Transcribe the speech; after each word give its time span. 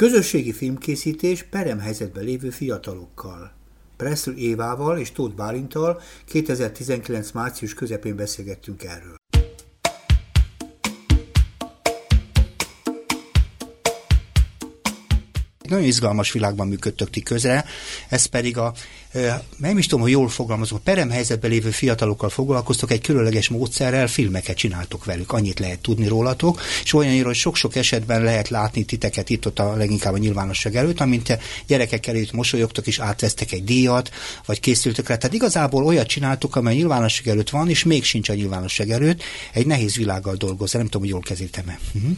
Közösségi 0.00 0.52
filmkészítés 0.52 1.42
peremhelyzetben 1.42 2.24
lévő 2.24 2.50
fiatalokkal. 2.50 3.52
Presszl 3.96 4.30
Évával 4.30 4.98
és 4.98 5.12
Tóth 5.12 5.34
Bálintal 5.34 6.00
2019. 6.24 7.30
március 7.30 7.74
közepén 7.74 8.16
beszélgettünk 8.16 8.84
erről. 8.84 9.19
Nagyon 15.70 15.84
izgalmas 15.86 16.32
világban 16.32 16.68
működtök 16.68 17.10
ti 17.10 17.22
közre, 17.22 17.64
ez 18.08 18.24
pedig 18.24 18.56
a, 18.56 18.74
nem 19.56 19.78
is 19.78 19.86
tudom, 19.86 20.00
hogy 20.00 20.10
jól 20.10 20.28
fogalmazom, 20.28 20.78
a 20.78 20.80
peremhelyzetben 20.84 21.50
lévő 21.50 21.70
fiatalokkal 21.70 22.28
foglalkoztok, 22.28 22.90
egy 22.90 23.00
különleges 23.00 23.48
módszerrel 23.48 24.06
filmeket 24.06 24.56
csináltok 24.56 25.04
velük, 25.04 25.32
annyit 25.32 25.58
lehet 25.58 25.78
tudni 25.78 26.06
rólatok, 26.06 26.60
és 26.84 26.92
olyannyira, 26.92 27.26
hogy 27.26 27.36
sok-sok 27.36 27.76
esetben 27.76 28.22
lehet 28.22 28.48
látni 28.48 28.84
titeket 28.84 29.30
itt 29.30 29.46
ott 29.46 29.58
a 29.58 29.76
leginkább 29.76 30.12
a 30.12 30.18
nyilvánosság 30.18 30.76
előtt, 30.76 31.00
amint 31.00 31.24
te 31.24 31.38
gyerekek 31.66 32.06
előtt 32.06 32.32
mosolyogtok 32.32 32.86
és 32.86 32.98
átvesztek 32.98 33.52
egy 33.52 33.64
díjat, 33.64 34.10
vagy 34.46 34.60
készültök 34.60 35.08
rá. 35.08 35.16
Tehát 35.16 35.34
igazából 35.34 35.84
olyat 35.84 36.06
csináltok, 36.06 36.56
amely 36.56 36.74
a 36.74 36.76
nyilvánosság 36.76 37.28
előtt 37.28 37.50
van, 37.50 37.68
és 37.68 37.84
még 37.84 38.04
sincs 38.04 38.28
a 38.28 38.34
nyilvánosság 38.34 38.90
előtt. 38.90 39.22
Egy 39.52 39.66
nehéz 39.66 39.96
világgal 39.96 40.34
dolgoz, 40.34 40.72
nem 40.72 40.84
tudom, 40.84 41.00
hogy 41.02 41.10
jól 41.10 41.20
kezítem-e. 41.20 41.78
Uh-huh. 41.94 42.16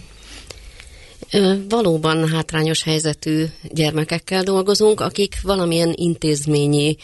Valóban 1.68 2.28
hátrányos 2.28 2.82
helyzetű 2.82 3.44
gyermekekkel 3.62 4.42
dolgozunk, 4.42 5.00
akik 5.00 5.36
valamilyen 5.42 5.92
intézményi 5.96 6.96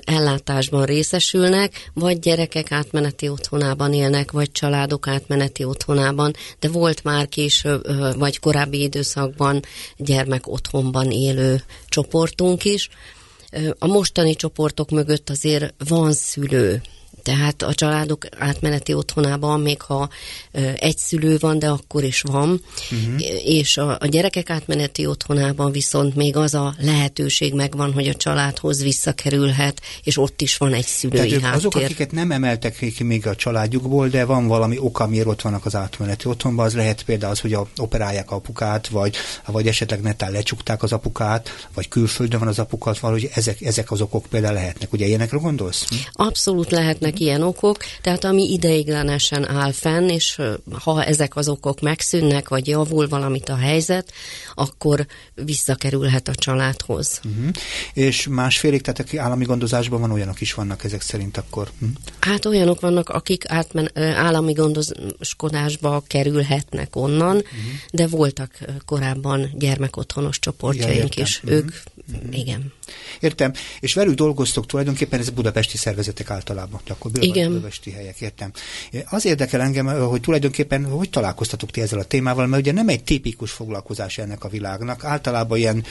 ellátásban 0.00 0.84
részesülnek, 0.84 1.90
vagy 1.94 2.18
gyerekek 2.18 2.72
átmeneti 2.72 3.28
otthonában 3.28 3.92
élnek, 3.92 4.30
vagy 4.30 4.52
családok 4.52 5.08
átmeneti 5.08 5.64
otthonában, 5.64 6.32
de 6.58 6.68
volt 6.68 7.04
már 7.04 7.28
később, 7.28 7.82
vagy 8.18 8.38
korábbi 8.38 8.82
időszakban 8.82 9.62
gyermek 9.96 10.48
otthonban 10.48 11.10
élő 11.10 11.62
csoportunk 11.88 12.64
is. 12.64 12.88
A 13.78 13.86
mostani 13.86 14.34
csoportok 14.34 14.90
mögött 14.90 15.30
azért 15.30 15.74
van 15.88 16.12
szülő, 16.12 16.82
tehát 17.26 17.62
a 17.62 17.74
családok 17.74 18.26
átmeneti 18.38 18.94
otthonában, 18.94 19.60
még 19.60 19.80
ha 19.82 20.08
egy 20.76 20.98
szülő 20.98 21.36
van, 21.40 21.58
de 21.58 21.68
akkor 21.68 22.04
is 22.04 22.20
van, 22.20 22.62
uh-huh. 22.90 23.20
és 23.44 23.76
a, 23.76 23.96
a 24.00 24.06
gyerekek 24.06 24.50
átmeneti 24.50 25.06
otthonában 25.06 25.72
viszont 25.72 26.14
még 26.14 26.36
az 26.36 26.54
a 26.54 26.74
lehetőség 26.78 27.54
megvan, 27.54 27.92
hogy 27.92 28.08
a 28.08 28.14
családhoz 28.14 28.82
visszakerülhet, 28.82 29.80
és 30.02 30.18
ott 30.18 30.40
is 30.40 30.56
van 30.56 30.72
egy 30.72 30.84
szülői 30.84 31.28
Tehát 31.28 31.42
háttér. 31.42 31.58
Azok, 31.58 31.74
akiket 31.74 32.12
nem 32.12 32.30
emeltek 32.30 32.78
ki 32.96 33.02
még 33.02 33.26
a 33.26 33.36
családjukból, 33.36 34.08
de 34.08 34.24
van 34.24 34.46
valami 34.46 34.78
oka, 34.78 35.06
miért 35.06 35.26
ott 35.26 35.42
vannak 35.42 35.66
az 35.66 35.74
átmeneti 35.74 36.28
otthonban, 36.28 36.66
az 36.66 36.74
lehet 36.74 37.02
például 37.02 37.32
az, 37.32 37.40
hogy 37.40 37.52
a, 37.52 37.66
operálják 37.76 38.30
apukát, 38.30 38.88
vagy, 38.88 39.16
vagy 39.46 39.66
esetleg 39.66 40.00
netán 40.00 40.32
lecsukták 40.32 40.82
az 40.82 40.92
apukát, 40.92 41.66
vagy 41.74 41.88
külföldön 41.88 42.38
van 42.38 42.48
az 42.48 42.58
apukat, 42.58 42.98
valahogy 42.98 43.30
ezek, 43.34 43.60
ezek 43.62 43.90
az 43.90 44.00
okok 44.00 44.26
például 44.30 44.54
lehetnek. 44.54 44.92
Ugye 44.92 45.06
ilyenekre 45.06 45.38
gondolsz? 45.38 45.86
Abszolút 46.12 46.70
lehetnek 46.70 47.15
lehetnek 47.16 47.20
ilyen 47.20 47.42
okok, 47.42 47.76
tehát 48.02 48.24
ami 48.24 48.52
ideiglenesen 48.52 49.48
áll 49.48 49.72
fenn, 49.72 50.08
és 50.08 50.40
ha 50.82 51.04
ezek 51.04 51.36
az 51.36 51.48
okok 51.48 51.80
megszűnnek, 51.80 52.48
vagy 52.48 52.66
javul 52.66 53.08
valamit 53.08 53.48
a 53.48 53.56
helyzet, 53.56 54.12
akkor 54.54 55.06
visszakerülhet 55.34 56.28
a 56.28 56.34
családhoz. 56.34 57.20
Uh-huh. 57.24 57.50
És 57.92 58.26
másfélig, 58.26 58.82
tehát 58.82 59.00
aki 59.00 59.16
állami 59.16 59.44
gondozásban 59.44 60.00
van, 60.00 60.10
olyanok 60.10 60.40
is 60.40 60.54
vannak 60.54 60.84
ezek 60.84 61.00
szerint 61.00 61.36
akkor? 61.36 61.70
Uh-huh. 61.74 61.96
Hát 62.20 62.44
olyanok 62.44 62.80
vannak, 62.80 63.08
akik 63.08 63.44
átmen, 63.48 63.90
állami 63.94 64.52
gondoskodásba 64.52 66.02
kerülhetnek 66.06 66.96
onnan, 66.96 67.36
uh-huh. 67.36 67.50
de 67.90 68.06
voltak 68.06 68.58
korábban 68.84 69.50
gyermekotthonos 69.54 70.38
csoportjaink 70.38 71.16
ja, 71.16 71.22
is. 71.22 71.36
Uh-huh. 71.36 71.52
Ők, 71.52 71.70
uh-huh. 72.12 72.38
igen. 72.38 72.72
Értem. 73.20 73.52
És 73.80 73.94
velük 73.94 74.14
dolgoztok 74.14 74.66
tulajdonképpen, 74.66 75.20
ez 75.20 75.30
budapesti 75.30 75.76
szervezetek 75.76 76.30
általában, 76.30 76.80
akkor 77.14 77.24
Igen. 77.24 77.48
budapesti 77.48 77.90
helyek, 77.90 78.20
értem. 78.20 78.52
Az 79.10 79.24
érdekel 79.24 79.60
engem, 79.60 79.86
hogy 79.86 80.20
tulajdonképpen 80.20 80.84
hogy 80.84 81.10
találkoztatok 81.10 81.70
ti 81.70 81.80
ezzel 81.80 81.98
a 81.98 82.04
témával, 82.04 82.46
mert 82.46 82.62
ugye 82.62 82.72
nem 82.72 82.88
egy 82.88 83.04
tipikus 83.04 83.50
foglalkozás 83.50 84.18
ennek 84.18 84.44
a 84.44 84.48
világnak. 84.48 85.04
Általában 85.04 85.58
ilyen 85.58 85.84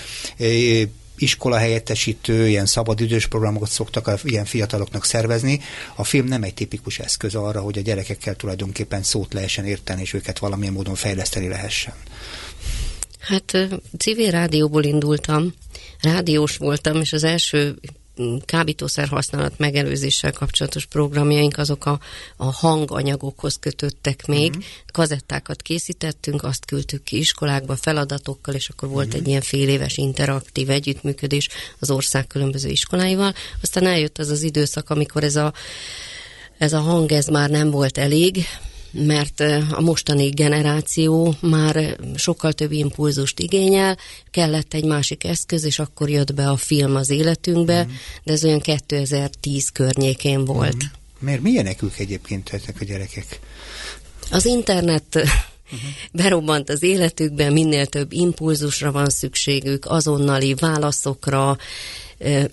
iskola 1.17 1.57
helyettesítő, 1.57 2.47
ilyen 2.47 2.65
szabadidős 2.65 3.27
programokat 3.27 3.69
szoktak 3.69 4.07
a 4.07 4.17
ilyen 4.23 4.45
fiataloknak 4.45 5.05
szervezni. 5.05 5.59
A 5.95 6.03
film 6.03 6.25
nem 6.25 6.43
egy 6.43 6.53
tipikus 6.53 6.99
eszköz 6.99 7.35
arra, 7.35 7.61
hogy 7.61 7.77
a 7.77 7.81
gyerekekkel 7.81 8.35
tulajdonképpen 8.35 9.03
szót 9.03 9.33
lehessen 9.33 9.65
érteni, 9.65 10.01
és 10.01 10.13
őket 10.13 10.39
valamilyen 10.39 10.73
módon 10.73 10.95
fejleszteni 10.95 11.47
lehessen. 11.47 11.93
Hát 13.19 13.57
civil 13.97 14.31
rádióból 14.31 14.83
indultam, 14.83 15.53
rádiós 16.01 16.57
voltam, 16.57 17.01
és 17.01 17.13
az 17.13 17.23
első 17.23 17.79
kábítószer 18.45 19.07
használat 19.07 19.57
megelőzéssel 19.57 20.31
kapcsolatos 20.31 20.85
programjaink 20.85 21.57
azok 21.57 21.85
a, 21.85 21.99
a 22.35 22.45
hanganyagokhoz 22.45 23.57
kötöttek 23.59 24.25
még. 24.25 24.49
Uh-huh. 24.49 24.65
Kazettákat 24.93 25.61
készítettünk, 25.61 26.43
azt 26.43 26.65
küldtük 26.65 27.03
ki 27.03 27.17
iskolákba 27.17 27.75
feladatokkal, 27.75 28.53
és 28.53 28.69
akkor 28.69 28.89
volt 28.89 29.05
uh-huh. 29.05 29.21
egy 29.21 29.27
ilyen 29.27 29.41
fél 29.41 29.69
éves 29.69 29.97
interaktív 29.97 30.69
együttműködés 30.69 31.49
az 31.79 31.91
ország 31.91 32.27
különböző 32.27 32.69
iskoláival. 32.69 33.33
Aztán 33.61 33.85
eljött 33.85 34.17
az 34.17 34.29
az 34.29 34.41
időszak, 34.41 34.89
amikor 34.89 35.23
ez 35.23 35.35
a 35.35 35.53
ez 36.57 36.73
a 36.73 36.79
hang 36.79 37.11
ez 37.11 37.27
már 37.27 37.49
nem 37.49 37.71
volt 37.71 37.97
elég, 37.97 38.45
mert 38.95 39.39
a 39.71 39.81
mostani 39.81 40.29
generáció 40.29 41.35
már 41.39 41.97
sokkal 42.15 42.53
több 42.53 42.71
impulzust 42.71 43.39
igényel, 43.39 43.97
kellett 44.31 44.73
egy 44.73 44.85
másik 44.85 45.23
eszköz, 45.23 45.63
és 45.63 45.79
akkor 45.79 46.09
jött 46.09 46.33
be 46.33 46.49
a 46.49 46.57
film 46.57 46.95
az 46.95 47.09
életünkbe, 47.09 47.83
mm. 47.83 47.89
de 48.23 48.31
ez 48.31 48.43
olyan 48.43 48.59
2010 48.59 49.69
környékén 49.69 50.45
volt. 50.45 50.75
Mm. 50.75 50.87
Miért 51.19 51.41
milyenek 51.41 51.81
ők 51.81 51.97
egyébként 51.97 52.49
ezek 52.49 52.75
a 52.81 52.85
gyerekek? 52.85 53.39
Az 54.31 54.45
internet 54.45 55.15
uh-huh. 55.15 55.31
berobbant 56.23 56.69
az 56.69 56.83
életükbe, 56.83 57.49
minél 57.49 57.85
több 57.85 58.11
impulzusra 58.11 58.91
van 58.91 59.09
szükségük, 59.09 59.85
azonnali 59.85 60.53
válaszokra, 60.53 61.57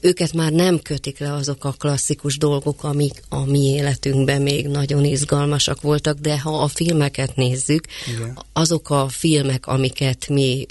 őket 0.01 0.33
már 0.33 0.53
nem 0.53 0.79
kötik 0.79 1.19
le 1.19 1.33
azok 1.33 1.65
a 1.65 1.75
klasszikus 1.79 2.39
dolgok, 2.39 2.85
amik 2.85 3.23
a 3.29 3.45
mi 3.45 3.59
életünkben 3.59 4.43
még 4.43 4.67
nagyon 4.67 5.05
izgalmasak 5.05 5.81
voltak, 5.81 6.19
de 6.19 6.41
ha 6.41 6.63
a 6.63 6.69
filmeket 6.69 7.37
nézzük, 7.37 7.85
Igen. 8.15 8.39
azok 8.53 8.91
a 8.91 9.09
filmek, 9.09 9.67
amiket 9.67 10.29
mi 10.29 10.67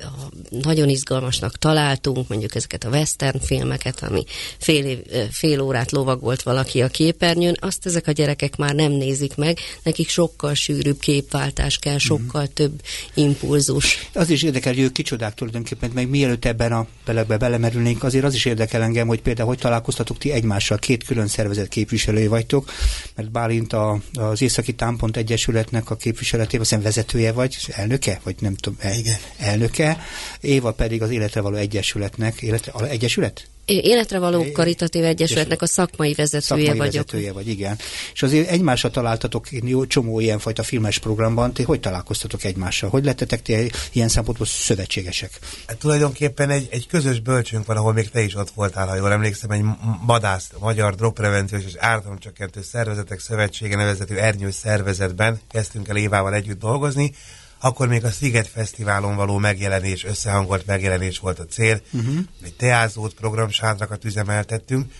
nagyon 0.50 0.90
izgalmasnak 0.90 1.58
találtunk, 1.58 2.28
mondjuk 2.28 2.56
ezeket 2.56 2.84
a 2.84 2.90
western 2.90 3.40
filmeket, 3.40 4.04
ami 4.04 4.24
fél, 4.58 4.86
év, 4.86 5.00
fél 5.32 5.62
órát 5.62 5.92
lovagolt 5.92 6.42
valaki 6.42 6.82
a 6.82 6.88
képernyőn, 6.88 7.58
azt 7.60 7.86
ezek 7.86 8.08
a 8.08 8.12
gyerekek 8.12 8.56
már 8.56 8.76
nem 8.76 8.92
nézik 8.92 9.36
meg, 9.36 9.58
nekik 9.84 10.10
sokkal 10.10 10.54
sűrűbb 10.54 11.00
képváltás 11.00 11.78
kell, 11.78 11.94
mhm. 11.94 12.04
sokkal 12.04 12.42
mm. 12.44 12.54
több 12.54 12.82
impulzus. 13.14 14.10
Az 14.14 14.30
is 14.30 14.44
érdekel, 14.44 14.74
hogy 14.74 14.82
ők 14.82 14.92
kicsodák 14.92 15.34
tulajdonképpen, 15.34 15.92
meg 15.94 16.10
mielőtt 16.10 16.46
ebben 16.46 16.72
a 16.72 16.88
belegbe 17.06 17.38
belemerülnénk, 17.38 18.04
azért 18.04 18.26
az 18.26 18.34
is 18.34 18.46
érdekel 18.46 18.81
érdekel 18.82 18.84
engem, 18.84 19.08
hogy 19.08 19.22
például 19.22 19.48
hogy 19.48 19.58
találkoztatok 19.58 20.18
ti 20.18 20.32
egymással, 20.32 20.78
két 20.78 21.04
külön 21.04 21.28
szervezet 21.28 21.68
képviselői 21.68 22.28
vagytok, 22.28 22.72
mert 23.16 23.32
Bálint 23.32 23.74
a, 23.74 24.00
az 24.14 24.42
Északi 24.42 24.74
Támpont 24.74 25.18
Egyesületnek 25.18 25.90
a 25.90 25.96
képviseletében, 25.96 26.68
azt 26.72 26.84
vezetője 26.84 27.32
vagy, 27.32 27.58
elnöke, 27.72 28.20
vagy 28.24 28.36
nem 28.40 28.56
tudom, 28.56 28.78
el, 28.82 28.98
Igen. 28.98 29.18
elnöke, 29.38 29.98
Éva 30.42 30.72
pedig 30.72 31.02
az 31.02 31.10
Életre 31.10 31.42
Való 31.42 31.56
Egyesületnek, 31.56 32.42
életre, 32.42 32.72
Egyesület? 32.90 33.48
Életre 33.76 34.20
való 34.20 34.46
karitatív 34.54 35.04
egyesületnek 35.04 35.62
a 35.62 35.66
szakmai 35.66 36.14
vezetője 36.14 36.42
szakmai 36.42 36.78
vagyok. 36.78 36.94
vezetője 36.94 37.32
vagy, 37.32 37.48
igen. 37.48 37.78
És 38.14 38.24
azért 38.24 38.50
egymásra 38.50 38.90
találtatok 38.90 39.48
jó 39.52 39.86
csomó 39.86 40.20
ilyenfajta 40.20 40.64
filmes 40.64 41.00
programban, 41.00 41.54
ti 41.54 41.64
hogy 41.64 41.80
találkoztatok 41.80 42.44
egymással? 42.44 42.90
Hogy 42.90 43.06
lettetek 43.06 43.42
ti 43.42 43.72
ilyen 43.92 44.08
szempontból 44.08 44.48
szövetségesek? 44.48 45.40
Hát 45.68 45.78
tulajdonképpen 45.78 46.50
egy, 46.50 46.68
egy 46.72 46.88
közös 46.88 47.20
bölcsünk 47.20 47.66
van, 47.66 47.78
ahol 47.78 47.94
még 47.94 48.10
te 48.10 48.22
is 48.22 48.36
ott 48.36 48.50
voltál, 48.50 48.88
ha 48.88 48.96
jól 48.96 49.12
emlékszem, 49.12 49.50
egy 49.52 49.64
madász, 50.06 50.50
Magyar 50.60 50.96
Drogprevenciós 50.96 51.64
és 51.66 51.76
Ártalomcsökkentő 51.78 52.62
Szervezetek 52.62 53.20
Szövetsége 53.20 53.76
nevezetű 53.76 54.16
ernyős 54.16 54.56
szervezetben 54.56 55.40
kezdtünk 55.52 55.88
el 55.88 55.96
Évával 55.96 56.34
együtt 56.34 56.60
dolgozni, 56.60 57.14
akkor 57.62 57.88
még 57.88 58.06
a 58.06 58.12
Sziget 58.12 58.48
Fesztiválon 58.48 59.16
való 59.16 59.38
megjelenés, 59.38 60.04
összehangolt 60.04 60.66
megjelenés 60.66 61.20
volt 61.20 61.40
a 61.40 61.46
cél. 61.46 61.82
Uh-huh. 61.92 62.18
Egy 62.44 62.56
teázót, 62.56 63.14
programsátrakat 63.14 64.06
üzemeltettünk. 64.06 64.92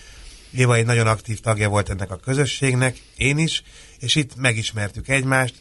Éva 0.52 0.76
egy 0.76 0.86
nagyon 0.86 1.08
aktív 1.08 1.40
tagja 1.40 1.70
volt 1.70 1.90
ennek 1.90 2.12
a 2.12 2.16
közösségnek, 2.16 3.02
én 3.18 3.38
is, 3.38 3.64
és 4.00 4.16
itt 4.16 4.36
megismertük 4.36 5.08
egymást, 5.08 5.56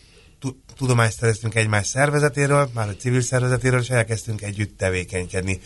tudomást 0.76 1.19
szereztünk 1.19 1.55
egymás 1.55 1.87
szervezetéről, 1.87 2.70
már 2.75 2.88
a 2.88 2.97
civil 2.97 3.20
szervezetéről, 3.20 3.81
és 3.81 3.91
elkezdtünk 3.91 4.43
együtt 4.43 4.76
tevékenykedni. 4.76 5.61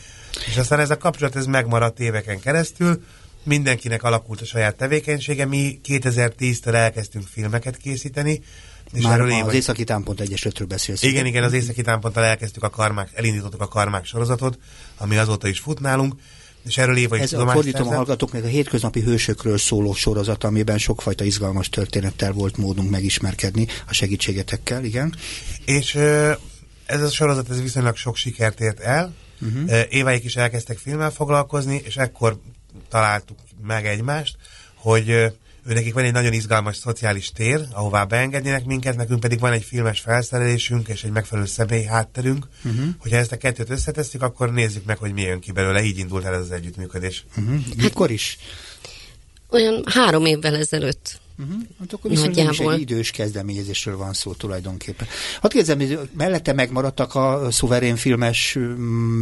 És 0.47 0.57
aztán 0.57 0.81
ez 0.81 0.91
a 0.91 0.97
kapcsolat 0.97 1.37
ez 1.37 1.47
megmaradt 1.47 2.01
éveken 2.01 2.41
keresztül, 2.41 3.03
mindenkinek 3.43 4.03
alakult 4.03 4.41
a 4.41 4.45
saját 4.45 4.77
tevékenysége, 4.77 5.45
mi 5.45 5.81
2010-től 5.85 6.75
elkezdtünk 6.75 7.27
filmeket 7.27 7.77
készíteni, 7.77 8.43
És 8.94 9.02
Már 9.02 9.20
az 9.20 9.41
vagy... 9.44 9.55
Északi 9.55 9.85
Támpont 9.85 10.20
Egyesületről 10.20 10.69
beszélsz. 10.69 11.02
Igen, 11.02 11.26
igen, 11.26 11.43
az 11.43 11.52
Északi 11.52 11.82
Támponttal 11.82 12.25
elkezdtük 12.25 12.62
a 12.62 12.70
karmák, 12.70 13.11
elindítottuk 13.14 13.61
a 13.61 13.69
karmák 13.69 14.05
sorozatot, 14.05 14.58
ami 14.96 15.17
azóta 15.17 15.49
is 15.49 15.58
fut 15.58 15.81
nálunk. 15.81 16.14
És 16.67 16.79
erről 16.79 16.96
Éva 16.96 17.19
Ez 17.19 17.32
a 17.32 17.49
fordítom 17.49 17.88
a 17.88 17.94
hallgatóknak 17.94 18.44
a 18.44 18.46
hétköznapi 18.46 19.00
hősökről 19.00 19.58
szóló 19.58 19.94
sorozat, 19.94 20.44
amiben 20.44 20.79
sokfajta 20.79 21.25
izgalmas 21.25 21.69
történettel 21.69 22.32
volt 22.32 22.56
módunk 22.56 22.91
megismerkedni 22.91 23.67
a 23.88 23.93
segítségetekkel, 23.93 24.85
igen. 24.85 25.14
És 25.64 25.94
ez 26.87 27.02
a 27.02 27.11
sorozat 27.11 27.50
ez 27.50 27.62
viszonylag 27.62 27.96
sok 27.96 28.17
sikert 28.17 28.61
ért 28.61 28.81
el. 28.81 29.14
Uh-huh. 29.41 29.81
Éváik 29.88 30.25
is 30.25 30.37
elkezdtek 30.37 30.79
filmmel 30.79 31.11
foglalkozni, 31.11 31.82
és 31.85 31.96
ekkor 31.96 32.38
találtuk 32.88 33.38
meg 33.67 33.87
egymást, 33.87 34.37
hogy 34.75 35.32
ő 35.67 35.73
nekik 35.73 35.95
van 35.95 36.05
egy 36.05 36.13
nagyon 36.13 36.33
izgalmas 36.33 36.77
szociális 36.77 37.31
tér, 37.31 37.67
ahová 37.73 38.05
beengednének 38.05 38.65
minket, 38.65 38.97
nekünk 38.97 39.21
pedig 39.21 39.41
van 39.41 39.53
egy 39.53 39.65
filmes 39.65 40.01
felszerelésünk 40.01 40.89
és 40.89 41.05
egy 41.05 41.11
megfelelő 41.11 41.47
személyi 41.47 41.85
hátterünk. 41.85 42.47
Uh-huh. 42.65 42.85
Hogyha 42.99 43.17
ezt 43.17 43.33
a 43.33 43.37
kettőt 43.37 43.71
összetesszük, 43.71 44.23
akkor 44.23 44.53
nézzük 44.53 44.85
meg, 44.85 44.99
hogy 44.99 45.13
mi 45.13 45.23
jön 45.23 45.41
ki 45.41 45.53
belőle. 45.53 45.83
Így 45.83 45.99
indult 45.99 46.25
el 46.25 46.35
ez 46.35 46.41
az 46.41 46.51
együttműködés. 46.51 47.25
Uh-huh. 47.37 47.61
Mikor 47.77 48.11
is? 48.11 48.39
Olyan 49.51 49.83
három 49.87 50.25
évvel 50.25 50.55
ezelőtt. 50.55 51.23
Uh-huh. 51.39 51.63
Hát 51.79 51.93
akkor 51.93 52.11
viszont 52.11 52.37
is 52.37 52.59
egy 52.59 52.81
idős 52.81 53.11
kezdeményezésről 53.11 53.97
van 53.97 54.13
szó 54.13 54.33
tulajdonképpen. 54.33 55.09
Hadd 55.41 55.51
kérdezem, 55.51 56.09
mellette 56.17 56.53
megmaradtak 56.53 57.15
a 57.15 57.51
szuverén 57.51 57.97
filmes 57.97 58.59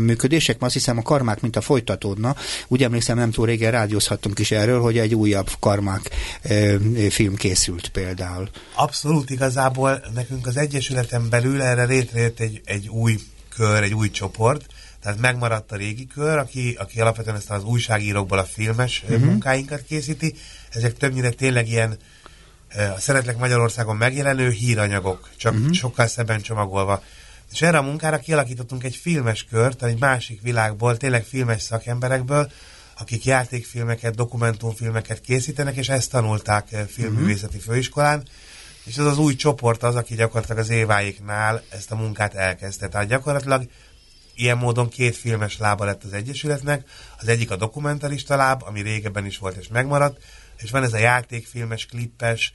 működések, 0.04 0.54
mert 0.54 0.64
azt 0.64 0.74
hiszem 0.74 0.98
a 0.98 1.02
karmák, 1.02 1.40
mint 1.40 1.56
a 1.56 1.60
folytatódna. 1.60 2.36
Úgy 2.68 2.82
emlékszem, 2.82 3.16
nem 3.16 3.30
túl 3.30 3.46
régen 3.46 3.70
rádiózhattunk 3.70 4.38
is 4.38 4.50
erről, 4.50 4.80
hogy 4.80 4.98
egy 4.98 5.14
újabb 5.14 5.50
karmák 5.60 6.10
e, 6.42 6.78
film 7.10 7.34
készült 7.34 7.88
például. 7.88 8.48
Abszolút 8.74 9.30
igazából 9.30 10.02
nekünk 10.14 10.46
az 10.46 10.56
Egyesületen 10.56 11.28
belül 11.28 11.62
erre 11.62 11.84
létrejött 11.84 12.40
egy, 12.40 12.60
egy 12.64 12.88
új 12.88 13.18
kör, 13.56 13.82
egy 13.82 13.94
új 13.94 14.10
csoport, 14.10 14.66
tehát 15.02 15.18
megmaradt 15.18 15.72
a 15.72 15.76
régi 15.76 16.06
kör, 16.06 16.38
aki, 16.38 16.76
aki 16.78 17.00
alapvetően 17.00 17.36
ezt 17.36 17.50
az 17.50 17.64
újságírókból 17.64 18.38
a 18.38 18.44
filmes 18.44 19.02
uh-huh. 19.02 19.20
munkáinkat 19.20 19.82
készíti. 19.82 20.34
Ezek 20.70 20.96
többnyire 20.96 21.30
tényleg 21.30 21.68
ilyen 21.68 21.96
a 22.96 22.98
Szeretlek 22.98 23.38
Magyarországon 23.38 23.96
megjelenő 23.96 24.50
híranyagok, 24.50 25.30
csak 25.36 25.54
uh-huh. 25.54 25.72
sokkal 25.72 26.06
szebben 26.06 26.40
csomagolva. 26.40 27.02
És 27.52 27.62
erre 27.62 27.78
a 27.78 27.82
munkára 27.82 28.18
kialakítottunk 28.18 28.84
egy 28.84 28.96
filmes 28.96 29.44
kört, 29.44 29.82
egy 29.82 29.98
másik 29.98 30.40
világból, 30.42 30.96
tényleg 30.96 31.24
filmes 31.24 31.62
szakemberekből, 31.62 32.50
akik 32.98 33.24
játékfilmeket, 33.24 34.14
dokumentumfilmeket 34.14 35.20
készítenek, 35.20 35.76
és 35.76 35.88
ezt 35.88 36.10
tanulták 36.10 36.68
filmművészeti 36.88 37.58
főiskolán, 37.58 38.22
és 38.84 38.96
ez 38.96 39.04
az 39.04 39.18
új 39.18 39.34
csoport 39.34 39.82
az, 39.82 39.94
aki 39.94 40.14
gyakorlatilag 40.14 40.58
az 40.58 40.70
éváiknál 40.70 41.62
ezt 41.68 41.90
a 41.90 41.96
munkát 41.96 42.34
elkezdte. 42.34 42.88
Tehát 42.88 43.08
gyakorlatilag 43.08 43.68
Ilyen 44.34 44.58
módon 44.58 44.88
két 44.88 45.16
filmes 45.16 45.58
lába 45.58 45.84
lett 45.84 46.04
az 46.04 46.12
Egyesületnek, 46.12 46.88
az 47.18 47.28
egyik 47.28 47.50
a 47.50 47.56
dokumentarista 47.56 48.36
láb, 48.36 48.62
ami 48.66 48.82
régebben 48.82 49.26
is 49.26 49.38
volt 49.38 49.56
és 49.56 49.68
megmaradt, 49.68 50.22
és 50.62 50.70
van 50.70 50.82
ez 50.82 50.92
a 50.92 50.98
játékfilmes, 50.98 51.86
klippes, 51.86 52.52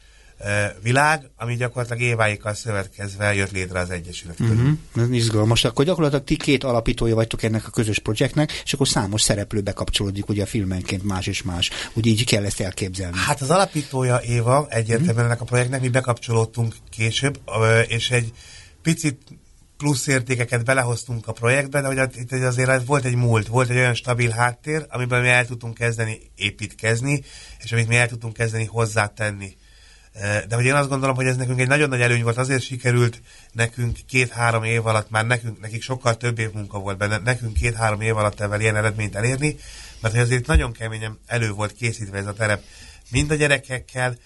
világ, 0.82 1.30
ami 1.36 1.56
gyakorlatilag 1.56 2.02
éváikkal 2.02 2.54
szövetkezve 2.54 3.34
jött 3.34 3.52
létre 3.52 3.80
az 3.80 3.90
Egyesület. 3.90 4.40
Uh-huh. 4.40 4.70
Ez 4.96 5.10
izgalmas. 5.10 5.64
Akkor 5.64 5.86
gyakorlatilag 5.86 6.24
ti 6.24 6.36
két 6.36 6.64
alapítója 6.64 7.16
vagytok 7.16 7.44
ennek 7.44 7.68
a 7.68 7.70
közös 7.70 8.00
projektnek, 8.00 8.62
és 8.64 8.74
akkor 8.74 8.88
számos 8.88 9.22
szereplő 9.22 9.62
bekapcsolódik 9.62 10.30
ugye 10.30 10.44
a 10.44 10.46
filmenként 10.46 11.04
más 11.04 11.28
és 11.28 11.44
más. 11.44 11.70
Úgy 11.94 12.06
így 12.06 12.26
kell 12.26 12.46
ezt 12.46 12.62
elképzelni. 12.62 13.18
Hát 13.18 13.42
az 13.42 13.50
alapítója 13.50 14.22
Éva 14.22 14.68
egyértelműen 14.70 15.10
uh-huh. 15.10 15.26
ennek 15.26 15.42
a 15.42 15.46
projektnek, 15.46 15.82
mi 15.82 15.90
bekapcsolódtunk 15.90 16.76
később, 16.90 17.40
és 17.88 18.12
egy 18.12 18.34
picit 18.82 19.22
plusz 19.78 20.08
értékeket 20.08 20.66
belehoztunk 20.66 21.28
a 21.28 21.32
projektbe, 21.32 21.82
de 21.82 21.88
hogy 21.88 22.16
itt 22.16 22.32
azért 22.32 22.86
volt 22.86 23.06
egy 23.06 23.16
múlt, 23.16 23.48
volt 23.48 23.70
egy 23.70 23.78
olyan 23.78 23.94
stabil 23.94 24.30
háttér, 24.30 24.86
amiben 24.90 25.22
mi 25.22 25.28
el 25.28 25.46
tudtunk 25.46 25.74
kezdeni 25.74 26.32
építkezni, 26.36 27.24
és 27.64 27.72
amit 27.72 27.88
mi 27.88 27.96
el 27.96 28.08
tudtunk 28.08 28.34
kezdeni 28.34 28.66
hozzátenni. 28.66 29.58
De 30.48 30.56
hogy 30.56 30.66
én 30.66 30.74
azt 30.74 30.90
gondolom, 30.90 31.16
hogy 31.16 31.26
ez 31.26 31.36
nekünk 31.36 31.60
egy 31.60 31.68
nagyon 31.68 31.90
nagy 31.90 32.02
előny 32.02 32.24
volt, 32.24 32.38
azért 32.38 32.62
sikerült 32.62 33.22
nekünk 33.52 33.98
két-három 34.08 34.64
év 34.64 34.86
alatt, 34.86 35.10
már 35.10 35.26
nekünk, 35.26 35.60
nekik 35.60 35.82
sokkal 35.82 36.18
több 36.18 36.40
év 36.40 36.52
munka 36.52 36.80
volt 36.80 36.98
benne, 36.98 37.18
nekünk 37.18 37.54
két-három 37.54 38.02
év 38.02 38.18
alatt 38.18 38.40
ebben 38.40 38.62
ilyen 38.62 38.76
eredményt 38.76 39.16
elérni, 39.16 39.58
mert 40.02 40.14
hogy 40.14 40.24
azért 40.24 40.48
nagyon 40.48 40.72
keményen 40.72 41.20
elő 41.26 41.52
volt 41.52 41.74
készítve 41.74 42.18
ez 42.18 42.26
a 42.26 42.34
terep, 42.34 42.64
mind 43.10 43.32
a 43.32 43.36
gyerekekkel, 43.36 44.18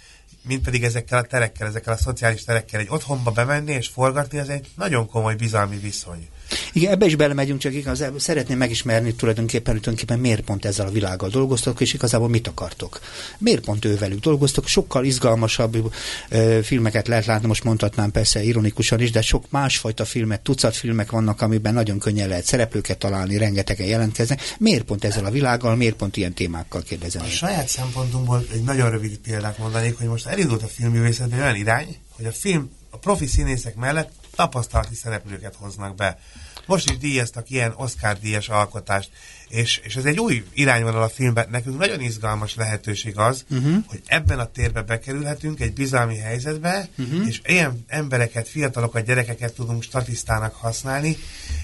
mint 0.44 0.64
pedig 0.64 0.84
ezekkel 0.84 1.18
a 1.18 1.24
terekkel, 1.24 1.68
ezekkel 1.68 1.94
a 1.94 1.98
szociális 1.98 2.44
terekkel 2.44 2.80
egy 2.80 2.90
otthonba 2.90 3.32
bemenni 3.32 3.72
és 3.72 3.88
forgatni, 3.88 4.40
az 4.40 4.50
egy 4.50 4.68
nagyon 4.76 5.08
komoly 5.08 5.36
bizalmi 5.36 5.78
viszony. 5.78 6.28
Igen, 6.74 6.92
ebbe 6.92 7.06
is 7.06 7.16
belemegyünk, 7.16 7.60
csak 7.60 7.74
igaz, 7.74 8.04
szeretném 8.18 8.58
megismerni 8.58 9.14
tulajdonképpen, 9.14 9.64
tulajdonképpen 9.64 10.20
miért 10.20 10.42
pont 10.42 10.66
ezzel 10.66 10.88
a 10.88 10.92
világgal 10.92 11.30
dolgoztok, 11.30 11.82
és 11.82 11.94
igazából 11.94 12.30
mit 12.30 12.48
akartok. 12.48 13.00
Miért 13.38 13.64
pont 13.64 13.86
ővelük 13.86 14.20
dolgoztok? 14.20 14.68
Sokkal 14.68 15.06
izgalmasabb 15.06 15.92
ö, 16.30 16.60
filmeket 16.64 17.08
lehet 17.08 17.26
látni, 17.26 17.48
most 17.48 17.64
mondhatnám 17.64 18.12
persze 18.12 18.44
ironikusan 18.44 19.00
is, 19.00 19.12
de 19.12 19.22
sok 19.22 19.46
másfajta 19.50 20.06
filmek, 20.06 20.42
tucat 20.42 20.76
filmek 20.76 21.12
vannak, 21.12 21.42
amiben 21.42 21.74
nagyon 21.74 22.00
könnyen 22.00 22.28
lehet 22.28 22.46
szereplőket 22.46 22.98
találni, 22.98 23.38
rengetegen 23.38 23.88
jelentkeznek. 23.88 24.56
Miért 24.60 24.84
pont 24.84 25.04
ezzel 25.04 25.26
a 25.26 25.32
világgal, 25.32 25.76
miért 25.76 25.96
pont 25.96 26.18
ilyen 26.18 26.34
témákkal 26.34 26.82
kérdezem? 26.82 27.22
A 27.22 27.26
saját 27.26 27.68
szempontunkból 27.68 28.46
egy 28.54 28.64
nagyon 28.64 28.90
rövid 28.90 29.18
példát 29.18 29.58
mondanék, 29.58 29.98
hogy 29.98 30.08
most 30.08 30.26
elindult 30.26 30.64
a 30.64 30.68
filmművészetben 30.68 31.40
olyan 31.40 31.56
irány, 31.56 31.98
hogy 32.16 32.26
a 32.26 32.32
film 32.32 32.70
a 32.90 32.98
profi 32.98 33.26
színészek 33.26 33.76
mellett 33.76 34.12
tapasztalati 34.42 34.96
szereplőket 34.96 35.56
hoznak 35.56 35.96
be. 35.96 36.20
Most 36.66 36.90
is 36.90 36.98
díjaztak 36.98 37.50
ilyen 37.50 37.74
Oscar 37.76 38.20
díjas 38.20 38.50
alkotást, 38.50 39.10
és, 39.48 39.78
és 39.78 39.96
ez 39.96 40.06
egy 40.06 40.20
új 40.20 40.46
irányvonal 40.54 41.02
a 41.02 41.10
filmben. 41.10 41.48
Nekünk 41.50 41.78
nagyon 41.78 42.02
izgalmas 42.02 42.56
lehetőség 42.56 43.18
az, 43.18 43.46
uh-huh. 43.50 43.84
hogy 43.88 44.02
ebben 44.06 44.40
a 44.40 44.46
térbe 44.46 44.82
bekerülhetünk 44.82 45.60
egy 45.60 45.74
bizalmi 45.74 46.18
helyzetbe, 46.18 46.88
uh-huh. 46.98 47.28
és 47.28 47.42
ilyen 47.46 47.86
embereket, 47.88 48.48
fiatalokat, 48.48 49.06
gyerekeket 49.06 49.54
tudunk 49.54 49.84
statisztának 49.84 50.56
használni, 50.56 51.18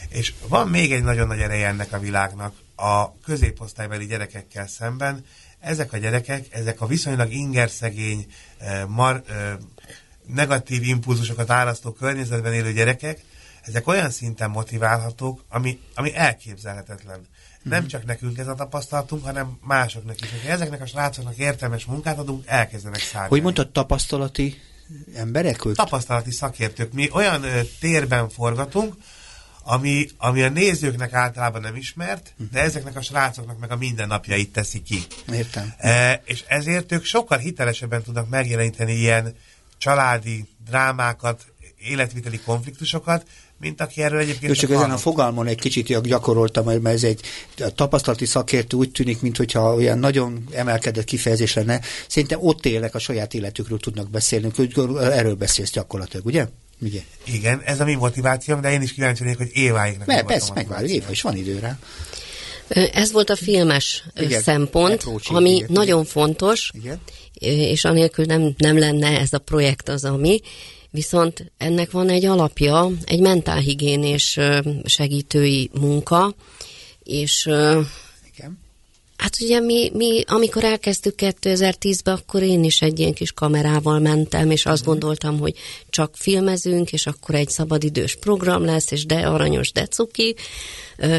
és 0.10 0.34
van 0.48 0.68
még 0.68 0.92
egy 0.92 1.04
nagyon 1.04 1.28
nagy 1.28 1.40
ereje 1.40 1.68
ennek 1.68 1.94
a 1.94 2.00
világnak 2.00 2.54
a 2.76 3.20
középosztálybeli 3.20 4.06
gyerekekkel 4.06 4.68
szemben. 4.68 5.26
Ezek 5.60 5.94
a 5.94 5.98
gyerekek, 5.98 6.46
ezek 6.50 6.82
a 6.82 6.86
viszonylag 6.88 7.32
ingerszegény, 7.32 8.26
eh, 8.58 8.86
mar, 8.88 9.24
eh, 9.28 9.54
negatív 10.28 10.84
impulzusokat 10.84 11.50
árasztó 11.50 11.92
környezetben 11.92 12.54
élő 12.54 12.74
gyerekek, 12.74 13.22
ezek 13.62 13.88
olyan 13.88 14.10
szinten 14.10 14.50
motiválhatók, 14.50 15.44
ami, 15.50 15.80
ami 15.96 16.16
elképzelhetetlen. 16.16 17.28
Nem 17.64 17.88
csak 17.88 18.06
nekünk 18.06 18.38
ez 18.38 18.48
a 18.48 18.56
tapasztalatunk, 18.56 19.24
hanem 19.26 19.58
másoknak 19.62 20.22
is. 20.22 20.30
Ha 20.32 20.50
ezeknek 20.50 20.82
a 20.82 20.86
srácoknak 20.86 21.38
értelmes 21.38 21.86
munkát 21.86 22.18
adunk, 22.18 22.44
elkezdenek 22.46 23.00
szállni. 23.00 23.30
Hogy 23.30 23.42
mondtad, 23.42 23.70
tapasztalati 23.70 24.62
emberek? 25.16 25.66
Ők? 25.66 25.76
Tapasztalati 25.76 26.32
szakértők. 26.32 26.94
Mi 26.94 27.10
olyan 27.12 27.44
ö, 27.44 27.62
térben 27.80 28.30
forgatunk, 28.30 28.96
ami, 29.64 30.08
ami 30.18 30.42
a 30.42 30.50
nézőknek 30.50 31.14
általában 31.14 31.62
nem 31.62 31.76
ismert, 31.76 32.34
uh-huh. 32.34 32.48
de 32.52 32.60
ezeknek 32.60 32.96
a 32.96 33.02
srácoknak 33.02 33.60
meg 33.60 33.72
a 33.72 33.76
mindennapjait 33.76 34.52
teszi 34.52 34.82
ki. 34.82 35.06
Értem. 35.32 35.74
E, 35.78 36.22
és 36.26 36.44
ezért 36.48 36.92
ők 36.92 37.04
sokkal 37.04 37.38
hitelesebben 37.38 38.04
tudnak 38.04 38.30
megjeleníteni 38.30 38.94
ilyen 38.94 39.36
családi 39.78 40.46
drámákat, 40.66 41.46
életviteli 41.78 42.40
konfliktusokat, 42.40 43.26
mint 43.60 43.82
aki 43.82 44.02
erről 44.02 44.20
egyébként... 44.20 44.48
Jó, 44.48 44.54
csak 44.54 44.72
ezen 44.72 44.92
a 44.92 44.98
fogalmon 44.98 45.48
egy 45.48 45.60
kicsit 45.60 46.02
gyakoroltam, 46.02 46.66
mert 46.66 46.86
ez 46.86 47.04
egy 47.04 47.22
tapasztalati 47.76 48.26
szakértő 48.26 48.78
úgy 48.78 48.92
tűnik, 48.92 49.22
mintha 49.22 49.74
olyan 49.74 50.00
nagyon 50.00 50.48
emelkedett 50.52 51.04
kifejezés 51.04 51.54
lenne. 51.54 51.82
Szerintem 52.08 52.40
ott 52.42 52.66
élnek, 52.66 52.96
a 52.96 53.00
saját 53.00 53.34
életükről 53.34 53.80
tudnak 53.80 54.10
beszélni, 54.10 54.52
erről 55.00 55.36
beszélsz 55.36 55.72
gyakorlatilag, 55.72 56.26
ugye? 56.26 56.48
Igen. 56.82 57.04
Igen, 57.24 57.62
ez 57.66 57.80
a 57.80 57.86
mi 57.86 57.94
motivációm, 57.94 58.62
de 58.62 58.72
én 58.72 58.82
is 58.82 58.94
kíváncsi 58.94 59.24
vagyok, 59.24 59.38
hogy 59.38 59.52
Éváiknak 59.54 60.08
Mert 60.08 60.26
persze, 60.26 60.52
megvárjuk, 60.54 60.92
Éva 60.92 61.12
is 61.12 61.22
van 61.22 61.36
időre. 61.36 61.80
Ez 62.70 63.12
volt 63.12 63.30
a 63.30 63.36
filmes 63.36 64.04
igen, 64.20 64.42
szempont, 64.42 65.04
ami 65.28 65.56
igen, 65.56 65.68
nagyon 65.72 66.00
igen. 66.00 66.12
fontos, 66.12 66.72
igen. 66.74 67.00
és 67.70 67.86
anélkül 67.86 68.26
nem, 68.26 68.54
nem 68.58 68.78
lenne 68.78 69.20
ez 69.20 69.34
a 69.34 69.40
projekt 69.40 69.90
az, 69.90 70.04
ami, 70.04 70.40
viszont 70.92 71.52
ennek 71.58 71.92
van 71.92 72.10
egy 72.10 72.26
alapja, 72.26 72.92
egy 73.06 73.20
mentálhigiénés 73.20 74.40
segítői 74.84 75.70
munka, 75.80 76.36
és. 77.04 77.50
Hát 79.18 79.38
ugye 79.42 79.60
mi, 79.60 79.92
mi, 79.94 80.24
amikor 80.28 80.64
elkezdtük 80.64 81.14
2010-ben, 81.18 82.14
akkor 82.14 82.42
én 82.42 82.64
is 82.64 82.82
egy 82.82 83.00
ilyen 83.00 83.14
kis 83.14 83.32
kamerával 83.32 84.00
mentem, 84.00 84.52
és 84.52 84.66
azt 84.66 84.82
mhm. 84.82 84.90
gondoltam, 84.90 85.40
hogy 85.40 85.54
csak 85.90 86.16
filmezünk, 86.16 86.92
és 86.92 87.06
akkor 87.08 87.36
egy 87.36 87.50
szabadidős 87.50 88.16
program 88.16 88.66
lesz, 88.66 88.92
és 88.92 89.06
de 89.06 89.16
aranyos, 89.16 89.72
de 89.72 89.86
cuki, 89.86 90.36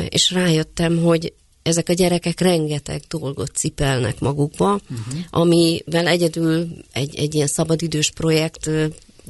és 0.09 0.31
rájöttem, 0.31 1.03
hogy 1.03 1.33
ezek 1.63 1.89
a 1.89 1.93
gyerekek 1.93 2.41
rengeteg 2.41 3.03
dolgot 3.09 3.57
cipelnek 3.57 4.21
magukba, 4.21 4.73
uh-huh. 4.73 5.21
amivel 5.31 6.07
egyedül 6.07 6.69
egy, 6.93 7.17
egy 7.17 7.35
ilyen 7.35 7.47
szabadidős 7.47 8.11
projekt 8.11 8.71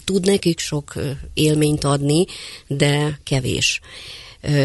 tud 0.05 0.27
nekik 0.27 0.59
sok 0.59 0.95
élményt 1.35 1.85
adni, 1.85 2.25
de 2.67 3.21
kevés 3.25 3.81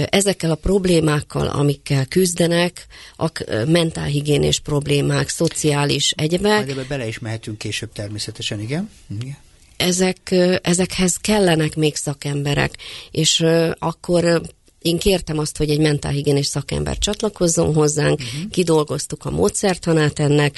ezekkel 0.10 0.51
a 0.51 0.56
problémákkal, 0.56 1.48
amikkel 1.48 2.06
küzdenek, 2.06 2.86
a 3.15 3.32
mentálhigiénés 3.68 4.60
problémák, 4.60 5.30
szociális 5.30 6.12
egyebek. 6.12 6.58
Majd 6.58 6.70
ebbe 6.70 6.86
bele 6.88 7.08
is 7.08 7.20
mehetünk 7.20 7.58
később 7.58 7.92
természetesen, 7.92 8.60
igen. 8.60 8.89
igen. 9.22 9.38
Ezek, 9.77 10.36
ezekhez 10.62 11.15
kellenek 11.15 11.75
még 11.75 11.96
szakemberek, 11.96 12.77
és 13.12 13.46
akkor 13.80 14.42
én 14.84 14.98
kértem 14.98 15.38
azt, 15.38 15.58
hogy 15.58 15.70
egy 15.70 15.80
mentálhigiénés 15.80 16.46
szakember 16.46 16.98
csatlakozzon 16.98 17.74
hozzánk, 17.74 18.20
uh-huh. 18.20 18.52
kidolgoztuk 18.52 19.25
a 19.25 19.32
módszertanát 19.32 20.20
ennek, 20.20 20.58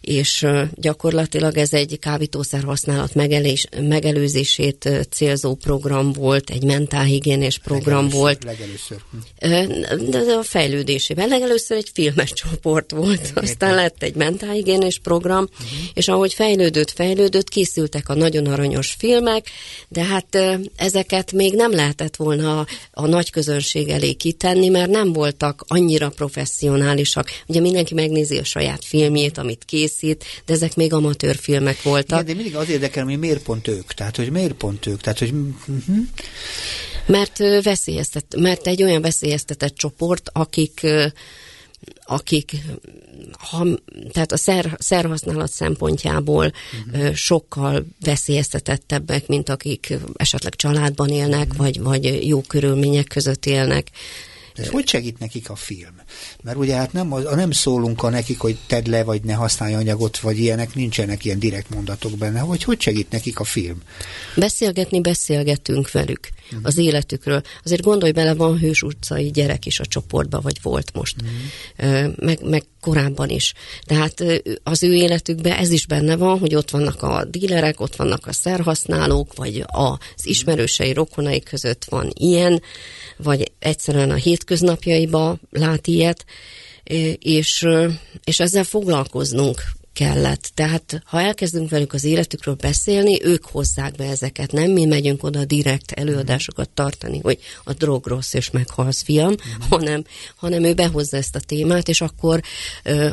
és 0.00 0.46
gyakorlatilag 0.74 1.56
ez 1.56 1.72
egy 1.72 1.98
kábítószer 1.98 2.62
használat 2.62 3.14
megelés, 3.14 3.66
megelőzését 3.80 4.90
célzó 5.10 5.54
program 5.54 6.12
volt, 6.12 6.50
egy 6.50 6.64
mentálhigiénés 6.64 7.58
program 7.58 8.04
legelőször, 8.04 8.20
volt. 8.20 8.44
Legelőször. 8.44 9.02
De 10.10 10.32
a 10.32 10.42
fejlődésében. 10.42 11.28
Legelőször 11.28 11.76
egy 11.76 11.90
filmes 11.92 12.32
csoport 12.42 12.90
volt, 12.90 13.20
Értem. 13.20 13.44
aztán 13.44 13.74
lett 13.74 14.02
egy 14.02 14.14
mentálhigiénés 14.14 14.98
program, 14.98 15.48
uh-huh. 15.52 15.68
és 15.94 16.08
ahogy 16.08 16.34
fejlődött, 16.34 16.90
fejlődött, 16.90 17.48
készültek 17.48 18.08
a 18.08 18.14
nagyon 18.14 18.46
aranyos 18.46 18.94
filmek, 18.98 19.50
de 19.88 20.04
hát 20.04 20.38
ezeket 20.76 21.32
még 21.32 21.54
nem 21.54 21.72
lehetett 21.72 22.16
volna 22.16 22.58
a, 22.58 22.66
a 22.92 23.06
nagy 23.06 23.30
közönség 23.30 23.56
közönség 23.58 23.88
elé 23.88 24.12
kitenni, 24.12 24.68
mert 24.68 24.90
nem 24.90 25.12
voltak 25.12 25.64
annyira 25.66 26.08
professzionálisak. 26.08 27.30
Ugye 27.46 27.60
mindenki 27.60 27.94
megnézi 27.94 28.38
a 28.38 28.44
saját 28.44 28.84
filmjét, 28.84 29.38
amit 29.38 29.64
készít, 29.64 30.24
de 30.46 30.52
ezek 30.52 30.76
még 30.76 30.92
amatőr 30.92 31.36
filmek 31.36 31.82
voltak. 31.82 32.22
Igen, 32.22 32.24
de 32.26 32.42
mindig 32.42 32.56
az 32.56 32.70
érdekel, 32.70 33.04
hogy 33.04 33.18
miért 33.18 33.42
pont 33.42 33.68
ők. 33.68 33.92
Tehát, 33.92 34.16
hogy 34.16 34.30
miért 34.30 34.52
pont 34.52 34.86
ők. 34.86 35.00
Tehát, 35.00 35.18
hogy... 35.18 35.32
Uh-huh. 35.32 35.96
Mert 37.06 37.38
veszélyeztet, 37.62 38.24
mert 38.36 38.66
egy 38.66 38.82
olyan 38.82 39.02
veszélyeztetett 39.02 39.74
csoport, 39.74 40.30
akik 40.32 40.86
akik 42.04 42.56
ha, 43.38 43.66
tehát 44.12 44.32
a 44.32 44.36
szer, 44.36 44.76
szerhasználat 44.78 45.50
szempontjából 45.50 46.52
uh-huh. 46.86 47.14
sokkal 47.14 47.86
veszélyeztetettebbek, 48.00 49.26
mint 49.26 49.48
akik 49.48 49.94
esetleg 50.16 50.54
családban 50.54 51.08
élnek, 51.08 51.46
uh-huh. 51.46 51.56
vagy, 51.56 51.80
vagy 51.80 52.26
jó 52.26 52.40
körülmények 52.40 53.06
között 53.06 53.46
élnek. 53.46 53.90
De 54.62 54.68
hogy 54.70 54.88
segít 54.88 55.18
nekik 55.18 55.50
a 55.50 55.56
film? 55.56 55.94
Mert 56.42 56.56
ugye 56.56 56.74
hát 56.74 56.92
nem, 56.92 57.14
nem 57.34 57.50
szólunk 57.50 58.02
a 58.02 58.08
nekik, 58.08 58.38
hogy 58.38 58.58
tedd 58.66 58.90
le, 58.90 59.04
vagy 59.04 59.22
ne 59.22 59.32
használj 59.32 59.74
anyagot, 59.74 60.18
vagy 60.18 60.38
ilyenek, 60.38 60.74
nincsenek 60.74 61.24
ilyen 61.24 61.38
direkt 61.38 61.70
mondatok 61.70 62.18
benne. 62.18 62.40
Hogy 62.40 62.62
hogy 62.62 62.80
segít 62.80 63.10
nekik 63.10 63.40
a 63.40 63.44
film? 63.44 63.82
Beszélgetni 64.36 65.00
beszélgetünk 65.00 65.90
velük 65.90 66.28
uh-huh. 66.46 66.60
az 66.62 66.76
életükről. 66.76 67.42
Azért 67.64 67.82
gondolj 67.82 68.12
bele, 68.12 68.34
van 68.34 68.58
hős 68.58 68.82
utcai 68.82 69.30
gyerek 69.30 69.66
is 69.66 69.80
a 69.80 69.86
csoportban, 69.86 70.40
vagy 70.42 70.58
volt 70.62 70.94
most. 70.94 71.16
Uh-huh. 71.20 72.14
Meg, 72.16 72.38
meg 72.42 72.64
korábban 72.80 73.28
is. 73.28 73.54
Tehát 73.84 74.24
az 74.62 74.82
ő 74.82 74.94
életükben 74.94 75.52
ez 75.52 75.70
is 75.70 75.86
benne 75.86 76.16
van, 76.16 76.38
hogy 76.38 76.54
ott 76.54 76.70
vannak 76.70 77.02
a 77.02 77.24
dílerek, 77.24 77.80
ott 77.80 77.96
vannak 77.96 78.26
a 78.26 78.32
szerhasználók, 78.32 79.34
vagy 79.34 79.64
az 79.66 80.26
ismerősei, 80.26 80.92
rokonai 80.92 81.40
között 81.40 81.84
van 81.84 82.10
ilyen, 82.14 82.62
vagy 83.18 83.52
egyszerűen 83.58 84.10
a 84.10 84.14
hétköznapjaiba 84.14 85.38
lát 85.50 85.86
ilyet, 85.86 86.24
és, 87.18 87.66
és 88.24 88.40
ezzel 88.40 88.64
foglalkoznunk 88.64 89.62
kellett. 89.98 90.50
Tehát 90.54 91.02
ha 91.04 91.20
elkezdünk 91.20 91.70
velük 91.70 91.92
az 91.92 92.04
életükről 92.04 92.54
beszélni, 92.54 93.24
ők 93.24 93.44
hozzák 93.44 93.94
be 93.94 94.04
ezeket, 94.04 94.52
nem 94.52 94.70
mi 94.70 94.84
megyünk 94.84 95.22
oda 95.22 95.44
direkt 95.44 95.92
előadásokat 95.92 96.70
tartani, 96.70 97.18
hogy 97.22 97.38
a 97.64 97.72
drog 97.72 98.06
rossz 98.06 98.34
és 98.34 98.50
meghalsz 98.50 99.02
fiam, 99.02 99.30
mm. 99.30 99.68
hanem, 99.68 100.04
hanem 100.36 100.64
ő 100.64 100.74
behozza 100.74 101.16
ezt 101.16 101.34
a 101.34 101.40
témát, 101.40 101.88
és 101.88 102.00
akkor 102.00 102.42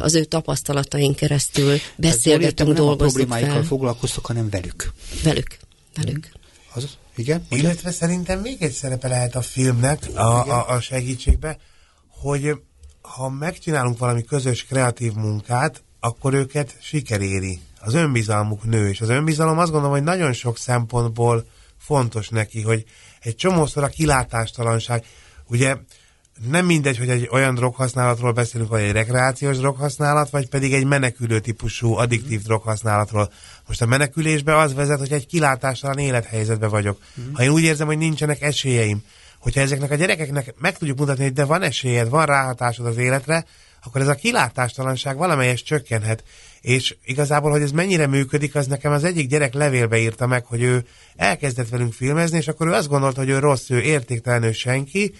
az 0.01 0.13
ő 0.13 0.23
tapasztalataink 0.23 1.15
keresztül 1.15 1.77
beszélgetünk, 1.95 2.73
dolgozunk 2.73 3.11
fel. 3.11 3.19
A 3.19 3.27
problémáikkal 3.27 3.63
foglalkoztok, 3.63 4.25
hanem 4.25 4.49
velük. 4.49 4.93
Velük. 5.23 5.57
Velük. 5.95 6.27
Mm. 6.27 6.39
Az, 6.73 6.97
igen? 7.15 7.45
Illetve 7.49 7.91
szerintem 7.91 8.39
még 8.39 8.61
egy 8.61 8.71
szerepe 8.71 9.07
lehet 9.07 9.35
a 9.35 9.41
filmnek 9.41 10.07
a, 10.13 10.19
a, 10.19 10.69
a 10.69 10.79
segítségbe, 10.79 11.57
hogy 12.07 12.61
ha 13.01 13.29
megcsinálunk 13.29 13.97
valami 13.97 14.23
közös 14.23 14.65
kreatív 14.65 15.13
munkát, 15.13 15.83
akkor 15.99 16.33
őket 16.33 16.77
siker 16.81 17.21
éri. 17.21 17.59
Az 17.79 17.93
önbizalmuk 17.93 18.63
nő, 18.63 18.89
és 18.89 19.01
az 19.01 19.09
önbizalom 19.09 19.57
azt 19.57 19.71
gondolom, 19.71 19.95
hogy 19.95 20.03
nagyon 20.03 20.33
sok 20.33 20.57
szempontból 20.57 21.45
fontos 21.77 22.29
neki, 22.29 22.61
hogy 22.61 22.83
egy 23.21 23.35
csomószor 23.35 23.83
a 23.83 23.87
kilátástalanság, 23.87 25.05
ugye 25.47 25.75
nem 26.49 26.65
mindegy, 26.65 26.97
hogy 26.97 27.09
egy 27.09 27.29
olyan 27.31 27.55
droghasználatról 27.55 28.31
beszélünk, 28.31 28.69
vagy 28.69 28.81
egy 28.81 28.91
rekreációs 28.91 29.57
droghasználat, 29.57 30.29
vagy 30.29 30.49
pedig 30.49 30.73
egy 30.73 30.85
menekülő 30.85 31.39
típusú 31.39 31.93
addiktív 31.93 32.41
droghasználatról. 32.41 33.31
Most 33.67 33.81
a 33.81 33.85
menekülésbe 33.85 34.57
az 34.57 34.73
vezet, 34.73 34.99
hogy 34.99 35.11
egy 35.11 35.27
kilátástalan 35.27 35.97
élethelyzetben 35.97 36.69
vagyok. 36.69 36.99
Mm. 37.19 37.33
Ha 37.33 37.43
én 37.43 37.49
úgy 37.49 37.63
érzem, 37.63 37.87
hogy 37.87 37.97
nincsenek 37.97 38.41
esélyeim, 38.41 39.03
hogyha 39.39 39.61
ezeknek 39.61 39.91
a 39.91 39.95
gyerekeknek 39.95 40.53
meg 40.57 40.77
tudjuk 40.77 40.97
mutatni, 40.97 41.23
hogy 41.23 41.33
de 41.33 41.45
van 41.45 41.61
esélyed, 41.61 42.09
van 42.09 42.25
ráhatásod 42.25 42.85
az 42.85 42.97
életre, 42.97 43.45
akkor 43.83 44.01
ez 44.01 44.07
a 44.07 44.15
kilátástalanság 44.15 45.17
valamelyes 45.17 45.63
csökkenhet. 45.63 46.23
És 46.61 46.95
igazából, 47.03 47.51
hogy 47.51 47.61
ez 47.61 47.71
mennyire 47.71 48.07
működik, 48.07 48.55
az 48.55 48.67
nekem 48.67 48.91
az 48.91 49.03
egyik 49.03 49.27
gyerek 49.27 49.53
levélbe 49.53 49.97
írta 49.97 50.27
meg, 50.27 50.45
hogy 50.45 50.61
ő 50.61 50.85
elkezdett 51.15 51.69
velünk 51.69 51.93
filmezni, 51.93 52.37
és 52.37 52.47
akkor 52.47 52.67
ő 52.67 52.71
azt 52.71 52.87
gondolta, 52.87 53.19
hogy 53.19 53.29
ő 53.29 53.39
rossz, 53.39 53.69
ő 53.69 53.81
értéktelen, 53.81 54.43
ő 54.43 54.51
senki, 54.51 55.13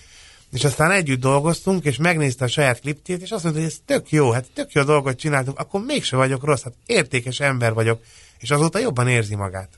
és 0.56 0.64
aztán 0.64 0.92
együtt 0.92 1.20
dolgoztunk, 1.20 1.84
és 1.86 1.98
megnézte 1.98 2.46
a 2.46 2.48
saját 2.48 2.80
klipjét, 2.80 3.22
és 3.22 3.32
azt 3.32 3.44
mondta, 3.44 3.62
hogy 3.62 3.72
ez 3.72 3.80
tök 3.86 4.12
jó, 4.12 4.32
hát 4.32 4.46
tök 4.54 4.72
jó 4.72 4.84
dolgot 4.84 5.18
csináltunk, 5.18 5.60
akkor 5.60 5.82
mégse 5.82 6.16
vagyok 6.16 6.44
rossz, 6.44 6.64
hát 6.64 6.74
értékes 6.86 7.40
ember 7.40 7.74
vagyok, 7.74 8.02
és 8.40 8.52
azóta 8.52 8.80
jobban 8.80 9.08
érzi 9.08 9.36
magát. 9.36 9.70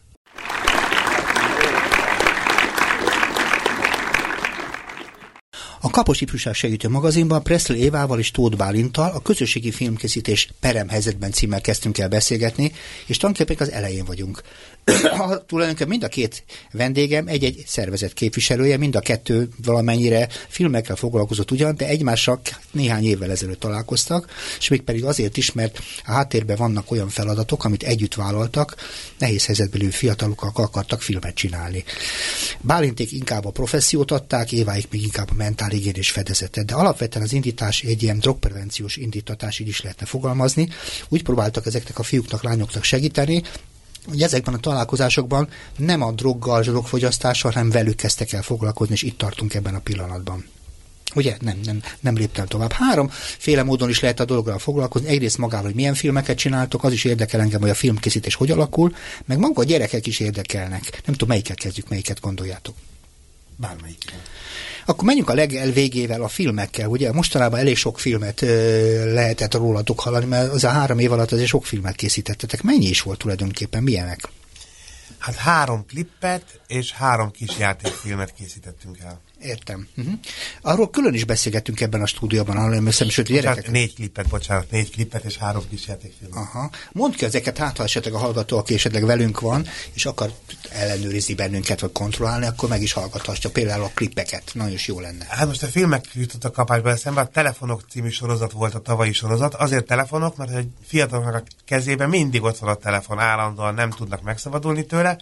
A 5.81 5.89
Kapos 5.89 6.21
Ifjúság 6.21 6.53
Segítő 6.53 6.89
magazinban 6.89 7.43
Presley 7.43 7.77
Évával 7.77 8.19
és 8.19 8.31
Tóth 8.31 8.57
Bálintal 8.57 9.11
a 9.11 9.21
közösségi 9.21 9.71
filmkészítés 9.71 10.49
peremhelyzetben 10.59 11.31
címmel 11.31 11.61
kezdtünk 11.61 11.97
el 11.97 12.09
beszélgetni, 12.09 12.71
és 13.05 13.17
tulajdonképpen 13.17 13.67
az 13.67 13.73
elején 13.73 14.05
vagyunk. 14.05 14.41
a, 15.23 15.45
tulajdonképpen 15.45 15.87
mind 15.87 16.03
a 16.03 16.07
két 16.07 16.43
vendégem 16.71 17.27
egy-egy 17.27 17.63
szervezet 17.67 18.13
képviselője, 18.13 18.77
mind 18.77 18.95
a 18.95 18.99
kettő 18.99 19.49
valamennyire 19.63 20.27
filmekkel 20.47 20.95
foglalkozott 20.95 21.51
ugyan, 21.51 21.75
de 21.75 21.87
egymással 21.87 22.39
néhány 22.71 23.05
évvel 23.05 23.31
ezelőtt 23.31 23.59
találkoztak, 23.59 24.27
és 24.59 24.67
még 24.67 24.81
pedig 24.81 25.03
azért 25.03 25.37
is, 25.37 25.51
mert 25.51 25.79
a 26.05 26.11
háttérben 26.11 26.57
vannak 26.57 26.91
olyan 26.91 27.09
feladatok, 27.09 27.63
amit 27.63 27.83
együtt 27.83 28.15
vállaltak, 28.15 28.75
nehéz 29.17 29.45
helyzetbeli 29.45 29.89
fiatalokkal 29.89 30.51
akartak 30.55 31.01
filmet 31.01 31.35
csinálni. 31.35 31.83
Bálinték 32.61 33.11
inkább 33.11 33.45
a 33.45 33.51
professziót 33.51 34.11
adták, 34.11 34.51
Éváik 34.51 34.87
még 34.91 35.03
inkább 35.03 35.29
a 35.29 35.33
mentálhigiénés 35.33 36.11
fedezetet, 36.11 36.65
de 36.65 36.73
alapvetően 36.73 37.25
az 37.25 37.33
indítás 37.33 37.81
egy 37.81 38.03
ilyen 38.03 38.19
drogprevenciós 38.19 38.95
indítatás, 38.95 39.59
így 39.59 39.67
is 39.67 39.81
lehetne 39.81 40.05
fogalmazni. 40.05 40.69
Úgy 41.09 41.23
próbáltak 41.23 41.65
ezeknek 41.65 41.99
a 41.99 42.03
fiúknak, 42.03 42.43
lányoknak 42.43 42.83
segíteni, 42.83 43.43
hogy 44.09 44.21
ezekben 44.21 44.53
a 44.53 44.57
találkozásokban 44.57 45.47
nem 45.77 46.01
a 46.01 46.11
droggal, 46.11 46.61
drogfogyasztással, 46.61 47.51
hanem 47.51 47.69
velük 47.69 47.95
kezdtek 47.95 48.31
el 48.31 48.41
foglalkozni, 48.41 48.93
és 48.93 49.01
itt 49.01 49.17
tartunk 49.17 49.53
ebben 49.53 49.75
a 49.75 49.79
pillanatban. 49.79 50.45
Ugye? 51.15 51.37
Nem, 51.39 51.59
nem, 51.63 51.81
nem 51.99 52.15
léptem 52.15 52.45
tovább. 52.45 52.71
Három 52.71 53.09
féle 53.37 53.63
módon 53.63 53.89
is 53.89 53.99
lehet 53.99 54.19
a 54.19 54.25
dologgal 54.25 54.59
foglalkozni. 54.59 55.07
Egyrészt 55.07 55.37
magával, 55.37 55.65
hogy 55.65 55.75
milyen 55.75 55.93
filmeket 55.93 56.37
csináltok, 56.37 56.83
az 56.83 56.91
is 56.91 57.03
érdekel 57.03 57.39
engem, 57.39 57.61
hogy 57.61 57.69
a 57.69 57.73
filmkészítés 57.73 58.35
hogy 58.35 58.51
alakul, 58.51 58.95
meg 59.25 59.37
maga 59.37 59.61
a 59.61 59.65
gyerekek 59.65 60.07
is 60.07 60.19
érdekelnek. 60.19 60.81
Nem 60.81 61.15
tudom, 61.15 61.27
melyiket 61.27 61.57
kezdjük, 61.57 61.89
melyiket 61.89 62.19
gondoljátok. 62.19 62.75
Bármelyik. 63.57 64.03
Akkor 64.85 65.03
menjünk 65.03 65.29
a 65.29 65.33
legvégével 65.33 66.21
a 66.21 66.27
filmekkel, 66.27 66.87
ugye 66.87 67.11
mostanában 67.11 67.59
elég 67.59 67.77
sok 67.77 67.99
filmet 67.99 68.41
ö, 68.41 69.13
lehetett 69.13 69.53
rólatok 69.53 69.99
hallani, 69.99 70.25
mert 70.25 70.51
az 70.51 70.63
a 70.63 70.69
három 70.69 70.99
év 70.99 71.11
alatt 71.11 71.31
azért 71.31 71.47
sok 71.47 71.65
filmet 71.65 71.95
készítettetek. 71.95 72.61
Mennyi 72.61 72.87
is 72.87 73.01
volt 73.01 73.19
tulajdonképpen, 73.19 73.83
milyenek? 73.83 74.29
Hát 75.17 75.35
három 75.35 75.85
klippet 75.85 76.59
és 76.67 76.91
három 76.91 77.31
kis 77.31 77.57
játékfilmet 77.57 78.33
készítettünk 78.33 78.99
el. 78.99 79.21
Értem. 79.41 79.87
Uh-huh. 79.97 80.13
Arról 80.61 80.89
külön 80.89 81.13
is 81.13 81.23
beszélgettünk 81.23 81.81
ebben 81.81 82.01
a 82.01 82.05
stúdióban, 82.05 82.57
ahol 82.57 82.73
emlékszem, 82.73 83.09
sőt, 83.09 83.27
gyerekek... 83.27 83.71
Négy 83.71 83.93
klippet, 83.93 84.27
bocsánat, 84.27 84.71
négy 84.71 84.91
klippet 84.91 85.23
és 85.23 85.37
három 85.37 85.63
kis 85.69 85.87
játékfilm. 85.87 86.37
Aha. 86.37 86.69
Mondd 86.91 87.15
ki 87.15 87.25
ezeket, 87.25 87.57
hát 87.57 87.77
ha 87.77 87.83
esetleg 87.83 88.13
a 88.13 88.17
hallgató, 88.17 88.57
aki 88.57 88.73
esetleg 88.73 89.05
velünk 89.05 89.39
van, 89.39 89.67
és 89.93 90.05
akar 90.05 90.31
ellenőrizni 90.71 91.33
bennünket, 91.33 91.79
vagy 91.79 91.91
kontrollálni, 91.91 92.45
akkor 92.45 92.69
meg 92.69 92.81
is 92.81 92.93
hallgathatja 92.93 93.49
például 93.49 93.83
a 93.83 93.91
klippeket. 93.93 94.51
Nagyon 94.53 94.73
is 94.73 94.87
jó 94.87 94.99
lenne. 94.99 95.25
Hát 95.29 95.47
most 95.47 95.63
a 95.63 95.67
filmek 95.67 96.05
jutottak 96.13 96.53
kapásba 96.53 96.89
eszembe, 96.89 97.21
a 97.21 97.27
Telefonok 97.27 97.83
című 97.89 98.09
sorozat 98.09 98.51
volt 98.51 98.73
a 98.75 98.79
tavalyi 98.79 99.13
sorozat. 99.13 99.53
Azért 99.53 99.85
telefonok, 99.85 100.37
mert 100.37 100.55
egy 100.55 100.67
fiataloknak 100.87 101.35
a 101.35 101.43
kezében 101.65 102.09
mindig 102.09 102.43
ott 102.43 102.57
van 102.57 102.69
a 102.69 102.75
telefon 102.75 103.19
állandóan, 103.19 103.73
nem 103.73 103.89
tudnak 103.89 104.21
megszabadulni 104.21 104.85
tőle 104.85 105.17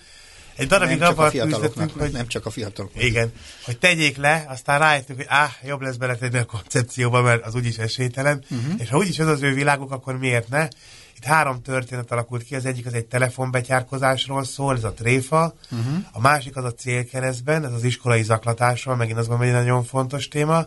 egy 0.56 0.68
darabig 0.68 0.98
nem 0.98 1.08
csak 1.08 1.20
a 1.20 1.30
fiataloknak, 1.30 1.92
hogy 1.98 2.12
nem 2.12 2.28
csak 2.28 2.46
a 2.46 2.50
fiataloknak. 2.50 3.04
igen, 3.04 3.32
hogy 3.66 3.78
tegyék 3.78 4.18
le, 4.18 4.46
aztán 4.48 4.80
rájöttünk, 4.80 5.20
hogy 5.20 5.28
áh, 5.30 5.52
jobb 5.64 5.82
lesz 5.82 5.96
beletenni 5.96 6.38
a 6.38 6.46
koncepcióba, 6.46 7.22
mert 7.22 7.46
az 7.46 7.56
úgyis 7.56 7.78
esélytelen, 7.78 8.44
uh-huh. 8.50 8.74
és 8.78 8.90
ha 8.90 8.98
úgyis 8.98 9.20
ez 9.20 9.28
az 9.28 9.42
ő 9.42 9.54
világuk, 9.54 9.92
akkor 9.92 10.18
miért 10.18 10.50
ne? 10.50 10.68
Itt 11.18 11.24
három 11.24 11.62
történet 11.62 12.12
alakult 12.12 12.44
ki, 12.44 12.56
az 12.56 12.66
egyik 12.66 12.86
az 12.86 12.94
egy 12.94 13.06
telefonbetyárkozásról 13.06 14.44
szól, 14.44 14.76
ez 14.76 14.84
a 14.84 14.94
tréfa, 14.94 15.56
uh-huh. 15.72 15.96
a 16.12 16.20
másik 16.20 16.56
az 16.56 16.64
a 16.64 16.74
célkeresztben, 16.74 17.66
ez 17.66 17.72
az 17.72 17.84
iskolai 17.84 18.24
zaklatásról, 18.24 18.96
megint 18.96 19.18
gondolom, 19.18 19.40
hogy 19.40 19.48
egy 19.48 19.54
nagyon 19.54 19.84
fontos 19.84 20.28
téma, 20.28 20.66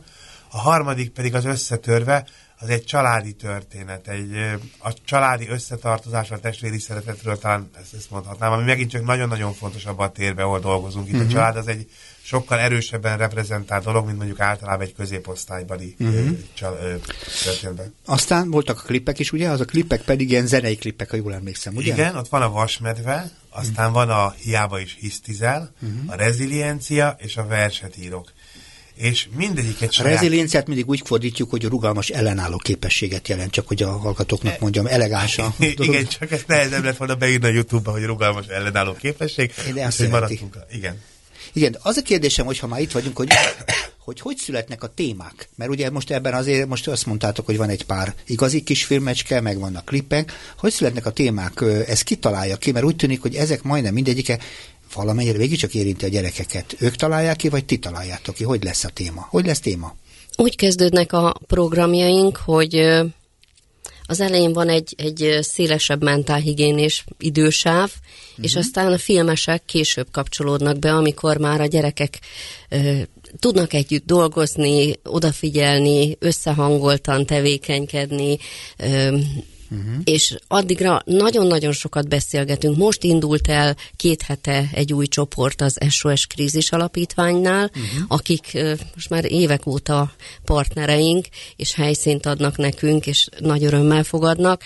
a 0.50 0.58
harmadik 0.58 1.10
pedig 1.10 1.34
az 1.34 1.44
összetörve, 1.44 2.24
az 2.60 2.68
egy 2.68 2.84
családi 2.84 3.32
történet, 3.32 4.08
egy 4.08 4.32
a 4.78 4.94
családi 5.04 5.48
összetartozásról, 5.48 6.38
a 6.38 6.40
testvéri 6.40 6.78
szeretetről 6.78 7.38
talán 7.38 7.70
ezt, 7.80 7.94
ezt 7.94 8.10
mondhatnám, 8.10 8.52
ami 8.52 8.64
megint 8.64 8.90
csak 8.90 9.04
nagyon-nagyon 9.04 9.52
fontos 9.52 9.84
abban 9.84 10.06
a 10.06 10.12
térben, 10.12 10.44
ahol 10.44 10.60
dolgozunk. 10.60 11.08
Itt 11.08 11.14
uh-huh. 11.14 11.28
a 11.28 11.32
család 11.32 11.56
az 11.56 11.68
egy 11.68 11.90
sokkal 12.22 12.58
erősebben 12.58 13.18
reprezentált 13.18 13.84
dolog, 13.84 14.04
mint 14.04 14.16
mondjuk 14.16 14.40
általában 14.40 14.86
egy 14.86 14.94
középosztálybeli 14.94 15.96
uh-huh. 15.98 16.38
történetben. 17.44 17.94
Aztán 18.04 18.50
voltak 18.50 18.78
a 18.78 18.82
klippek 18.82 19.18
is, 19.18 19.32
ugye? 19.32 19.48
Az 19.48 19.60
a 19.60 19.64
klippek 19.64 20.02
pedig 20.02 20.30
ilyen 20.30 20.46
zenei 20.46 20.76
klippek, 20.76 21.10
ha 21.10 21.16
jól 21.16 21.34
emlékszem, 21.34 21.76
ugye? 21.76 21.92
Igen, 21.92 22.16
ott 22.16 22.28
van 22.28 22.42
a 22.42 22.50
vasmedve, 22.50 23.30
aztán 23.48 23.90
uh-huh. 23.90 24.06
van 24.06 24.10
a 24.10 24.30
hiába 24.30 24.78
is 24.78 24.96
hisztizel, 25.00 25.72
uh-huh. 25.82 26.12
a 26.12 26.14
reziliencia 26.14 27.16
és 27.18 27.36
a 27.36 27.46
verset 27.46 27.96
írok 27.96 28.32
és 28.98 29.28
mindegyiket 29.36 29.92
saját... 29.92 30.12
A 30.12 30.14
rezilienciát 30.14 30.66
mindig 30.66 30.88
úgy 30.88 31.02
fordítjuk, 31.04 31.50
hogy 31.50 31.64
a 31.64 31.68
rugalmas 31.68 32.08
ellenálló 32.08 32.56
képességet 32.56 33.28
jelent, 33.28 33.50
csak 33.50 33.68
hogy 33.68 33.82
a 33.82 33.98
hallgatóknak 33.98 34.52
e- 34.52 34.56
mondjam, 34.60 34.86
elegáns 34.86 35.38
a 35.38 35.54
Igen, 35.76 36.06
csak 36.06 36.30
ezt 36.30 36.46
nehezebb 36.46 36.84
lett 36.84 36.96
volna 36.96 37.14
beírni 37.14 37.46
a 37.46 37.50
Youtube-ba, 37.50 37.90
hogy 37.90 38.02
rugalmas 38.02 38.46
ellenálló 38.46 38.92
képesség. 38.92 39.52
De 39.74 39.84
azt 39.84 39.98
hogy 39.98 40.08
maradtunk. 40.08 40.58
Igen. 40.72 41.00
Igen, 41.52 41.76
az 41.82 41.96
a 41.96 42.02
kérdésem, 42.02 42.46
hogy 42.46 42.58
ha 42.58 42.66
már 42.66 42.80
itt 42.80 42.92
vagyunk, 42.92 43.16
hogy 43.16 43.28
hogy 44.08 44.20
hogy 44.20 44.36
születnek 44.36 44.82
a 44.82 44.86
témák. 44.94 45.48
Mert 45.54 45.70
ugye 45.70 45.90
most 45.90 46.10
ebben 46.10 46.34
azért, 46.34 46.68
most 46.68 46.88
azt 46.88 47.06
mondtátok, 47.06 47.46
hogy 47.46 47.56
van 47.56 47.68
egy 47.68 47.84
pár 47.84 48.14
igazi 48.26 48.62
kis 48.62 48.84
filmecske, 48.84 49.40
meg 49.40 49.58
vannak 49.58 49.84
klippek. 49.84 50.32
Hogy 50.58 50.72
születnek 50.72 51.06
a 51.06 51.10
témák? 51.10 51.60
Ez 51.86 52.02
kitalálja 52.02 52.56
ki? 52.56 52.70
Mert 52.70 52.84
úgy 52.84 52.96
tűnik, 52.96 53.22
hogy 53.22 53.34
ezek 53.34 53.62
majdnem 53.62 53.94
mindegyike 53.94 54.38
valamennyire 54.94 55.38
végig 55.38 55.58
csak 55.58 55.74
érinti 55.74 56.04
a 56.04 56.08
gyerekeket. 56.08 56.76
Ők 56.78 56.94
találják 56.94 57.36
ki, 57.36 57.48
vagy 57.48 57.64
ti 57.64 57.78
találjátok 57.78 58.34
ki? 58.34 58.44
Hogy 58.44 58.64
lesz 58.64 58.84
a 58.84 58.88
téma? 58.88 59.26
Hogy 59.30 59.46
lesz 59.46 59.60
téma? 59.60 59.96
Úgy 60.36 60.56
kezdődnek 60.56 61.12
a 61.12 61.36
programjaink, 61.46 62.36
hogy 62.36 62.74
az 64.10 64.20
elején 64.20 64.52
van 64.52 64.68
egy, 64.68 64.94
egy 64.96 65.38
szélesebb 65.40 66.02
mentálhigiénés 66.02 67.04
idősáv, 67.18 67.90
uh-huh. 67.90 68.44
és 68.44 68.56
aztán 68.56 68.92
a 68.92 68.98
filmesek 68.98 69.62
később 69.64 70.06
kapcsolódnak 70.10 70.78
be, 70.78 70.92
amikor 70.92 71.36
már 71.36 71.60
a 71.60 71.66
gyerekek 71.66 72.18
ö, 72.68 73.00
tudnak 73.38 73.72
együtt 73.72 74.06
dolgozni, 74.06 74.92
odafigyelni, 75.04 76.16
összehangoltan 76.18 77.26
tevékenykedni, 77.26 78.38
ö, 78.78 79.16
Uh-huh. 79.70 79.94
És 80.04 80.36
addigra 80.48 81.02
nagyon-nagyon 81.04 81.72
sokat 81.72 82.08
beszélgetünk. 82.08 82.76
Most 82.76 83.02
indult 83.02 83.48
el 83.48 83.76
két 83.96 84.22
hete 84.22 84.68
egy 84.72 84.92
új 84.92 85.06
csoport 85.06 85.60
az 85.60 85.78
SOS 85.88 86.26
Krízis 86.26 86.72
Alapítványnál, 86.72 87.70
uh-huh. 87.74 88.04
akik 88.08 88.58
most 88.94 89.10
már 89.10 89.32
évek 89.32 89.66
óta 89.66 90.12
partnereink, 90.44 91.26
és 91.56 91.74
helyszínt 91.74 92.26
adnak 92.26 92.56
nekünk, 92.56 93.06
és 93.06 93.28
nagy 93.38 93.64
örömmel 93.64 94.04
fogadnak. 94.04 94.62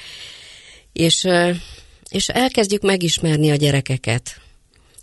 És, 0.93 1.27
és 2.09 2.29
elkezdjük 2.29 2.83
megismerni 2.83 3.51
a 3.51 3.57
gyerekeket 3.57 4.42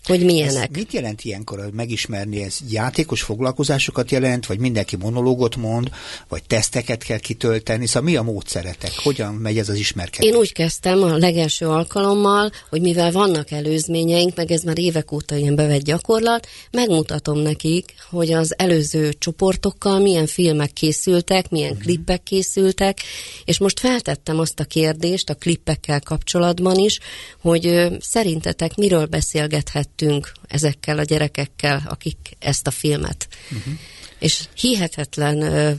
hogy 0.06 0.26
milyenek. 0.26 0.70
Ez 0.70 0.76
mit 0.76 0.94
jelent 0.94 1.24
ilyenkor, 1.24 1.64
hogy 1.64 1.74
megismerni? 1.74 2.42
Ez 2.44 2.58
játékos 2.70 3.22
foglalkozásokat 3.22 4.12
jelent, 4.12 4.46
vagy 4.46 4.60
mindenki 4.60 4.96
monológot 4.96 5.56
mond, 5.56 5.90
vagy 6.28 6.44
teszteket 6.44 7.04
kell 7.04 7.18
kitölteni? 7.18 7.86
Szóval 7.86 8.10
mi 8.10 8.16
a 8.16 8.22
módszeretek? 8.22 8.92
Hogyan 9.04 9.34
megy 9.34 9.58
ez 9.58 9.70
az 9.70 9.78
ismerkedés? 9.78 10.32
Én 10.32 10.38
úgy 10.38 10.54
kezdtem 10.54 11.04
a 11.04 11.18
legelső 11.18 11.68
alkalommal, 11.68 12.52
hogy 12.70 12.82
mivel 12.82 13.12
vannak 13.12 13.52
előzményeink, 13.52 14.36
meg 14.36 14.52
ez 14.52 14.62
már 14.62 14.80
évek 14.80 15.12
óta 15.12 15.36
ilyen 15.36 15.56
bevett 15.56 15.84
gyakorlat, 15.84 16.48
megmutatom 16.72 17.38
nekik, 17.40 17.94
hogy 18.10 18.32
az 18.32 18.54
előző 18.58 19.14
csoportokkal 19.14 20.00
milyen 20.00 20.28
filmek 20.28 20.74
készültek, 20.74 21.50
milyen 21.50 21.72
uh-huh. 21.72 21.86
klippek 21.86 22.24
készültek, 22.24 23.00
és 23.46 23.58
most 23.58 23.80
feltettem 23.80 24.40
azt 24.40 24.60
a 24.60 24.64
kérdést 24.64 25.30
a 25.30 25.36
klippekkel 25.36 26.02
kapcsolatban 26.02 26.78
is, 26.78 27.00
hogy 27.42 27.88
szerintetek 28.00 28.76
miről 28.76 29.06
beszélgethet 29.06 29.89
beszélgettünk 29.96 30.32
ezekkel 30.48 30.98
a 30.98 31.04
gyerekekkel, 31.04 31.84
akik 31.88 32.18
ezt 32.40 32.68
a 32.68 32.72
filmet. 32.72 33.28
Uh-huh. 33.52 33.74
És 34.20 34.48
hihetetlen 34.56 35.42
ö, 35.42 35.72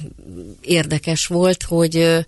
érdekes 0.61 1.27
volt, 1.27 1.62
hogy 1.62 1.96
ö, 1.96 2.18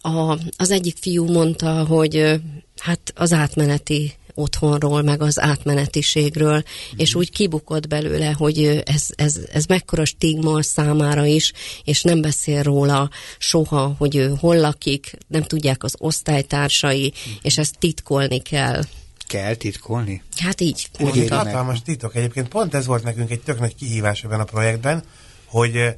a, 0.00 0.38
az 0.56 0.70
egyik 0.70 0.96
fiú 1.00 1.32
mondta, 1.32 1.84
hogy 1.84 2.16
ö, 2.16 2.34
hát 2.76 3.12
az 3.14 3.32
átmeneti 3.32 4.14
otthonról, 4.34 5.02
meg 5.02 5.22
az 5.22 5.40
átmenetiségről, 5.40 6.56
mm. 6.56 6.96
és 6.96 7.14
úgy 7.14 7.30
kibukott 7.30 7.88
belőle, 7.88 8.30
hogy 8.30 8.82
ez, 8.84 9.06
ez, 9.14 9.38
ez 9.52 9.64
mekkora 9.64 10.04
stigma 10.04 10.62
számára 10.62 11.24
is, 11.24 11.52
és 11.84 12.02
nem 12.02 12.20
beszél 12.20 12.62
róla 12.62 13.10
soha, 13.38 13.94
hogy 13.98 14.16
ő 14.16 14.34
hol 14.40 14.56
lakik, 14.56 15.16
nem 15.26 15.42
tudják 15.42 15.82
az 15.82 15.94
osztálytársai, 15.98 17.12
mm. 17.12 17.32
és 17.42 17.58
ezt 17.58 17.78
titkolni 17.78 18.38
kell 18.38 18.82
kell 19.30 19.54
titkolni? 19.54 20.22
Hát 20.36 20.60
így. 20.60 20.88
Úgy 20.98 21.18
egy 21.18 21.30
hatalmas 21.30 21.82
titok. 21.82 22.14
Egyébként 22.14 22.48
pont 22.48 22.74
ez 22.74 22.86
volt 22.86 23.02
nekünk 23.02 23.30
egy 23.30 23.40
tök 23.40 23.58
nagy 23.58 23.74
kihívás 23.74 24.24
ebben 24.24 24.40
a 24.40 24.44
projektben, 24.44 25.04
hogy 25.44 25.96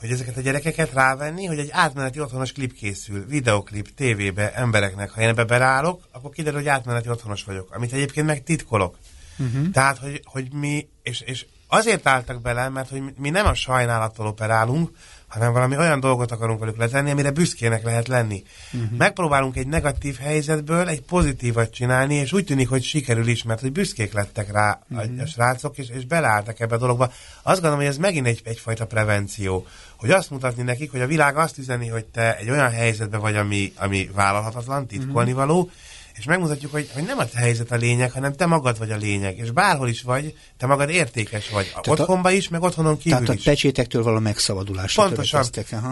hogy 0.00 0.10
ezeket 0.12 0.36
a 0.36 0.40
gyerekeket 0.40 0.92
rávenni, 0.92 1.44
hogy 1.44 1.58
egy 1.58 1.68
átmeneti 1.72 2.20
otthonos 2.20 2.52
klip 2.52 2.72
készül, 2.72 3.26
videoklip, 3.26 3.94
tévébe, 3.94 4.54
embereknek. 4.54 5.10
Ha 5.10 5.20
én 5.20 5.28
ebbe 5.28 5.44
berállok, 5.44 6.08
akkor 6.12 6.30
kiderül, 6.30 6.58
hogy 6.58 6.68
átmeneti 6.68 7.08
otthonos 7.08 7.44
vagyok, 7.44 7.74
amit 7.74 7.92
egyébként 7.92 8.26
meg 8.26 8.42
titkolok. 8.42 8.98
Uh-huh. 9.38 9.70
Tehát, 9.70 9.98
hogy, 9.98 10.22
hogy 10.24 10.52
mi, 10.52 10.88
és, 11.02 11.20
és 11.20 11.46
azért 11.66 12.06
álltak 12.06 12.42
bele, 12.42 12.68
mert 12.68 12.88
hogy 12.88 13.02
mi 13.16 13.30
nem 13.30 13.46
a 13.46 13.54
sajnálattal 13.54 14.26
operálunk, 14.26 14.90
hanem 15.34 15.52
valami 15.52 15.76
olyan 15.76 16.00
dolgot 16.00 16.30
akarunk 16.30 16.60
velük 16.60 16.76
letenni, 16.76 17.10
amire 17.10 17.30
büszkének 17.30 17.84
lehet 17.84 18.08
lenni. 18.08 18.42
Uh-huh. 18.72 18.98
Megpróbálunk 18.98 19.56
egy 19.56 19.66
negatív 19.66 20.18
helyzetből 20.18 20.88
egy 20.88 21.02
pozitívat 21.02 21.70
csinálni, 21.70 22.14
és 22.14 22.32
úgy 22.32 22.44
tűnik, 22.44 22.68
hogy 22.68 22.82
sikerül 22.82 23.26
is, 23.26 23.42
mert 23.42 23.60
hogy 23.60 23.72
büszkék 23.72 24.12
lettek 24.12 24.52
rá 24.52 24.80
uh-huh. 24.90 25.20
a 25.20 25.26
srácok, 25.26 25.78
és, 25.78 25.88
és 25.88 26.04
beleálltak 26.04 26.60
ebbe 26.60 26.74
a 26.74 26.78
dologba. 26.78 27.12
Azt 27.42 27.60
gondolom, 27.60 27.76
hogy 27.76 27.86
ez 27.86 27.96
megint 27.96 28.26
egy, 28.26 28.40
egyfajta 28.44 28.86
prevenció, 28.86 29.66
hogy 29.96 30.10
azt 30.10 30.30
mutatni 30.30 30.62
nekik, 30.62 30.90
hogy 30.90 31.00
a 31.00 31.06
világ 31.06 31.36
azt 31.36 31.58
üzeni, 31.58 31.88
hogy 31.88 32.04
te 32.04 32.36
egy 32.36 32.50
olyan 32.50 32.70
helyzetben 32.70 33.20
vagy, 33.20 33.36
ami, 33.36 33.72
ami 33.76 34.10
vállalhatatlan, 34.14 34.86
titkolni 34.86 35.32
való, 35.32 35.58
uh-huh 35.58 35.72
és 36.18 36.24
megmutatjuk, 36.24 36.72
hogy, 36.72 36.90
hogy 36.92 37.02
nem 37.02 37.18
a 37.18 37.26
te 37.26 37.38
helyzet 37.38 37.70
a 37.70 37.76
lényeg, 37.76 38.12
hanem 38.12 38.32
te 38.32 38.46
magad 38.46 38.78
vagy 38.78 38.90
a 38.90 38.96
lényeg, 38.96 39.38
és 39.38 39.50
bárhol 39.50 39.88
is 39.88 40.02
vagy, 40.02 40.34
te 40.56 40.66
magad 40.66 40.90
értékes 40.90 41.50
vagy. 41.50 41.66
Tehát 41.68 42.00
Otthonba 42.00 42.30
is, 42.30 42.48
meg 42.48 42.62
otthonon 42.62 42.96
kívül 42.96 43.18
tehát 43.18 43.34
is. 43.34 43.42
Tehát 43.42 43.46
a 43.46 43.50
pecsétektől 43.50 44.02
való 44.02 44.18
megszabadulás. 44.18 44.94
Pontosan, 44.94 45.44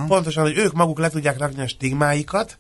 pontosan, 0.07 0.43
hogy 0.43 0.57
ők 0.57 0.73
maguk 0.73 0.99
le 0.99 1.09
tudják 1.09 1.39
rakni 1.39 1.63
a 1.63 1.69
stigmáikat, 1.69 2.59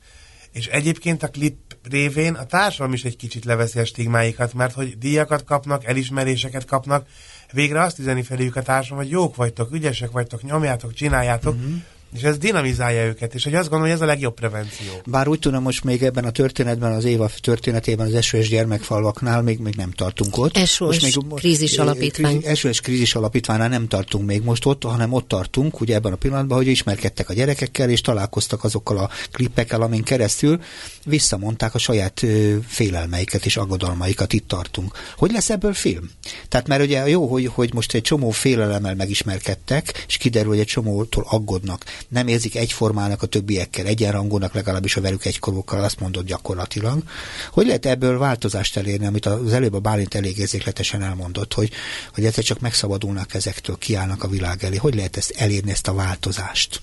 és 0.52 0.66
egyébként 0.66 1.22
a 1.22 1.28
klip 1.28 1.56
révén 1.82 2.34
a 2.34 2.44
társadalom 2.44 2.92
is 2.92 3.04
egy 3.04 3.16
kicsit 3.16 3.44
leveszi 3.44 3.78
a 3.78 3.84
stigmáikat, 3.84 4.54
mert 4.54 4.74
hogy 4.74 4.98
díjakat 4.98 5.44
kapnak, 5.44 5.84
elismeréseket 5.84 6.64
kapnak, 6.64 7.06
végre 7.52 7.80
azt 7.80 7.98
üzeni 7.98 8.22
feléjük 8.22 8.56
a 8.56 8.62
társadalom, 8.62 9.04
hogy 9.04 9.12
jók 9.12 9.36
vagytok, 9.36 9.72
ügyesek 9.72 10.10
vagytok, 10.10 10.42
nyomjátok, 10.42 10.94
csináljátok, 10.94 11.54
uh-huh. 11.54 11.74
És 12.16 12.22
ez 12.22 12.38
dinamizálja 12.38 13.04
őket, 13.04 13.34
és 13.34 13.44
hogy 13.44 13.54
azt 13.54 13.68
gondolom, 13.68 13.84
hogy 13.84 13.94
ez 13.94 14.08
a 14.08 14.12
legjobb 14.12 14.34
prevenció. 14.34 14.86
Bár 15.06 15.28
úgy 15.28 15.38
tudom, 15.38 15.62
most 15.62 15.84
még 15.84 16.02
ebben 16.02 16.24
a 16.24 16.30
történetben, 16.30 16.92
az 16.92 17.04
Éva 17.04 17.30
történetében, 17.40 18.14
az 18.14 18.24
SOS 18.24 18.48
gyermekfalvaknál 18.48 19.42
még, 19.42 19.58
még 19.58 19.74
nem 19.74 19.90
tartunk 19.90 20.36
ott. 20.36 20.56
SOS 20.56 21.00
most 21.00 21.16
még, 21.16 21.34
krízis 21.34 21.78
alapítvány. 21.78 22.40
Krízis, 22.40 22.58
SOS 22.58 22.80
krízis 22.80 23.14
alapítványnál 23.14 23.68
nem 23.68 23.88
tartunk 23.88 24.26
még 24.26 24.42
most 24.42 24.66
ott, 24.66 24.82
hanem 24.82 25.12
ott 25.12 25.28
tartunk, 25.28 25.80
ugye 25.80 25.94
ebben 25.94 26.12
a 26.12 26.16
pillanatban, 26.16 26.56
hogy 26.56 26.66
ismerkedtek 26.66 27.28
a 27.28 27.32
gyerekekkel, 27.32 27.90
és 27.90 28.00
találkoztak 28.00 28.64
azokkal 28.64 28.98
a 28.98 29.10
klippekkel, 29.30 29.82
amin 29.82 30.02
keresztül 30.02 30.60
visszamondták 31.04 31.74
a 31.74 31.78
saját 31.78 32.22
ö, 32.22 32.56
félelmeiket 32.66 33.44
és 33.44 33.56
aggodalmaikat, 33.56 34.32
itt 34.32 34.48
tartunk. 34.48 34.98
Hogy 35.16 35.30
lesz 35.32 35.50
ebből 35.50 35.74
film? 35.74 36.10
Tehát 36.48 36.66
mert 36.66 36.82
ugye 36.82 37.08
jó, 37.08 37.26
hogy, 37.26 37.46
hogy 37.46 37.74
most 37.74 37.94
egy 37.94 38.02
csomó 38.02 38.30
félelemmel 38.30 38.94
megismerkedtek, 38.94 40.04
és 40.08 40.16
kiderül, 40.16 40.48
hogy 40.48 40.60
egy 40.60 40.66
csomótól 40.66 41.24
aggódnak 41.28 41.84
nem 42.08 42.28
érzik 42.28 42.56
egyformának 42.56 43.22
a 43.22 43.26
többiekkel, 43.26 43.86
egyenrangúnak 43.86 44.54
legalábbis 44.54 44.96
a 44.96 45.00
velük 45.00 45.24
egykorúkkal, 45.24 45.84
azt 45.84 46.00
mondod 46.00 46.26
gyakorlatilag. 46.26 47.02
Hogy 47.50 47.66
lehet 47.66 47.86
ebből 47.86 48.18
változást 48.18 48.76
elérni, 48.76 49.06
amit 49.06 49.26
az 49.26 49.52
előbb 49.52 49.74
a 49.74 49.80
Bálint 49.80 50.14
elég 50.14 50.38
érzékletesen 50.38 51.02
elmondott, 51.02 51.54
hogy, 51.54 51.70
hogy 52.14 52.24
egyszer 52.24 52.44
csak 52.44 52.60
megszabadulnak 52.60 53.34
ezektől, 53.34 53.76
kiállnak 53.78 54.22
a 54.22 54.28
világ 54.28 54.64
elé. 54.64 54.76
Hogy 54.76 54.94
lehet 54.94 55.16
ezt 55.16 55.30
elérni, 55.30 55.70
ezt 55.70 55.88
a 55.88 55.94
változást? 55.94 56.82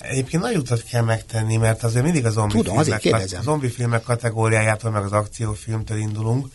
Egyébként 0.00 0.42
nagy 0.42 0.56
utat 0.56 0.82
kell 0.82 1.02
megtenni, 1.02 1.56
mert 1.56 1.82
azért 1.82 2.04
mindig 2.04 2.26
a 2.26 2.30
zombi, 2.30 2.54
Tudom, 2.54 2.82
filmek, 2.82 3.32
a 3.38 3.42
zombi 3.42 3.68
filmek 3.68 4.02
kategóriájától, 4.02 4.90
meg 4.90 5.04
az 5.04 5.12
akciófilmtől 5.12 5.98
indulunk. 5.98 6.46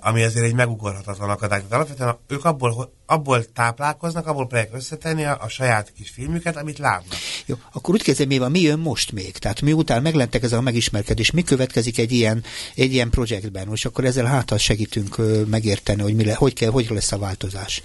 Ami 0.00 0.22
azért 0.22 0.44
egy 0.44 0.54
megugorhatatlan 0.54 1.30
akadály. 1.30 1.58
Tehát 1.58 1.72
alapvetően 1.72 2.16
ők 2.28 2.44
abból, 2.44 2.92
abból 3.06 3.52
táplálkoznak, 3.52 4.26
abból 4.26 4.46
próbálják 4.46 4.74
összetenni 4.74 5.24
a, 5.24 5.38
a 5.40 5.48
saját 5.48 5.92
kis 5.96 6.10
filmüket, 6.10 6.56
amit 6.56 6.78
látnak. 6.78 7.18
Jó, 7.46 7.56
akkor 7.72 7.94
úgy 7.94 8.02
kezdem, 8.02 8.26
mi 8.26 8.38
van, 8.38 8.50
mi 8.50 8.60
jön 8.60 8.78
most 8.78 9.12
még? 9.12 9.38
Tehát 9.38 9.60
miután 9.60 10.02
meglentek 10.02 10.42
ez 10.42 10.52
a 10.52 10.60
megismerkedés, 10.60 11.30
mi 11.30 11.42
következik 11.42 11.98
egy 11.98 12.12
ilyen, 12.12 12.44
egy 12.74 12.92
ilyen 12.92 13.10
projektben? 13.10 13.66
Most 13.66 13.86
akkor 13.86 14.04
ezzel 14.04 14.24
hátal 14.24 14.58
segítünk 14.58 15.16
megérteni, 15.46 16.02
hogy 16.02 16.14
mi 16.14 16.24
le, 16.24 16.34
hogy, 16.34 16.52
kell, 16.52 16.70
hogy 16.70 16.86
lesz 16.90 17.12
a 17.12 17.18
változás. 17.18 17.82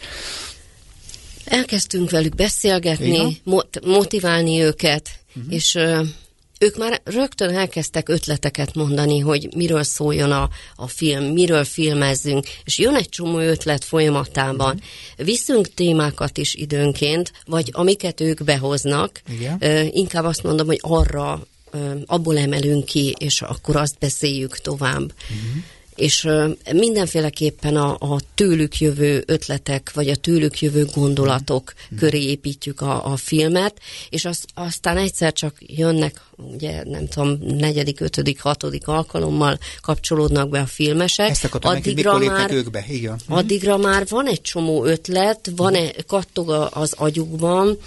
Elkezdtünk 1.46 2.10
velük 2.10 2.36
beszélgetni, 2.36 3.42
mot- 3.44 3.86
motiválni 3.86 4.62
őket, 4.62 5.10
uh-huh. 5.36 5.54
és 5.54 5.78
ők 6.62 6.78
már 6.78 7.02
rögtön 7.04 7.56
elkezdtek 7.56 8.10
ötleteket 8.10 8.76
mondani, 8.76 9.20
hogy 9.20 9.50
miről 9.56 9.84
szóljon 9.84 10.32
a, 10.32 10.50
a 10.76 10.88
film, 10.88 11.24
miről 11.24 11.64
filmezzünk, 11.64 12.48
és 12.64 12.78
jön 12.78 12.96
egy 12.96 13.10
csomó 13.10 13.38
ötlet 13.38 13.84
folyamatában. 13.84 14.74
Uh-huh. 14.74 15.26
Viszünk 15.26 15.74
témákat 15.74 16.38
is 16.38 16.56
időnként, 16.56 17.32
vagy 17.46 17.70
amiket 17.74 18.22
ők 18.22 18.44
behoznak, 18.44 19.22
Igen. 19.30 19.88
inkább 19.92 20.24
azt 20.24 20.44
mondom, 20.44 20.68
hogy 20.68 20.80
arra 20.82 21.42
abból 22.06 22.38
emelünk 22.38 22.86
ki, 22.86 23.16
és 23.18 23.42
akkor 23.42 23.76
azt 23.76 23.96
beszéljük 24.00 24.58
tovább. 24.58 25.02
Uh-huh 25.02 25.64
és 25.96 26.28
mindenféleképpen 26.72 27.76
a, 27.76 27.96
a 28.00 28.20
tőlük 28.36 28.80
jövő 28.80 29.24
ötletek, 29.26 29.92
vagy 29.94 30.10
a 30.10 30.16
tőlük 30.16 30.62
jövő 30.62 30.86
gondolatok 30.86 31.74
mm. 31.94 31.98
köré 31.98 32.22
építjük 32.22 32.82
a, 32.82 33.12
a 33.12 33.16
filmet, 33.16 33.80
és 34.10 34.26
az, 34.26 34.46
aztán 34.54 34.98
egyszer 34.98 35.34
csak 35.34 35.56
jönnek 35.60 36.22
ugye 36.54 36.84
nem 36.84 37.08
tudom, 37.08 37.38
negyedik, 37.42 38.00
ötödik, 38.00 38.42
hatodik 38.42 38.88
alkalommal 38.88 39.60
kapcsolódnak 39.82 40.50
be 40.50 40.60
a 40.60 40.66
filmesek. 40.66 41.30
Ezt 41.30 41.50
addigra 41.62 42.18
meg, 42.18 42.28
már, 42.28 42.52
ők 42.52 42.72
be, 42.72 42.86
igen. 42.90 43.20
Mhm. 43.28 43.38
Addigra 43.38 43.78
már 43.78 44.06
van 44.10 44.28
egy 44.28 44.42
csomó 44.42 44.86
ötlet, 44.86 45.52
van 45.56 45.76
-e, 45.76 45.92
kattog 46.08 46.70
az 46.72 46.94
agyukban, 46.98 47.78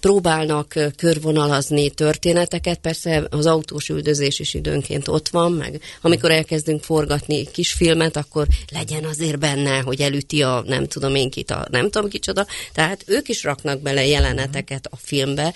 próbálnak 0.00 0.74
körvonalazni 0.96 1.90
történeteket, 1.90 2.78
persze 2.78 3.26
az 3.30 3.46
autós 3.46 3.88
üldözés 3.88 4.38
is 4.38 4.54
időnként 4.54 5.08
ott 5.08 5.28
van, 5.28 5.52
meg 5.52 5.80
amikor 6.00 6.30
elkezdünk 6.30 6.82
forgatni 6.82 7.50
kisfilmet, 7.50 8.16
akkor 8.16 8.46
legyen 8.72 9.04
azért 9.04 9.38
benne, 9.38 9.78
hogy 9.78 10.00
elüti 10.00 10.42
a 10.42 10.62
nem 10.66 10.86
tudom 10.86 11.14
én 11.14 11.30
kit, 11.30 11.50
a 11.50 11.66
nem 11.70 11.90
tudom 11.90 12.08
kicsoda, 12.08 12.46
tehát 12.72 13.04
ők 13.06 13.28
is 13.28 13.44
raknak 13.44 13.80
bele 13.80 14.06
jeleneteket 14.06 14.86
a 14.90 14.96
filmbe, 14.96 15.54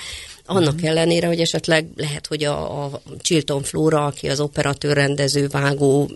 annak 0.49 0.75
uh-huh. 0.75 0.89
ellenére, 0.89 1.27
hogy 1.27 1.41
esetleg 1.41 1.87
lehet, 1.97 2.27
hogy 2.27 2.45
a, 2.45 2.85
a 2.85 3.01
Chilton 3.21 3.63
Flora, 3.63 4.05
aki 4.05 4.29
az 4.29 4.41
operatőr, 4.41 4.95
rendező, 4.95 5.49
vágó 5.49 6.11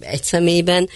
egy 0.00 0.22
szemében, 0.22 0.88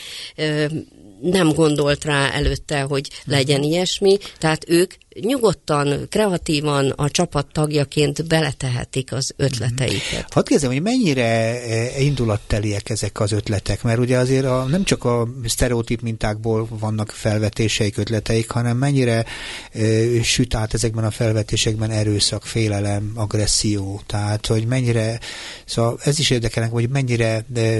nem 1.20 1.52
gondolt 1.52 2.04
rá 2.04 2.30
előtte, 2.30 2.80
hogy 2.80 3.08
legyen 3.24 3.62
ilyesmi, 3.62 4.18
tehát 4.38 4.64
ők 4.68 4.94
nyugodtan, 5.20 6.06
kreatívan 6.08 6.90
a 6.90 7.10
csapat 7.10 7.46
tagjaként 7.52 8.26
beletehetik 8.26 9.12
az 9.12 9.32
ötleteiket. 9.36 10.32
Hadd 10.32 10.44
kérdezem, 10.44 10.72
hogy 10.72 10.82
mennyire 10.82 11.62
e, 11.62 12.00
indulatteliek 12.00 12.90
ezek 12.90 13.20
az 13.20 13.32
ötletek, 13.32 13.82
mert 13.82 13.98
ugye 13.98 14.18
azért 14.18 14.44
a, 14.44 14.64
nem 14.64 14.84
csak 14.84 15.04
a 15.04 15.28
sztereotíp 15.44 16.00
mintákból 16.00 16.68
vannak 16.70 17.10
felvetéseik, 17.10 17.96
ötleteik, 17.96 18.50
hanem 18.50 18.76
mennyire 18.76 19.24
e, 19.72 19.82
süt 20.22 20.54
át 20.54 20.74
ezekben 20.74 21.04
a 21.04 21.10
felvetésekben 21.10 21.90
erőszak, 21.90 22.44
félelem, 22.44 23.12
agresszió, 23.14 24.00
tehát 24.06 24.46
hogy 24.46 24.66
mennyire, 24.66 25.20
szóval 25.64 25.98
ez 26.04 26.18
is 26.18 26.30
érdekelnek, 26.30 26.72
hogy 26.72 26.88
mennyire 26.88 27.44
e, 27.54 27.70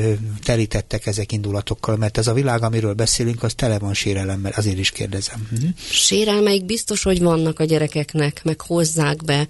telítettek 0.42 1.06
ezek 1.06 1.32
indulatokkal, 1.32 1.96
mert 1.96 2.18
ez 2.18 2.26
a 2.26 2.32
világ, 2.32 2.62
amiről 2.62 2.94
beszélünk, 2.94 3.42
az 3.42 3.54
tele 3.54 3.78
van 3.78 3.94
sérelemmel, 3.94 4.52
azért 4.56 4.78
is 4.78 4.90
kérdezem. 4.90 5.48
Mhm. 5.50 5.66
Sérelmeik 5.90 6.64
biztos, 6.64 7.02
hogy 7.02 7.20
vannak 7.28 7.60
a 7.60 7.64
gyerekeknek, 7.64 8.44
meg 8.44 8.60
hozzák 8.60 9.24
be, 9.24 9.46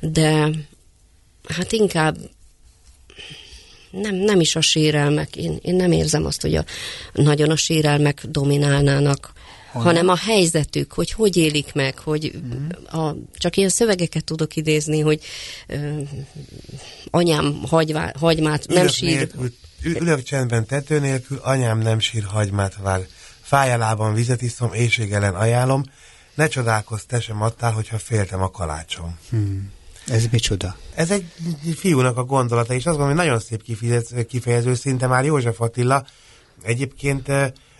de 0.00 0.48
hát 1.48 1.72
inkább 1.72 2.16
nem, 3.90 4.14
nem 4.14 4.40
is 4.40 4.56
a 4.56 4.60
sérelmek. 4.60 5.36
Én, 5.36 5.58
én 5.62 5.74
nem 5.74 5.92
érzem 5.92 6.24
azt, 6.24 6.40
hogy 6.40 6.54
a, 6.54 6.64
nagyon 7.12 7.50
a 7.50 7.56
sérelmek 7.56 8.26
dominálnának, 8.26 9.32
Honnan? 9.72 9.86
hanem 9.86 10.08
a 10.08 10.16
helyzetük, 10.16 10.92
hogy 10.92 11.10
hogy 11.10 11.36
élik 11.36 11.74
meg, 11.74 11.98
hogy 11.98 12.32
mm. 12.36 12.68
a, 13.00 13.14
csak 13.34 13.56
ilyen 13.56 13.68
szövegeket 13.68 14.24
tudok 14.24 14.56
idézni, 14.56 15.00
hogy 15.00 15.20
ö, 15.66 15.76
anyám 17.10 17.62
hagyvá, 17.66 18.12
hagymát 18.18 18.66
nem 18.66 18.82
ülök 18.82 18.92
sír. 18.92 19.16
Nélkül, 19.16 19.52
ülök 19.82 20.22
csendben 20.22 20.66
tető 20.66 20.98
nélkül, 20.98 21.38
anyám 21.42 21.78
nem 21.78 21.98
sír 21.98 22.24
hagymát 22.24 22.76
vár. 22.82 23.06
Fájálában 23.42 24.14
vizet 24.14 24.42
iszom, 24.42 24.72
éjség 24.72 25.12
ellen 25.12 25.34
ajánlom, 25.34 25.84
ne 26.38 26.46
csodálkozz, 26.46 27.02
te 27.02 27.20
sem 27.20 27.42
adtál, 27.42 27.72
hogyha 27.72 27.98
féltem 27.98 28.42
a 28.42 28.50
kalácsom. 28.50 29.18
Hmm. 29.30 29.72
Ez 30.06 30.26
micsoda? 30.30 30.76
Ez 30.94 31.10
egy 31.10 31.32
fiúnak 31.76 32.16
a 32.16 32.24
gondolata, 32.24 32.74
és 32.74 32.86
azt 32.86 32.96
gondolom, 32.96 33.16
hogy 33.16 33.26
nagyon 33.26 33.38
szép 33.40 33.62
kifejező, 33.62 34.22
kifejező 34.22 34.74
szinte 34.74 35.06
már 35.06 35.24
József 35.24 35.60
Attila. 35.60 36.06
Egyébként 36.62 37.28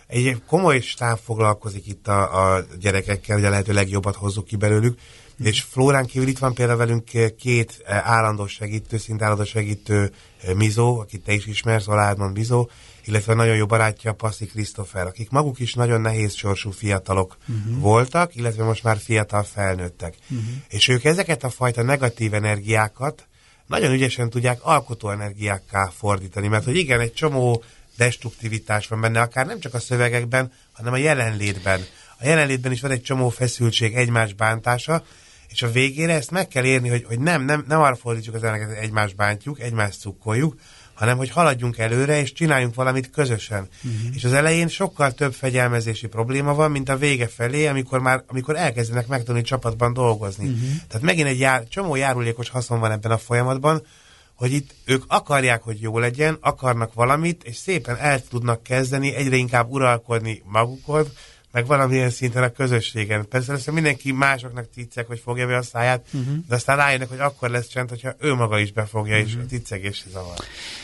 egy 0.07 0.41
komoly 0.47 0.79
stáb 0.79 1.19
foglalkozik 1.23 1.87
itt 1.87 2.07
a, 2.07 2.55
a 2.55 2.65
gyerekekkel, 2.79 3.35
hogy 3.35 3.45
a 3.45 3.49
lehető 3.49 3.73
legjobbat 3.73 4.15
hozzuk 4.15 4.45
ki 4.45 4.55
belőlük, 4.55 4.99
hmm. 5.37 5.45
és 5.45 5.61
Flórán 5.61 6.05
kívül 6.05 6.27
itt 6.27 6.39
van 6.39 6.53
például 6.53 6.77
velünk 6.77 7.35
két 7.37 7.83
állandó 7.87 8.47
segítő, 8.47 8.97
szinte 8.97 9.23
állandó 9.23 9.43
segítő 9.43 10.11
Mizó, 10.55 10.99
akit 10.99 11.23
te 11.23 11.33
is 11.33 11.45
ismersz, 11.45 11.87
Aládman 11.87 12.31
Mizó, 12.31 12.69
illetve 13.09 13.33
nagyon 13.33 13.55
jó 13.55 13.65
barátja 13.65 14.13
Passzi 14.13 14.45
Christopher, 14.45 15.07
akik 15.07 15.29
maguk 15.29 15.59
is 15.59 15.73
nagyon 15.73 16.01
nehéz 16.01 16.33
sorsú 16.33 16.71
fiatalok 16.71 17.37
uh-huh. 17.47 17.79
voltak, 17.79 18.35
illetve 18.35 18.63
most 18.63 18.83
már 18.83 18.97
fiatal 18.97 19.43
felnőttek. 19.43 20.15
Uh-huh. 20.29 20.47
És 20.69 20.87
ők 20.87 21.03
ezeket 21.03 21.43
a 21.43 21.49
fajta 21.49 21.81
negatív 21.81 22.33
energiákat 22.33 23.27
nagyon 23.65 23.91
ügyesen 23.91 24.29
tudják 24.29 24.59
alkotó 24.61 25.09
energiákká 25.09 25.91
fordítani, 25.97 26.47
mert 26.47 26.63
hogy 26.63 26.75
igen, 26.75 26.99
egy 26.99 27.13
csomó 27.13 27.63
destruktivitás 27.97 28.87
van 28.87 29.01
benne, 29.01 29.21
akár 29.21 29.45
nem 29.45 29.59
csak 29.59 29.73
a 29.73 29.79
szövegekben, 29.79 30.51
hanem 30.71 30.93
a 30.93 30.97
jelenlétben. 30.97 31.81
A 32.19 32.25
jelenlétben 32.25 32.71
is 32.71 32.81
van 32.81 32.91
egy 32.91 33.01
csomó 33.01 33.29
feszültség, 33.29 33.95
egymás 33.95 34.33
bántása, 34.33 35.03
és 35.47 35.61
a 35.61 35.71
végére 35.71 36.13
ezt 36.13 36.31
meg 36.31 36.47
kell 36.47 36.63
érni, 36.63 36.89
hogy, 36.89 37.03
hogy 37.03 37.19
nem, 37.19 37.41
nem, 37.41 37.65
nem 37.67 37.81
arra 37.81 37.95
fordítjuk 37.95 38.35
az 38.35 38.43
embereket, 38.43 38.75
hogy 38.75 38.83
egymást 38.83 39.15
bántjuk, 39.15 39.59
egymást 39.59 39.99
cukkoljuk, 39.99 40.55
hanem 40.99 41.17
hogy 41.17 41.29
haladjunk 41.29 41.77
előre, 41.77 42.19
és 42.19 42.33
csináljunk 42.33 42.75
valamit 42.75 43.09
közösen. 43.09 43.67
Uh-huh. 43.83 44.15
És 44.15 44.23
az 44.23 44.33
elején 44.33 44.67
sokkal 44.67 45.11
több 45.11 45.33
fegyelmezési 45.33 46.07
probléma 46.07 46.53
van, 46.53 46.71
mint 46.71 46.89
a 46.89 46.97
vége 46.97 47.27
felé, 47.27 47.67
amikor 47.67 47.99
már 47.99 48.23
amikor 48.27 48.55
elkezdenek 48.55 49.07
megtanulni 49.07 49.47
csapatban 49.47 49.93
dolgozni. 49.93 50.45
Uh-huh. 50.45 50.69
Tehát 50.87 51.05
megint 51.05 51.27
egy 51.27 51.39
jár, 51.39 51.67
csomó 51.67 51.95
járulékos 51.95 52.49
haszon 52.49 52.79
van 52.79 52.91
ebben 52.91 53.11
a 53.11 53.17
folyamatban, 53.17 53.85
hogy 54.33 54.51
itt 54.51 54.75
ők 54.85 55.03
akarják, 55.07 55.63
hogy 55.63 55.81
jó 55.81 55.99
legyen, 55.99 56.37
akarnak 56.41 56.93
valamit, 56.93 57.43
és 57.43 57.55
szépen 57.55 57.97
el 57.97 58.21
tudnak 58.29 58.63
kezdeni 58.63 59.15
egyre 59.15 59.35
inkább 59.35 59.69
uralkodni 59.69 60.41
magukon, 60.45 61.07
meg 61.51 61.65
valamilyen 61.65 62.09
szinten 62.09 62.43
a 62.43 62.49
közösségen. 62.49 63.27
Persze 63.27 63.51
lesz, 63.51 63.65
mindenki 63.65 64.11
másoknak 64.11 64.69
ticcek, 64.73 65.07
hogy 65.07 65.21
fogja 65.23 65.47
be 65.47 65.57
a 65.57 65.61
száját, 65.61 66.05
uh-huh. 66.13 66.35
de 66.47 66.55
aztán 66.55 66.77
rájönnek, 66.77 67.09
hogy 67.09 67.19
akkor 67.19 67.49
lesz 67.49 67.67
csend, 67.67 67.89
hogyha 67.89 68.15
ő 68.19 68.33
maga 68.33 68.59
is 68.59 68.71
befogja, 68.71 69.15
uh-huh. 69.15 69.29
és 69.29 69.35
a 69.35 69.45
ticcegés 69.45 70.05
zavar. 70.11 70.37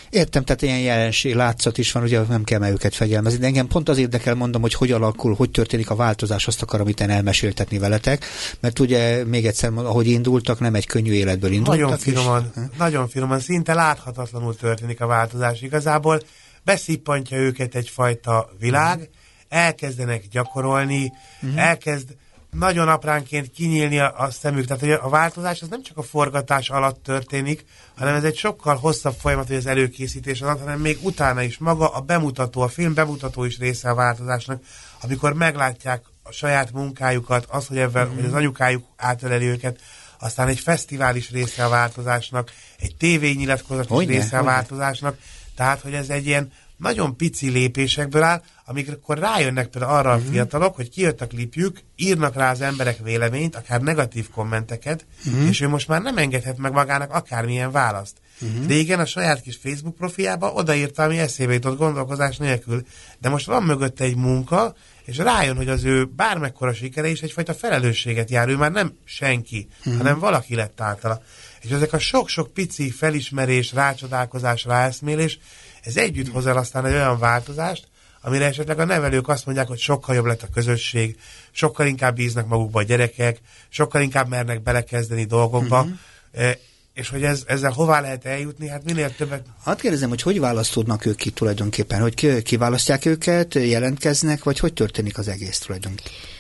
Értem, 0.10 0.43
tehát 0.43 0.62
ilyen 0.62 0.80
jelenség, 0.80 1.36
látszat 1.36 1.78
is 1.78 1.91
van, 1.91 2.04
ugye 2.04 2.21
nem 2.21 2.43
kell 2.43 2.60
meg 2.60 2.71
őket 2.71 2.95
fegyelmezni, 2.95 3.39
de 3.39 3.45
engem 3.45 3.67
pont 3.67 3.89
az 3.89 3.97
érdekel 3.97 4.36
mondom, 4.36 4.62
hogy 4.62 4.73
hogy 4.73 4.91
alakul, 4.91 5.36
hogy 5.36 5.51
történik 5.51 5.89
a 5.89 5.95
változás, 5.95 6.47
azt 6.47 6.62
akarom 6.62 6.88
itt 6.88 6.99
elmeséltetni 6.99 7.78
veletek, 7.78 8.25
mert 8.60 8.80
ugye 8.80 9.25
még 9.25 9.45
egyszer, 9.45 9.71
ahogy 9.75 10.08
indultak, 10.08 10.60
nem 10.60 10.75
egy 10.75 10.86
könnyű 10.86 11.12
életből 11.12 11.51
indultak. 11.51 11.80
Nagyon 11.80 11.97
finoman, 11.97 12.51
és... 12.56 12.78
nagyon 12.78 13.08
finoman, 13.08 13.39
szinte 13.39 13.73
láthatatlanul 13.73 14.56
történik 14.56 15.01
a 15.01 15.08
változás. 15.08 15.62
Igazából 15.62 16.21
beszippantja 16.63 17.38
őket 17.38 17.75
egyfajta 17.75 18.49
világ, 18.60 18.97
uh-huh 18.97 19.13
elkezdenek 19.56 20.28
gyakorolni, 20.32 21.12
uh-huh. 21.41 21.62
elkezd 21.62 22.15
nagyon 22.52 22.88
apránként 22.88 23.52
kinyílni 23.52 24.00
a, 24.00 24.13
a 24.18 24.32
szemük. 24.32 24.65
Tehát 24.65 24.82
hogy 24.82 24.91
a 24.91 25.10
változás 25.10 25.62
az 25.62 25.68
nem 25.68 25.84
csak 25.84 25.98
a 25.98 26.02
forgatás 26.02 26.70
alatt 26.70 27.04
történik, 27.04 27.65
hanem 27.98 28.15
ez 28.15 28.24
egy 28.24 28.38
sokkal 28.38 28.76
hosszabb 28.76 29.15
folyamat, 29.20 29.48
hogy 29.48 29.56
az 29.56 29.65
előkészítés 29.65 30.41
alatt, 30.41 30.60
hanem 30.60 30.80
még 30.80 30.98
utána 31.02 31.41
is 31.41 31.58
maga 31.58 31.88
a 31.88 32.02
bemutató, 32.02 32.62
a 32.62 32.68
film 32.68 32.94
bemutató 32.94 33.44
is 33.44 33.58
része 33.58 33.89
a 33.89 33.96
változásnak, 33.96 34.63
amikor 35.02 35.34
meglátják 35.34 36.04
a 36.24 36.32
saját 36.32 36.72
munkájukat, 36.72 37.46
az, 37.50 37.68
hogy, 37.68 37.78
ebben, 37.78 38.04
uh-huh. 38.04 38.20
hogy 38.20 38.26
az 38.30 38.34
anyukájuk 38.34 38.86
átöleli 38.96 39.46
őket, 39.46 39.80
aztán 40.20 40.48
egy 40.48 40.60
fesztivál 40.60 41.15
is 41.15 41.32
része 41.32 41.65
a 41.65 41.70
változásnak, 41.70 42.52
egy 42.80 42.96
tévényilatkozat 42.96 43.89
is 43.89 44.08
része 44.08 44.38
a 44.38 44.44
változásnak, 44.44 45.18
tehát, 45.56 45.82
hogy 45.82 45.94
ez 45.94 46.10
egy 46.10 46.26
ilyen 46.26 46.52
nagyon 46.77 47.17
pici 47.17 47.49
lépésekből 47.49 48.23
áll, 48.23 48.41
amikor 48.65 49.17
rájönnek 49.17 49.67
például 49.67 49.93
arra 49.93 50.11
a 50.11 50.19
fiatalok, 50.19 50.75
hogy 50.75 50.89
kijött 50.89 51.21
a 51.21 51.27
klipjük, 51.27 51.79
írnak 51.95 52.35
rá 52.35 52.51
az 52.51 52.61
emberek 52.61 52.97
véleményt, 53.03 53.55
akár 53.55 53.81
negatív 53.81 54.29
kommenteket, 54.29 55.05
uh-huh. 55.25 55.47
és 55.47 55.61
ő 55.61 55.67
most 55.67 55.88
már 55.88 56.01
nem 56.01 56.17
engedhet 56.17 56.57
meg 56.57 56.71
magának 56.71 57.11
akármilyen 57.11 57.71
választ. 57.71 58.17
Uh-huh. 58.41 58.67
Régen 58.67 58.99
a 58.99 59.05
saját 59.05 59.41
kis 59.41 59.59
Facebook 59.61 59.95
profiába 59.95 60.51
odaírta, 60.51 61.03
ami 61.03 61.19
eszébe 61.19 61.53
jutott 61.53 61.77
gondolkozás 61.77 62.38
nélkül, 62.38 62.83
de 63.19 63.29
most 63.29 63.45
van 63.45 63.63
mögötte 63.63 64.03
egy 64.03 64.15
munka, 64.15 64.75
és 65.05 65.17
rájön, 65.17 65.55
hogy 65.55 65.69
az 65.69 65.83
ő 65.83 66.05
bármekkora 66.05 66.73
sikere 66.73 67.07
is 67.07 67.21
egyfajta 67.21 67.53
felelősséget 67.53 68.29
jár, 68.29 68.47
ő 68.47 68.55
már 68.55 68.71
nem 68.71 68.93
senki, 69.03 69.67
uh-huh. 69.79 69.97
hanem 69.97 70.19
valaki 70.19 70.55
lett 70.55 70.81
általa. 70.81 71.21
És 71.61 71.71
ezek 71.71 71.93
a 71.93 71.99
sok-sok 71.99 72.53
pici 72.53 72.91
felismerés, 72.91 73.73
rácsodálkozás, 73.73 74.63
ráeszmélés, 74.63 75.39
ez 75.86 75.98
együtt 75.98 76.32
hoz 76.32 76.48
el 76.48 76.58
aztán 76.58 76.86
egy 76.86 76.93
olyan 76.93 77.19
változást, 77.19 77.88
amire 78.21 78.45
esetleg 78.45 78.80
a 78.80 78.86
nevelők 78.86 79.28
azt 79.28 79.45
mondják, 79.45 79.67
hogy 79.67 79.80
sokkal 79.80 80.15
jobb 80.15 80.26
lett 80.26 80.41
a 80.41 80.48
közösség, 80.54 81.17
sokkal 81.52 81.88
inkább 81.88 82.15
bíznak 82.15 82.48
magukba 82.48 82.80
a 82.80 82.84
gyerekek, 82.84 83.39
sokkal 83.69 84.02
inkább 84.02 84.30
mernek 84.30 84.63
belekezdeni 84.63 85.24
dolgokba, 85.24 85.82
uh-huh. 85.82 86.52
és 86.93 87.10
hogy 87.10 87.24
ez, 87.24 87.43
ezzel 87.48 87.71
hová 87.71 88.02
lehet 88.02 88.26
eljutni, 88.26 88.67
hát 88.67 88.84
minél 88.84 89.15
többet... 89.15 89.45
Hát 89.63 89.82
kérdezem, 89.82 90.10
hogy 90.10 90.21
hogy 90.21 90.39
választódnak 90.39 91.06
ők 91.06 91.15
ki 91.15 91.30
tulajdonképpen, 91.30 92.02
hogy 92.02 92.43
kiválasztják 92.43 93.06
őket, 93.06 93.54
jelentkeznek, 93.54 94.43
vagy 94.43 94.60
hogy 94.60 94.74
történik 94.74 95.17
az 95.17 95.28
egész 95.28 95.58
tulajdonképpen? 95.58 96.35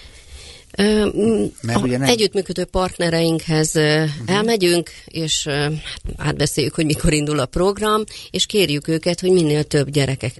Mert 1.61 1.81
ugye 1.81 1.97
nem... 1.97 2.09
Együttműködő 2.09 2.65
partnereinkhez 2.65 3.75
uh-huh. 3.75 4.09
elmegyünk, 4.25 4.89
és 5.05 5.49
átbeszéljük, 6.17 6.75
hogy 6.75 6.85
mikor 6.85 7.13
indul 7.13 7.39
a 7.39 7.45
program, 7.45 8.03
és 8.31 8.45
kérjük 8.45 8.87
őket, 8.87 9.19
hogy 9.19 9.31
minél 9.31 9.63
több 9.63 9.89
gyereket 9.89 10.35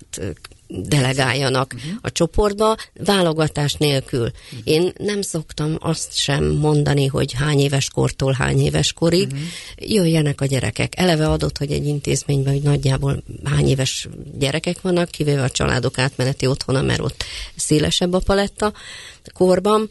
delegáljanak 0.67 1.73
uh-huh. 1.75 1.91
a 2.01 2.11
csoportba, 2.11 2.75
válogatás 2.93 3.73
nélkül. 3.73 4.19
Uh-huh. 4.21 4.59
Én 4.63 4.91
nem 4.97 5.21
szoktam 5.21 5.77
azt 5.79 6.17
sem 6.17 6.45
mondani, 6.45 7.05
hogy 7.05 7.33
hány 7.33 7.59
éves 7.59 7.89
kortól 7.89 8.33
hány 8.33 8.59
éves 8.59 8.93
korig 8.93 9.25
uh-huh. 9.25 9.41
jöjjenek 9.77 10.41
a 10.41 10.45
gyerekek. 10.45 10.93
Eleve 10.97 11.27
adott, 11.27 11.57
hogy 11.57 11.71
egy 11.71 11.85
intézményben 11.85 12.53
hogy 12.53 12.61
nagyjából 12.61 13.23
hány 13.43 13.67
éves 13.67 14.07
gyerekek 14.39 14.81
vannak, 14.81 15.11
kivéve 15.11 15.43
a 15.43 15.49
családok 15.49 15.97
átmeneti 15.97 16.45
otthona, 16.45 16.81
mert 16.81 17.01
ott 17.01 17.23
szélesebb 17.55 18.13
a 18.13 18.19
paletta 18.19 18.73
korban, 19.33 19.89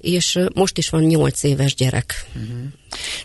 és 0.00 0.38
most 0.54 0.78
is 0.78 0.88
van 0.88 1.02
nyolc 1.02 1.42
éves 1.42 1.74
gyerek. 1.74 2.26
Uh-huh. 2.34 2.62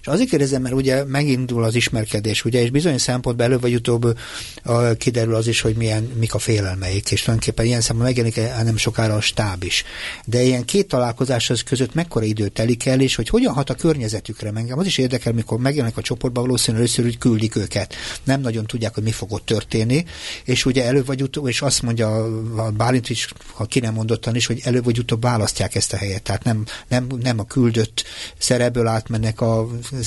És 0.02 0.08
azért 0.08 0.30
kérdezem, 0.30 0.62
mert 0.62 0.76
ugye 0.76 1.04
megindul 1.04 1.64
az 1.64 1.76
ismerkedés, 1.76 2.46
ugye, 2.46 2.62
és 2.62 2.70
bizonyos 2.70 3.02
szempontból 3.02 3.46
elő 3.46 3.60
vagy 3.60 3.74
utóbb 3.74 4.18
a, 4.64 4.94
kiderül 4.94 5.36
az 5.36 5.48
is, 5.48 5.62
hogy 5.62 5.76
milyen, 5.76 6.04
mik 6.04 6.34
a 6.34 6.40
félelmeik, 6.40 7.12
és 7.12 7.22
tulajdonképpen 7.22 7.66
ilyen 7.66 7.82
szemben 7.82 8.06
megjelenik 8.06 8.64
nem 8.64 8.78
sokára 8.78 9.14
a 9.14 9.22
stáb 9.22 9.64
is. 9.64 9.84
De 10.26 10.44
ilyen 10.44 10.66
két 10.66 10.88
találkozás 10.88 11.52
között 11.66 11.94
mekkora 11.94 12.26
idő 12.26 12.48
telik 12.48 12.86
el, 12.86 13.02
és 13.02 13.16
hogy 13.16 13.30
hogyan 13.30 13.54
hat 13.54 13.70
a 13.70 13.74
környezetükre. 13.74 14.52
Engem 14.56 14.80
az 14.80 14.86
is 14.86 14.98
érdekel, 14.98 15.34
mikor 15.34 15.60
megjelenik 15.60 15.98
a 15.98 16.02
csoportban, 16.02 16.44
valószínűleg 16.44 16.86
először 16.86 17.06
úgy 17.06 17.18
küldik 17.18 17.56
őket. 17.56 17.96
Nem 18.24 18.42
nagyon 18.42 18.66
tudják, 18.66 18.94
hogy 18.94 19.04
mi 19.04 19.12
fog 19.12 19.32
ott 19.32 19.46
történni, 19.46 20.06
és 20.44 20.66
ugye 20.66 20.86
elő 20.86 21.04
vagy 21.04 21.22
utóbb, 21.22 21.48
és 21.48 21.62
azt 21.62 21.82
mondja 21.82 22.24
a 22.56 22.72
Bálint 22.72 23.10
is, 23.10 23.28
ha 23.54 23.66
ki 23.66 23.80
nem 23.80 23.94
mondottan 23.94 24.36
is, 24.36 24.46
hogy 24.46 24.62
elő 24.64 24.82
vagy 24.82 25.00
utóbb 25.00 25.22
választják 25.22 25.76
ezt 25.76 25.94
a 25.94 25.98
helyet. 25.98 26.24
Tehát 26.24 26.44
nem, 26.44 26.64
nem, 26.88 27.08
nem 27.22 27.40
a 27.40 27.44
küldött 27.44 28.04
szerepből 28.38 28.88
átmennek 28.88 29.42
a 29.42 29.55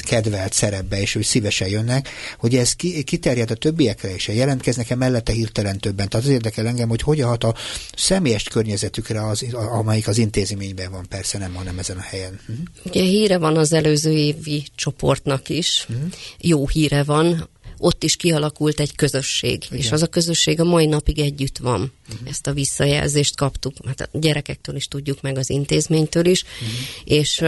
kedvelt 0.00 0.52
szerepbe, 0.52 1.00
és 1.00 1.12
hogy 1.12 1.24
szívesen 1.24 1.68
jönnek, 1.68 2.08
hogy 2.38 2.56
ez 2.56 2.72
ki, 2.72 3.02
kiterjed 3.02 3.50
a 3.50 3.54
többiekre 3.54 4.14
is, 4.14 4.28
jelentkeznek-e 4.28 4.94
mellette 4.94 5.32
hirtelen 5.32 5.78
többen. 5.78 6.08
Tehát 6.08 6.26
az 6.26 6.32
érdekel 6.32 6.66
engem, 6.66 6.88
hogy 6.88 7.02
hogyan 7.02 7.28
hat 7.28 7.44
a 7.44 7.54
személyes 7.96 8.42
környezetükre, 8.42 9.26
az, 9.26 9.44
amelyik 9.52 10.08
az 10.08 10.18
intézményben 10.18 10.90
van, 10.90 11.06
persze 11.08 11.38
nem, 11.38 11.54
hanem 11.54 11.78
ezen 11.78 11.96
a 11.96 12.00
helyen. 12.00 12.40
Uh-huh. 12.40 12.64
Ugye 12.84 13.02
híre 13.02 13.38
van 13.38 13.56
az 13.56 13.72
előző 13.72 14.12
évi 14.12 14.66
csoportnak 14.74 15.48
is, 15.48 15.86
uh-huh. 15.88 16.08
jó 16.40 16.68
híre 16.68 17.02
van, 17.02 17.48
ott 17.78 18.04
is 18.04 18.16
kialakult 18.16 18.80
egy 18.80 18.94
közösség, 18.96 19.64
Igen. 19.64 19.78
és 19.78 19.92
az 19.92 20.02
a 20.02 20.06
közösség 20.06 20.60
a 20.60 20.64
mai 20.64 20.86
napig 20.86 21.18
együtt 21.18 21.58
van. 21.58 21.92
Uh-huh. 22.12 22.28
Ezt 22.28 22.46
a 22.46 22.52
visszajelzést 22.52 23.36
kaptuk, 23.36 23.74
hát 23.86 24.00
a 24.00 24.18
gyerekektől 24.18 24.76
is 24.76 24.88
tudjuk 24.88 25.20
meg, 25.20 25.38
az 25.38 25.50
intézménytől 25.50 26.26
is, 26.26 26.42
uh-huh. 26.42 27.18
és 27.18 27.44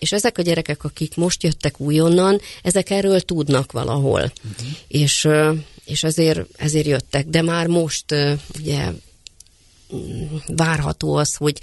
és 0.00 0.12
ezek 0.12 0.38
a 0.38 0.42
gyerekek, 0.42 0.84
akik 0.84 1.16
most 1.16 1.42
jöttek 1.42 1.80
újonnan, 1.80 2.40
ezek 2.62 2.90
erről 2.90 3.20
tudnak 3.20 3.72
valahol. 3.72 4.20
Uh-huh. 4.20 4.68
És, 4.88 5.28
és 5.84 6.02
ezért, 6.02 6.40
ezért 6.56 6.86
jöttek. 6.86 7.26
De 7.26 7.42
már 7.42 7.66
most 7.66 8.14
ugye 8.58 8.88
várható 10.46 11.14
az, 11.14 11.34
hogy 11.34 11.60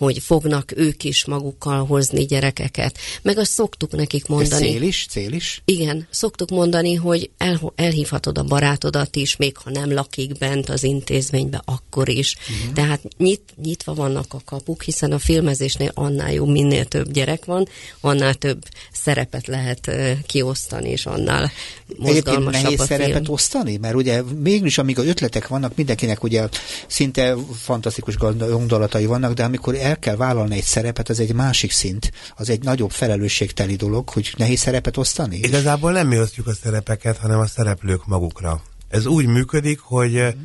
hogy 0.00 0.18
fognak 0.18 0.72
ők 0.76 1.04
is 1.04 1.24
magukkal 1.24 1.86
hozni 1.86 2.24
gyerekeket. 2.24 2.98
Meg 3.22 3.38
azt 3.38 3.50
szoktuk 3.50 3.92
nekik 3.92 4.26
mondani. 4.26 4.66
Ez 4.66 4.72
cél 4.72 4.82
is? 4.82 5.06
Cél 5.10 5.32
is? 5.32 5.62
Igen, 5.64 6.06
szoktuk 6.10 6.50
mondani, 6.50 6.94
hogy 6.94 7.30
el, 7.38 7.72
elhívhatod 7.74 8.38
a 8.38 8.42
barátodat 8.42 9.16
is, 9.16 9.36
még 9.36 9.56
ha 9.56 9.70
nem 9.70 9.92
lakik 9.92 10.38
bent 10.38 10.68
az 10.68 10.82
intézménybe, 10.82 11.62
akkor 11.64 12.08
is. 12.08 12.36
Uh-huh. 12.40 12.72
Tehát 12.74 13.00
nyit, 13.18 13.42
nyitva 13.62 13.94
vannak 13.94 14.26
a 14.34 14.40
kapuk, 14.44 14.82
hiszen 14.82 15.12
a 15.12 15.18
filmezésnél 15.18 15.90
annál 15.94 16.32
jobb, 16.32 16.48
minél 16.48 16.84
több 16.84 17.12
gyerek 17.12 17.44
van, 17.44 17.68
annál 18.00 18.34
több 18.34 18.62
szerepet 18.92 19.46
lehet 19.46 19.86
uh, 19.86 20.12
kiosztani, 20.26 20.88
és 20.88 21.06
annál 21.06 21.50
mozgalmasabb 21.96 22.62
nehéz 22.62 22.80
a 22.80 22.84
szerepet 22.84 23.12
film. 23.12 23.32
osztani? 23.32 23.76
Mert 23.76 23.94
ugye 23.94 24.22
mégis, 24.22 24.78
amíg 24.78 24.98
a 24.98 25.04
ötletek 25.04 25.48
vannak, 25.48 25.76
mindenkinek 25.76 26.22
ugye 26.22 26.48
szinte 26.86 27.36
fantasztikus 27.62 28.16
gondolatai 28.16 29.06
vannak, 29.06 29.32
de 29.32 29.44
amikor 29.44 29.74
el 29.74 29.89
kell 29.98 30.16
vállalni 30.16 30.56
egy 30.56 30.62
szerepet, 30.62 31.08
az 31.08 31.20
egy 31.20 31.34
másik 31.34 31.70
szint, 31.70 32.12
az 32.36 32.50
egy 32.50 32.62
nagyobb 32.62 32.90
felelősségteli 32.90 33.76
dolog, 33.76 34.08
hogy 34.08 34.34
nehéz 34.36 34.60
szerepet 34.60 34.96
osztani. 34.96 35.36
Igazából 35.36 35.92
nem 35.92 36.06
mi 36.06 36.18
osztjuk 36.18 36.46
a 36.46 36.54
szerepeket, 36.54 37.16
hanem 37.16 37.38
a 37.38 37.46
szereplők 37.46 38.06
magukra. 38.06 38.62
Ez 38.88 39.06
úgy 39.06 39.26
működik, 39.26 39.80
hogy 39.80 40.12
mm. 40.12 40.44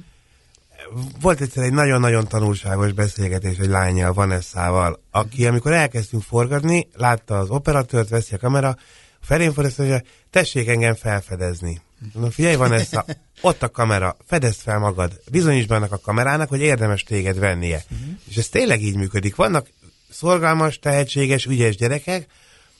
volt 1.21 1.41
egyszer 1.41 1.63
egy 1.63 1.73
nagyon-nagyon 1.73 2.27
tanulságos 2.27 2.91
beszélgetés 2.91 3.57
egy 3.57 3.69
lányjal, 3.69 4.13
Vanessával, 4.13 4.99
aki 5.11 5.47
amikor 5.47 5.73
elkezdtünk 5.73 6.23
forgatni, 6.23 6.87
látta 6.93 7.37
az 7.37 7.49
operatőrt, 7.49 8.09
veszi 8.09 8.35
a 8.35 8.37
kamera, 8.37 8.77
felén 9.25 9.53
fordult, 9.53 9.75
hogy 9.75 10.03
tessék 10.29 10.67
engem 10.67 10.95
felfedezni. 10.95 11.81
Na 12.13 12.31
figyelj, 12.31 12.55
van 12.55 12.73
ez 12.73 12.93
a, 12.93 13.05
ott 13.41 13.63
a 13.63 13.69
kamera, 13.69 14.17
fedezd 14.27 14.59
fel 14.59 14.79
magad, 14.79 15.21
bizonyítsd 15.31 15.67
be 15.67 15.75
annak 15.75 15.91
a 15.91 15.99
kamerának, 15.99 16.49
hogy 16.49 16.61
érdemes 16.61 17.03
téged 17.03 17.39
vennie. 17.39 17.83
Uh-huh. 17.91 18.07
És 18.29 18.35
ez 18.35 18.49
tényleg 18.49 18.81
így 18.81 18.95
működik. 18.95 19.35
Vannak 19.35 19.67
szorgalmas, 20.09 20.79
tehetséges, 20.79 21.45
ügyes 21.45 21.75
gyerekek, 21.75 22.27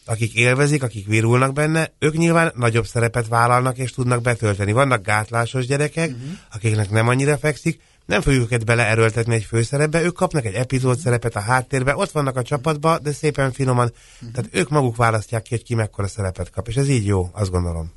akik 0.05 0.34
élvezik, 0.34 0.84
akik 0.84 1.08
virulnak 1.08 1.53
benne, 1.53 1.91
ők 1.99 2.17
nyilván 2.17 2.51
nagyobb 2.55 2.86
szerepet 2.86 3.27
vállalnak 3.27 3.77
és 3.77 3.91
tudnak 3.91 4.21
betölteni. 4.21 4.71
Vannak 4.71 5.03
gátlásos 5.03 5.65
gyerekek, 5.65 6.10
uh-huh. 6.10 6.29
akiknek 6.51 6.89
nem 6.89 7.08
annyira 7.08 7.38
fekszik, 7.38 7.81
nem 8.06 8.22
fogjuk 8.22 8.44
őket 8.44 8.65
beleerőltetni 8.65 9.34
egy 9.34 9.44
főszerepbe, 9.44 10.02
ők 10.02 10.13
kapnak 10.13 10.46
egy 10.46 10.54
epizód 10.54 10.98
szerepet 10.98 11.36
a 11.36 11.39
háttérbe, 11.39 11.96
ott 11.96 12.12
vannak 12.12 12.36
a 12.36 12.41
csapatba, 12.41 13.00
de 13.00 13.12
szépen 13.12 13.52
finoman, 13.52 13.94
tehát 14.34 14.50
ők 14.54 14.70
maguk 14.70 14.96
választják 14.96 15.41
ki, 15.41 15.50
hogy 15.50 15.63
ki 15.63 15.76
mekkora 15.76 16.08
szerepet 16.08 16.50
kap, 16.50 16.68
és 16.68 16.76
ez 16.76 16.89
így 16.89 17.06
jó, 17.06 17.30
azt 17.32 17.52
gondolom. 17.52 17.91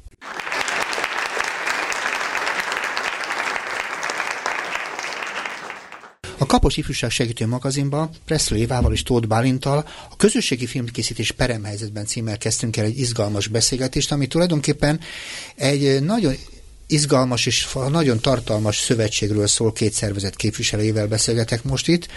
A 6.40 6.46
Kapos 6.46 6.76
Ifjúság 6.76 7.10
Segítő 7.10 7.46
magazinban 7.46 8.10
Presley 8.24 8.58
Évával 8.58 8.92
és 8.92 9.02
Tóth 9.02 9.26
Bálintal 9.26 9.84
a 10.10 10.16
közösségi 10.16 10.66
filmkészítés 10.66 11.30
peremhelyzetben 11.30 12.06
címmel 12.06 12.38
kezdtünk 12.38 12.76
el 12.76 12.84
egy 12.84 12.98
izgalmas 12.98 13.46
beszélgetést, 13.46 14.12
ami 14.12 14.26
tulajdonképpen 14.26 15.00
egy 15.56 16.02
nagyon 16.02 16.34
izgalmas 16.88 17.46
és 17.46 17.68
nagyon 17.90 18.20
tartalmas 18.20 18.78
szövetségről 18.78 19.46
szól, 19.46 19.72
két 19.72 19.92
szervezet 19.92 20.36
képviselőjével 20.36 21.06
beszélgetek 21.06 21.64
most 21.64 21.88
itt, 21.88 22.08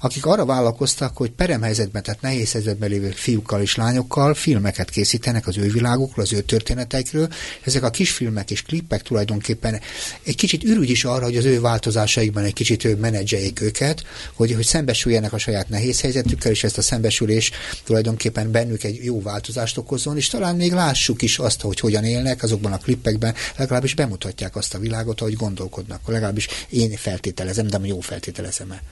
akik 0.00 0.26
arra 0.26 0.44
vállalkoztak, 0.44 1.16
hogy 1.16 1.30
peremhelyzetben, 1.30 2.02
tehát 2.02 2.20
nehéz 2.20 2.52
helyzetben 2.52 2.88
lévő 2.88 3.10
fiúkkal 3.10 3.60
és 3.60 3.74
lányokkal 3.74 4.34
filmeket 4.34 4.90
készítenek 4.90 5.46
az 5.46 5.58
ő 5.58 5.70
világukról, 5.70 6.24
az 6.24 6.32
ő 6.32 6.40
történeteikről. 6.40 7.28
Ezek 7.64 7.82
a 7.82 7.90
kisfilmek 7.90 8.50
és 8.50 8.62
klippek 8.62 9.02
tulajdonképpen 9.02 9.80
egy 10.22 10.36
kicsit 10.36 10.64
ürügy 10.64 10.90
is 10.90 11.04
arra, 11.04 11.24
hogy 11.24 11.36
az 11.36 11.44
ő 11.44 11.60
változásaikban 11.60 12.44
egy 12.44 12.52
kicsit 12.52 12.84
ő 12.84 12.96
menedzseljék 12.96 13.60
őket, 13.60 14.02
hogy, 14.34 14.52
hogy 14.52 14.64
szembesüljenek 14.64 15.32
a 15.32 15.38
saját 15.38 15.68
nehéz 15.68 16.00
helyzetükkel, 16.00 16.50
és 16.50 16.64
ezt 16.64 16.78
a 16.78 16.82
szembesülés 16.82 17.50
tulajdonképpen 17.84 18.50
bennük 18.50 18.84
egy 18.84 19.04
jó 19.04 19.22
változást 19.22 19.78
okozzon, 19.78 20.16
és 20.16 20.28
talán 20.28 20.56
még 20.56 20.72
lássuk 20.72 21.22
is 21.22 21.38
azt, 21.38 21.60
hogy 21.60 21.80
hogyan 21.80 22.04
élnek 22.04 22.42
azokban 22.42 22.72
a 22.72 22.78
klippekben, 22.78 23.34
legalábbis 23.56 23.94
bemutatják 23.94 24.18
mutatják 24.20 24.56
azt 24.56 24.74
a 24.74 24.78
világot, 24.78 25.20
ahogy 25.20 25.34
gondolkodnak. 25.34 26.08
Legalábbis 26.08 26.48
én 26.68 26.96
feltételezem, 26.96 27.66
de 27.66 27.78
jó 27.82 28.00
feltételezem-e. 28.00 28.82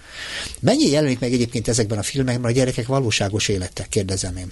Mennyi 0.60 0.90
jelenik 0.90 1.18
meg 1.18 1.32
egyébként 1.32 1.68
ezekben 1.68 1.98
a 1.98 2.02
filmekben 2.02 2.50
a 2.50 2.54
gyerekek 2.54 2.86
valóságos 2.86 3.48
élete, 3.48 3.86
kérdezem 3.88 4.36
én. 4.36 4.50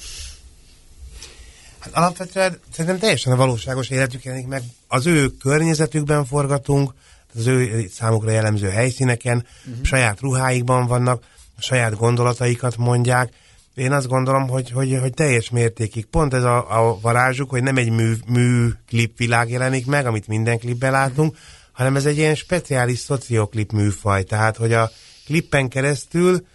Hát 1.79 1.95
alapvetően 1.95 2.61
szerintem 2.73 2.99
teljesen 2.99 3.33
a 3.33 3.37
valóságos 3.37 3.89
életük 3.89 4.25
jelenik 4.25 4.47
meg. 4.47 4.63
Az 4.89 5.07
ő 5.07 5.29
környezetükben 5.29 6.25
forgatunk, 6.25 6.95
az 7.35 7.47
ő 7.47 7.91
számukra 7.95 8.31
jellemző 8.31 8.69
helyszíneken, 8.69 9.47
uh-huh. 9.67 9.85
saját 9.85 10.21
ruháikban 10.21 10.87
vannak, 10.87 11.25
a 11.59 11.63
saját 11.63 11.97
gondolataikat 11.97 12.77
mondják. 12.77 13.33
Én 13.77 13.93
azt 13.93 14.07
gondolom, 14.07 14.49
hogy, 14.49 14.71
hogy, 14.71 14.99
hogy 15.01 15.15
teljes 15.15 15.51
mértékig. 15.51 16.07
Pont 16.07 16.35
ez 16.35 16.43
a, 16.43 16.89
a 16.89 16.99
varázsuk, 17.01 17.51
hogy 17.51 17.63
nem 17.63 17.77
egy 17.77 17.91
mű, 17.91 18.13
mű 18.27 18.69
klipvilág 18.87 19.51
jelenik 19.51 19.87
meg, 19.87 20.07
amit 20.07 20.27
minden 20.27 20.59
klipben 20.59 20.91
látunk, 20.91 21.37
hanem 21.73 21.97
ez 21.97 22.07
egy 22.07 22.17
ilyen 22.17 22.35
speciális 22.35 22.99
szocioklip 22.99 23.73
műfaj, 23.73 24.23
tehát 24.23 24.57
hogy 24.57 24.73
a 24.73 24.91
klippen 25.27 25.69
keresztül 25.69 26.47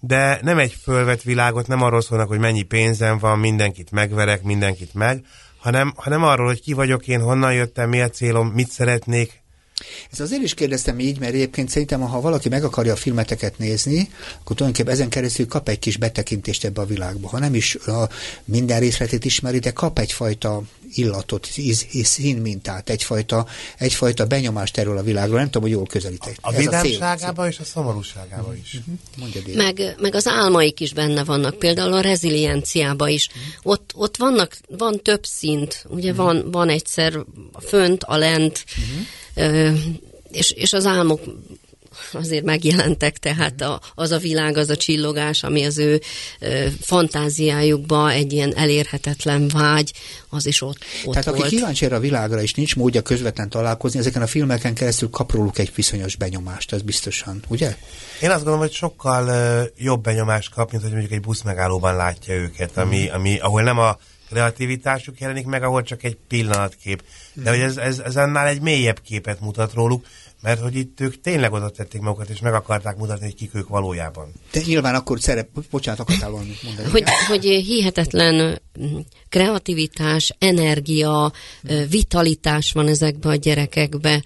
de 0.00 0.38
nem 0.42 0.58
egy 0.58 0.72
fölvett 0.82 1.22
világot, 1.22 1.66
nem 1.66 1.82
arról 1.82 2.00
szólnak, 2.00 2.28
hogy 2.28 2.38
mennyi 2.38 2.62
pénzem 2.62 3.18
van, 3.18 3.38
mindenkit 3.38 3.90
megverek, 3.90 4.42
mindenkit 4.42 4.94
meg, 4.94 5.24
hanem, 5.58 5.92
hanem 5.96 6.24
arról, 6.24 6.46
hogy 6.46 6.60
ki 6.60 6.72
vagyok 6.72 7.08
én, 7.08 7.20
honnan 7.20 7.52
jöttem, 7.52 7.88
mi 7.88 8.00
a 8.00 8.08
célom, 8.08 8.48
mit 8.48 8.70
szeretnék, 8.70 9.39
ez 10.12 10.20
azért 10.20 10.42
is 10.42 10.54
kérdeztem 10.54 10.98
így, 10.98 11.18
mert 11.18 11.34
egyébként 11.34 11.68
szerintem, 11.68 12.00
ha 12.00 12.20
valaki 12.20 12.48
meg 12.48 12.64
akarja 12.64 12.92
a 12.92 12.96
filmeteket 12.96 13.58
nézni, 13.58 14.08
akkor 14.40 14.56
tulajdonképpen 14.56 14.92
ezen 14.92 15.08
keresztül 15.08 15.48
kap 15.48 15.68
egy 15.68 15.78
kis 15.78 15.96
betekintést 15.96 16.64
ebbe 16.64 16.80
a 16.80 16.86
világba. 16.86 17.28
Ha 17.28 17.38
nem 17.38 17.54
is 17.54 17.74
a 17.74 18.08
minden 18.44 18.80
részletét 18.80 19.24
ismeri, 19.24 19.58
de 19.58 19.70
kap 19.70 19.98
egyfajta 19.98 20.62
illatot, 20.94 21.48
íz, 21.56 21.86
íz, 21.92 22.06
színmintát, 22.06 22.90
egyfajta, 22.90 23.46
egyfajta 23.78 24.26
benyomást 24.26 24.78
erről 24.78 24.98
a 24.98 25.02
világról. 25.02 25.38
Nem 25.38 25.46
tudom, 25.46 25.62
hogy 25.62 25.70
jól 25.70 25.86
közelítek. 25.86 26.36
A, 26.40 26.54
a 26.54 26.56
vidámságában 26.56 27.46
és 27.46 27.58
a 27.58 27.64
szomorúságában 27.64 28.56
is. 28.56 28.74
Uh-huh. 28.74 28.94
Mondja, 29.16 29.40
meg, 29.54 29.96
meg 30.00 30.14
az 30.14 30.26
álmaik 30.26 30.80
is 30.80 30.92
benne 30.92 31.24
vannak, 31.24 31.58
például 31.58 31.92
a 31.92 32.00
rezilienciába 32.00 33.08
is. 33.08 33.28
Ott, 33.62 33.92
ott 33.94 34.16
vannak, 34.16 34.56
van 34.68 35.00
több 35.02 35.26
szint. 35.26 35.84
Ugye 35.88 36.10
uh-huh. 36.10 36.24
van, 36.24 36.50
van 36.50 36.68
egyszer 36.68 37.16
a 37.52 37.60
fönt, 37.60 38.04
a 38.04 38.16
lent, 38.16 38.64
uh-huh 38.68 39.06
és, 40.30 40.50
és 40.50 40.72
az 40.72 40.86
álmok 40.86 41.20
azért 42.12 42.44
megjelentek, 42.44 43.18
tehát 43.18 43.60
a, 43.60 43.80
az 43.94 44.10
a 44.10 44.18
világ, 44.18 44.56
az 44.56 44.70
a 44.70 44.76
csillogás, 44.76 45.42
ami 45.42 45.64
az 45.64 45.78
ő 45.78 46.00
ö, 46.40 46.66
fantáziájukba 46.80 48.10
egy 48.10 48.32
ilyen 48.32 48.56
elérhetetlen 48.56 49.48
vágy, 49.48 49.92
az 50.28 50.46
is 50.46 50.62
ott, 50.62 50.78
ott 51.04 51.14
Tehát 51.14 51.28
volt. 51.28 51.40
aki 51.40 51.56
kíváncsi 51.56 51.84
erre 51.84 51.94
a 51.94 52.00
világra, 52.00 52.42
és 52.42 52.54
nincs 52.54 52.76
módja 52.76 53.02
közvetlen 53.02 53.48
találkozni, 53.48 53.98
ezeken 53.98 54.22
a 54.22 54.26
filmeken 54.26 54.74
keresztül 54.74 55.10
kap 55.10 55.32
róluk 55.32 55.58
egy 55.58 55.72
viszonyos 55.74 56.16
benyomást, 56.16 56.72
ez 56.72 56.82
biztosan, 56.82 57.42
ugye? 57.48 57.76
Én 58.20 58.28
azt 58.28 58.36
gondolom, 58.36 58.60
hogy 58.60 58.72
sokkal 58.72 59.30
jobb 59.76 60.02
benyomást 60.02 60.50
kap, 60.54 60.70
mint 60.70 60.82
hogy 60.82 60.92
mondjuk 60.92 61.12
egy 61.12 61.20
buszmegállóban 61.20 61.96
látja 61.96 62.34
őket, 62.34 62.76
ami, 62.76 63.08
ami, 63.08 63.38
ahol 63.38 63.62
nem 63.62 63.78
a 63.78 63.98
kreativitásuk 64.30 65.20
jelenik 65.20 65.46
meg, 65.46 65.62
ahol 65.62 65.82
csak 65.82 66.02
egy 66.02 66.16
pillanatkép. 66.28 67.02
De 67.32 67.50
hogy 67.50 67.60
ez, 67.60 67.76
ez, 67.76 67.98
ez 67.98 68.16
annál 68.16 68.46
egy 68.46 68.60
mélyebb 68.60 69.00
képet 69.02 69.40
mutat 69.40 69.74
róluk, 69.74 70.06
mert 70.42 70.60
hogy 70.60 70.76
itt 70.76 71.00
ők 71.00 71.20
tényleg 71.20 71.52
oda 71.52 71.70
tették 71.70 72.00
magukat, 72.00 72.28
és 72.28 72.40
meg 72.40 72.54
akarták 72.54 72.96
mutatni, 72.96 73.24
hogy 73.24 73.34
kik 73.34 73.54
ők 73.54 73.68
valójában. 73.68 74.32
De 74.52 74.60
nyilván 74.66 74.94
akkor 74.94 75.20
szerep, 75.20 75.48
bocsánat, 75.70 76.00
akartál 76.00 76.30
valamit 76.30 76.62
mondani. 76.62 76.90
Hogy, 76.90 77.04
hogy 77.26 77.44
hihetetlen 77.44 78.60
kreativitás, 79.28 80.34
energia, 80.38 81.32
vitalitás 81.88 82.72
van 82.72 82.88
ezekbe 82.88 83.28
a 83.28 83.34
gyerekekbe. 83.34 84.22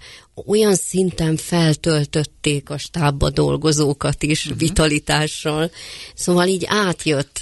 Olyan 0.47 0.75
szinten 0.75 1.37
feltöltötték 1.37 2.69
a 2.69 2.77
stábba 2.77 3.29
dolgozókat 3.29 4.23
is 4.23 4.45
uh-huh. 4.45 4.59
vitalitással. 4.59 5.71
Szóval 6.13 6.47
így 6.47 6.65
átjött 6.67 7.41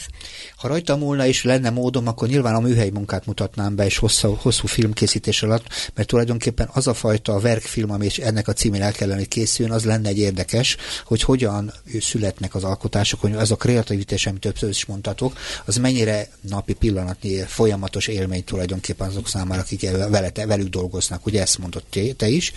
ha 0.64 0.70
rajta 0.70 0.98
múlna 0.98 1.26
és 1.26 1.44
lenne 1.44 1.70
módom, 1.70 2.08
akkor 2.08 2.28
nyilván 2.28 2.56
a 2.56 2.60
műhely 2.60 2.90
munkát 2.90 3.26
mutatnám 3.26 3.76
be, 3.76 3.86
és 3.86 3.98
hosszú, 3.98 4.38
hosszú 4.42 4.68
filmkészítés 4.68 5.44
alatt, 5.44 5.66
mert 5.96 6.08
tulajdonképpen 6.08 6.70
az 6.74 6.88
a 6.88 6.94
fajta 6.94 7.40
verkfilm, 7.40 7.92
ami 7.92 8.08
ennek 8.22 8.48
a 8.48 8.54
címén 8.54 8.82
el 8.82 8.92
kellene, 8.92 9.18
hogy 9.18 9.28
készüljön, 9.28 9.74
az 9.74 9.86
lenne 9.86 10.10
egy 10.10 10.18
érdekes, 10.18 10.78
hogy 11.06 11.22
hogyan 11.22 11.74
születnek 12.02 12.56
az 12.56 12.64
alkotások, 12.64 13.22
hogy 13.22 13.34
az 13.34 13.52
a 13.52 13.56
kreativitás, 13.56 14.26
amit 14.26 14.42
többször 14.42 14.70
is 14.70 14.86
mondtatok, 14.86 15.38
az 15.66 15.78
mennyire 15.78 16.28
napi 16.42 16.74
pillanatnyi 16.74 17.38
folyamatos 17.48 18.08
élmény 18.08 18.44
tulajdonképpen 18.44 19.08
azok 19.08 19.28
számára, 19.28 19.62
akik 19.62 19.90
vele, 19.92 20.32
velük 20.46 20.68
dolgoznak. 20.68 21.26
Ugye 21.26 21.42
ezt 21.42 21.58
mondott 21.58 21.98
te 22.18 22.28
is. 22.28 22.54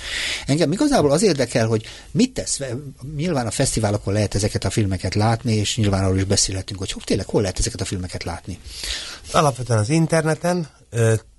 Engem 0.46 0.72
igazából 0.72 1.10
az 1.10 1.22
érdekel, 1.22 1.66
hogy 1.66 1.84
mit 2.10 2.32
tesz. 2.32 2.60
Nyilván 3.16 3.46
a 3.46 3.50
fesztiválokon 3.50 4.12
lehet 4.12 4.34
ezeket 4.34 4.64
a 4.64 4.70
filmeket 4.70 5.14
látni, 5.14 5.54
és 5.54 5.76
nyilván 5.76 6.04
arról 6.04 6.16
is 6.16 6.24
beszélhetünk, 6.24 6.78
hogy 6.78 6.94
tényleg 7.04 7.26
hol 7.26 7.40
lehet 7.40 7.58
ezeket 7.58 7.80
a 7.80 7.84
filmeket 7.84 7.94
filmeket 7.96 8.24
látni? 8.24 8.58
Alapvetően 9.32 9.78
az 9.78 9.88
interneten, 9.88 10.68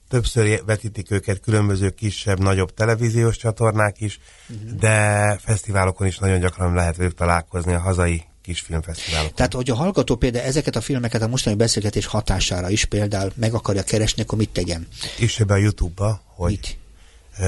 többször 0.09 0.63
vetítik 0.65 1.11
őket 1.11 1.39
különböző 1.39 1.89
kisebb, 1.89 2.39
nagyobb 2.39 2.73
televíziós 2.73 3.37
csatornák 3.37 4.01
is, 4.01 4.19
uh-huh. 4.49 4.79
de 4.79 5.37
fesztiválokon 5.43 6.07
is 6.07 6.17
nagyon 6.17 6.39
gyakran 6.39 6.73
lehet 6.73 6.95
velük 6.95 7.13
találkozni 7.13 7.73
a 7.73 7.79
hazai 7.79 8.23
kisfilmfesztiválokon. 8.41 9.35
Tehát, 9.35 9.53
hogy 9.53 9.69
a 9.69 9.75
hallgató 9.75 10.15
például 10.15 10.45
ezeket 10.45 10.75
a 10.75 10.81
filmeket 10.81 11.21
a 11.21 11.27
mostani 11.27 11.55
beszélgetés 11.55 12.05
hatására 12.05 12.69
is 12.69 12.85
például 12.85 13.31
meg 13.35 13.53
akarja 13.53 13.83
keresni, 13.83 14.21
akkor 14.21 14.37
mit 14.37 14.49
tegyen? 14.49 14.87
És 15.17 15.39
a 15.47 15.55
YouTube-ba, 15.55 16.21
hogy 16.25 16.49
mit? 16.51 16.77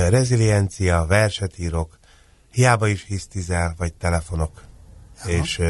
reziliencia, 0.10 1.06
verset 1.08 1.60
írok, 1.60 2.00
hiába 2.52 2.88
is 2.88 3.06
hisztizel, 3.08 3.76
vagy 3.78 3.94
telefonok, 3.94 4.62
Aha. 5.20 5.30
és 5.30 5.62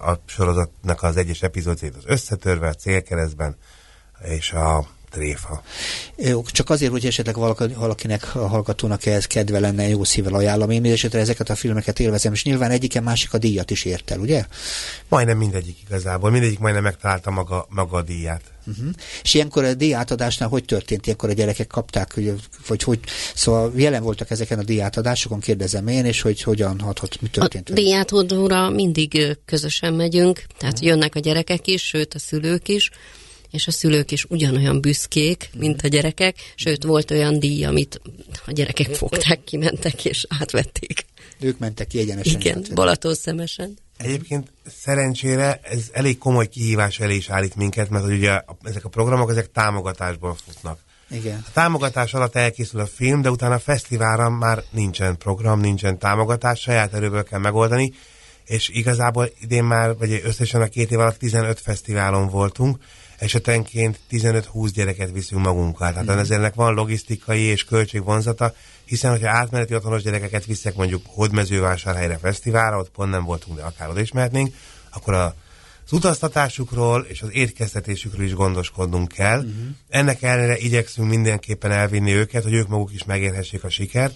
a 0.00 0.20
sorozatnak 0.24 1.02
az 1.02 1.16
egyes 1.16 1.42
epizódjait 1.42 1.96
az 1.96 2.04
összetörve, 2.06 2.68
a 2.68 2.74
célkeresztben, 2.74 3.56
és 4.22 4.52
a 4.52 4.86
tréfa. 5.10 5.62
Jó, 6.16 6.42
csak 6.42 6.70
azért, 6.70 6.90
hogy 6.90 7.06
esetleg 7.06 7.36
valaki, 7.36 7.66
valakinek, 7.74 8.34
a 8.34 8.46
hallgatónak 8.46 9.06
ez 9.06 9.26
kedve 9.26 9.58
lenne, 9.58 9.88
jó 9.88 10.04
szívvel 10.04 10.34
ajánlom. 10.34 10.70
Én 10.70 10.84
esetre 10.84 11.20
ezeket 11.20 11.50
a 11.50 11.54
filmeket 11.54 12.00
élvezem, 12.00 12.32
és 12.32 12.44
nyilván 12.44 12.70
egyiken 12.70 13.02
másik 13.02 13.32
a 13.32 13.38
díjat 13.38 13.70
is 13.70 13.84
ért 13.84 14.10
el, 14.10 14.18
ugye? 14.18 14.44
Majdnem 15.08 15.36
mindegyik 15.38 15.76
igazából. 15.86 16.30
Mindegyik 16.30 16.58
majdnem 16.58 16.82
megtalálta 16.82 17.30
maga, 17.30 17.66
maga 17.70 17.96
a 17.96 18.02
díját. 18.02 18.42
Uh-huh. 18.66 18.88
És 19.22 19.34
ilyenkor 19.34 19.64
a 19.64 19.74
díjátadásnál 19.74 20.48
hogy 20.48 20.64
történt? 20.64 21.06
Ilyenkor 21.06 21.28
a 21.28 21.32
gyerekek 21.32 21.66
kapták, 21.66 22.14
hogy, 22.14 22.34
vagy 22.66 22.82
hogy, 22.82 23.00
szóval 23.34 23.72
jelen 23.76 24.02
voltak 24.02 24.30
ezeken 24.30 24.58
a 24.58 24.62
díjátadásokon, 24.62 25.40
kérdezem 25.40 25.86
én, 25.86 26.04
és 26.04 26.20
hogy 26.20 26.42
hogyan 26.42 26.80
hatott, 26.80 27.20
mi 27.20 27.28
történt? 27.28 27.70
A 27.70 27.72
díjátadóra 27.72 28.70
mindig 28.70 29.38
közösen 29.44 29.94
megyünk, 29.94 30.42
tehát 30.58 30.74
uh-huh. 30.74 30.88
jönnek 30.88 31.14
a 31.14 31.18
gyerekek 31.18 31.66
is, 31.66 31.82
sőt 31.86 32.14
a 32.14 32.18
szülők 32.18 32.68
is, 32.68 32.90
és 33.50 33.66
a 33.66 33.70
szülők 33.70 34.10
is 34.10 34.24
ugyanolyan 34.24 34.80
büszkék, 34.80 35.50
mint 35.58 35.82
a 35.82 35.88
gyerekek, 35.88 36.36
sőt 36.54 36.84
volt 36.84 37.10
olyan 37.10 37.38
díj, 37.38 37.64
amit 37.64 38.00
a 38.46 38.52
gyerekek 38.52 38.94
fogták, 38.94 39.44
kimentek 39.44 40.04
és 40.04 40.26
átvették. 40.40 41.06
Ők 41.40 41.58
mentek 41.58 41.86
ki 41.86 41.98
egyenesen. 41.98 42.40
Igen, 42.40 42.64
Balaton 42.74 43.14
szemesen. 43.14 43.78
Egyébként 43.96 44.52
szerencsére 44.82 45.60
ez 45.62 45.88
elég 45.92 46.18
komoly 46.18 46.48
kihívás 46.48 47.00
elé 47.00 47.14
is 47.14 47.28
állít 47.30 47.54
minket, 47.54 47.90
mert 47.90 48.04
hogy 48.04 48.12
ugye 48.14 48.40
ezek 48.62 48.84
a 48.84 48.88
programok, 48.88 49.30
ezek 49.30 49.52
támogatásból 49.52 50.36
futnak. 50.44 50.78
Igen. 51.10 51.44
A 51.46 51.50
támogatás 51.52 52.14
alatt 52.14 52.36
elkészül 52.36 52.80
a 52.80 52.86
film, 52.86 53.22
de 53.22 53.30
utána 53.30 53.54
a 53.54 53.58
fesztiválra 53.58 54.30
már 54.30 54.62
nincsen 54.70 55.16
program, 55.16 55.60
nincsen 55.60 55.98
támogatás, 55.98 56.60
saját 56.60 56.94
erőből 56.94 57.22
kell 57.22 57.38
megoldani, 57.38 57.92
és 58.44 58.68
igazából 58.68 59.30
idén 59.40 59.64
már, 59.64 59.96
vagy 59.96 60.20
összesen 60.24 60.60
a 60.60 60.66
két 60.66 60.90
év 60.90 60.98
alatt 60.98 61.18
15 61.18 61.60
fesztiválon 61.60 62.28
voltunk, 62.28 62.78
esetenként 63.18 63.98
15-20 64.10 64.70
gyereket 64.74 65.10
viszünk 65.10 65.42
magunkkal. 65.42 65.92
Tehát 65.92 66.14
mm. 66.14 66.18
ezért 66.18 66.54
van 66.54 66.74
logisztikai 66.74 67.40
és 67.40 67.64
költségvonzata, 67.64 68.54
hiszen 68.84 69.10
hogyha 69.10 69.30
átmeneti 69.30 69.74
otthonos 69.74 70.02
gyerekeket 70.02 70.44
viszek 70.44 70.74
mondjuk 70.74 71.02
Hódmezővásárhelyre 71.06 72.18
fesztiválra, 72.18 72.78
ott 72.78 72.90
pont 72.90 73.10
nem 73.10 73.24
voltunk, 73.24 73.56
de 73.56 73.62
akár 73.62 73.88
oda 73.88 74.00
is 74.00 74.12
mehetnénk, 74.12 74.54
akkor 74.90 75.14
a 75.14 75.34
az 75.90 75.94
utaztatásukról 75.94 77.06
és 77.08 77.22
az 77.22 77.28
étkeztetésükről 77.32 78.26
is 78.26 78.34
gondoskodnunk 78.34 79.08
kell. 79.08 79.38
Uh-huh. 79.38 79.52
Ennek 79.88 80.22
ellenére 80.22 80.58
igyekszünk 80.58 81.08
mindenképpen 81.08 81.70
elvinni 81.70 82.12
őket, 82.12 82.42
hogy 82.42 82.52
ők 82.52 82.68
maguk 82.68 82.92
is 82.92 83.04
megérhessék 83.04 83.64
a 83.64 83.70
sikert. 83.70 84.14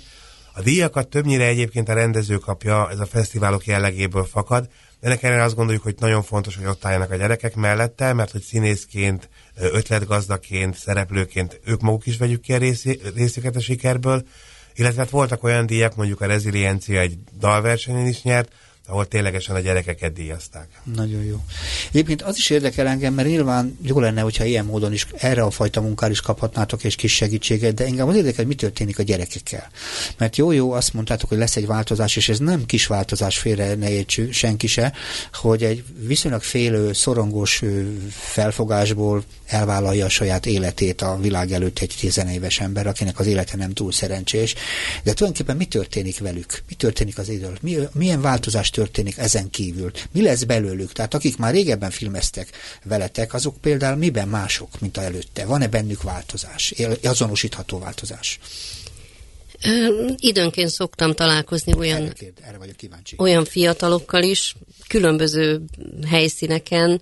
A 0.55 0.63
díjakat 0.63 1.09
többnyire 1.09 1.47
egyébként 1.47 1.89
a 1.89 1.95
rendező 1.95 2.37
kapja, 2.37 2.91
ez 2.91 2.99
a 2.99 3.07
fesztiválok 3.07 3.67
jellegéből 3.67 4.25
fakad, 4.25 4.69
ennek 5.03 5.23
ellenére 5.23 5.45
azt 5.45 5.55
gondoljuk, 5.55 5.83
hogy 5.83 5.95
nagyon 5.99 6.23
fontos, 6.23 6.57
hogy 6.57 6.67
ott 6.67 6.85
álljanak 6.85 7.11
a 7.11 7.17
gyerekek 7.17 7.55
mellette, 7.55 8.13
mert 8.13 8.31
hogy 8.31 8.43
színészként, 8.43 9.29
ötletgazdaként, 9.55 10.77
szereplőként 10.77 11.61
ők 11.65 11.81
maguk 11.81 12.07
is 12.07 12.17
vegyük 12.17 12.41
ki 12.41 12.53
a 12.53 12.59
részüket 13.15 13.57
a 13.57 13.61
sikerből, 13.61 14.23
illetve 14.75 15.01
hát 15.01 15.11
voltak 15.11 15.43
olyan 15.43 15.67
díjak, 15.67 15.97
mondjuk 15.97 16.21
a 16.21 16.27
reziliencia 16.27 17.01
egy 17.01 17.19
dalversenyen 17.39 18.07
is 18.07 18.23
nyert, 18.23 18.53
ahol 18.93 19.07
ténylegesen 19.07 19.57
a 19.57 19.61
gyerekeket 19.61 20.13
díjazták. 20.13 20.69
Nagyon 20.95 21.25
jó. 21.25 21.37
Egyébként 21.89 22.23
az 22.23 22.37
is 22.37 22.51
érdekel 22.51 22.87
engem, 22.87 23.15
mert 23.15 23.29
nyilván 23.29 23.79
jó 23.83 24.01
lenne, 24.01 24.21
hogyha 24.21 24.45
ilyen 24.45 24.65
módon 24.65 24.93
is 24.93 25.07
erre 25.17 25.43
a 25.43 25.51
fajta 25.51 25.81
munkára 25.81 26.13
is 26.13 26.21
kaphatnátok 26.21 26.85
egy 26.85 26.97
kis 26.97 27.15
segítséget, 27.15 27.75
de 27.75 27.85
engem 27.85 28.09
az 28.09 28.17
érdekel, 28.17 28.47
mi 28.47 28.55
történik 28.55 28.99
a 28.99 29.03
gyerekekkel. 29.03 29.71
Mert 30.19 30.37
jó-jó, 30.37 30.73
azt 30.73 30.95
mondtátok, 30.95 31.29
hogy 31.29 31.39
lesz 31.39 31.57
egy 31.57 31.67
változás, 31.67 32.17
és 32.17 32.29
ez 32.29 32.39
nem 32.39 32.67
kis 32.67 32.87
változás, 32.87 33.39
félre 33.39 33.75
ne 33.75 33.91
értsük 33.91 34.33
senki 34.33 34.67
se, 34.67 34.93
hogy 35.33 35.63
egy 35.63 35.85
viszonylag 35.99 36.43
félő, 36.43 36.93
szorongós 36.93 37.63
felfogásból 38.11 39.25
elvállalja 39.47 40.05
a 40.05 40.09
saját 40.09 40.47
életét 40.47 41.03
a 41.03 41.19
világ 41.21 41.53
előtt 41.53 41.79
egy 41.79 41.95
tizenéves 42.01 42.61
ember, 42.61 42.87
akinek 42.87 43.19
az 43.19 43.27
élete 43.27 43.57
nem 43.57 43.73
túl 43.73 43.93
szerencsés. 43.93 44.55
De 45.03 45.13
tulajdonképpen 45.13 45.57
mi 45.57 45.65
történik 45.65 46.19
velük? 46.19 46.63
Mi 46.69 46.75
történik 46.75 47.19
az 47.19 47.29
idő? 47.29 47.53
Mi, 47.61 47.77
milyen 47.93 48.21
változás 48.21 48.71
történik 48.71 48.82
ezen 49.17 49.51
kívül? 49.51 49.91
Mi 50.13 50.23
lesz 50.23 50.43
belőlük? 50.43 50.93
Tehát 50.93 51.15
akik 51.15 51.37
már 51.37 51.53
régebben 51.53 51.91
filmeztek 51.91 52.51
veletek, 52.85 53.35
azok 53.35 53.57
például 53.61 53.97
miben 53.97 54.29
mások, 54.29 54.81
mint 54.81 54.97
a 54.97 55.03
előtte? 55.03 55.45
Van-e 55.45 55.69
bennük 55.69 56.03
változás? 56.03 56.75
Azonosítható 57.03 57.79
változás? 57.79 58.39
Időnként 60.17 60.71
szoktam 60.71 61.15
találkozni 61.15 61.75
olyan, 61.77 62.03
erre, 62.03 62.13
kérd, 62.13 62.39
erre 62.41 62.59
vagyok 62.59 62.77
kíváncsi. 62.77 63.15
olyan 63.19 63.45
fiatalokkal 63.45 64.23
is, 64.23 64.57
különböző 64.89 65.63
helyszíneken, 66.07 67.01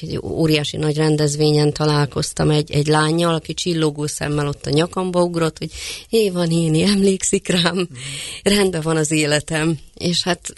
egy 0.00 0.18
óriási 0.22 0.76
nagy 0.76 0.96
rendezvényen 0.96 1.72
találkoztam 1.72 2.50
egy, 2.50 2.70
egy 2.70 2.86
lányjal, 2.86 3.34
aki 3.34 3.54
csillogó 3.54 4.06
szemmel 4.06 4.46
ott 4.48 4.66
a 4.66 4.70
nyakamba 4.70 5.22
ugrott, 5.22 5.58
hogy 5.58 5.70
Éva 6.08 6.44
néni, 6.44 6.82
emlékszik 6.82 7.48
rám, 7.48 7.76
mm. 7.76 7.84
rendben 8.42 8.80
van 8.80 8.96
az 8.96 9.10
életem. 9.10 9.78
És 10.00 10.22
hát 10.22 10.52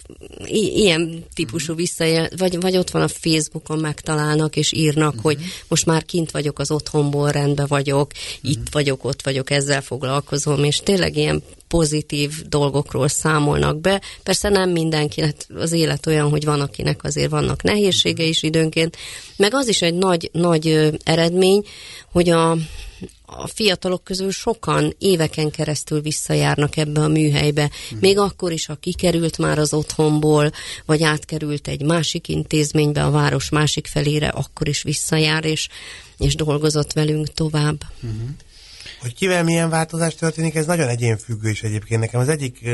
i- 0.45 0.73
ilyen 0.75 1.25
típusú 1.33 1.73
mm. 1.73 1.75
visszajel, 1.75 2.29
vagy, 2.37 2.59
vagy 2.59 2.77
ott 2.77 2.89
van 2.89 3.01
a 3.01 3.07
Facebookon 3.07 3.79
megtalálnak, 3.79 4.55
és 4.55 4.71
írnak, 4.71 5.15
mm. 5.15 5.19
hogy 5.21 5.37
most 5.67 5.85
már 5.85 6.05
kint 6.05 6.31
vagyok 6.31 6.59
az 6.59 6.71
otthonból, 6.71 7.31
rendben 7.31 7.65
vagyok, 7.67 8.11
mm. 8.15 8.49
itt 8.49 8.67
vagyok, 8.71 9.03
ott 9.03 9.21
vagyok, 9.21 9.49
ezzel 9.49 9.81
foglalkozom, 9.81 10.63
és 10.63 10.77
tényleg 10.77 11.17
ilyen 11.17 11.43
pozitív 11.67 12.31
dolgokról 12.49 13.07
számolnak 13.07 13.81
be. 13.81 14.01
Persze 14.23 14.49
nem 14.49 14.69
mindenki, 14.69 15.21
hát 15.21 15.47
az 15.55 15.71
élet 15.71 16.07
olyan, 16.07 16.29
hogy 16.29 16.45
van, 16.45 16.61
akinek 16.61 17.03
azért 17.03 17.29
vannak 17.29 17.63
nehézsége 17.63 18.23
is 18.23 18.43
időnként, 18.43 18.97
meg 19.35 19.53
az 19.53 19.67
is 19.67 19.81
egy 19.81 19.93
nagy, 19.93 20.29
nagy 20.31 20.91
eredmény, 21.03 21.63
hogy 22.11 22.29
a, 22.29 22.57
a 23.25 23.47
fiatalok 23.47 24.03
közül 24.03 24.31
sokan 24.31 24.95
éveken 24.97 25.51
keresztül 25.51 26.01
visszajárnak 26.01 26.77
ebbe 26.77 27.01
a 27.01 27.07
műhelybe. 27.07 27.69
Még 27.99 28.17
akkor 28.17 28.51
is, 28.51 28.65
ha 28.65 28.75
kikerült 28.75 29.37
már 29.37 29.59
az 29.59 29.73
otthonból, 29.73 30.51
vagy 30.85 31.03
átkerült 31.03 31.67
egy 31.67 31.81
másik 31.81 32.27
intézménybe, 32.27 33.03
a 33.03 33.11
város 33.11 33.49
másik 33.49 33.87
felére, 33.87 34.27
akkor 34.27 34.67
is 34.67 34.83
visszajár, 34.83 35.45
és, 35.45 35.67
és 36.17 36.35
dolgozott 36.35 36.93
velünk 36.93 37.27
tovább. 37.27 37.83
Uh-huh. 38.01 38.29
Hogy 39.01 39.13
kivel 39.13 39.43
milyen 39.43 39.69
változás 39.69 40.15
történik, 40.15 40.55
ez 40.55 40.65
nagyon 40.65 40.87
egyénfüggő 40.87 41.49
is 41.49 41.63
egyébként. 41.63 41.99
Nekem 41.99 42.19
az 42.19 42.29
egyik 42.29 42.69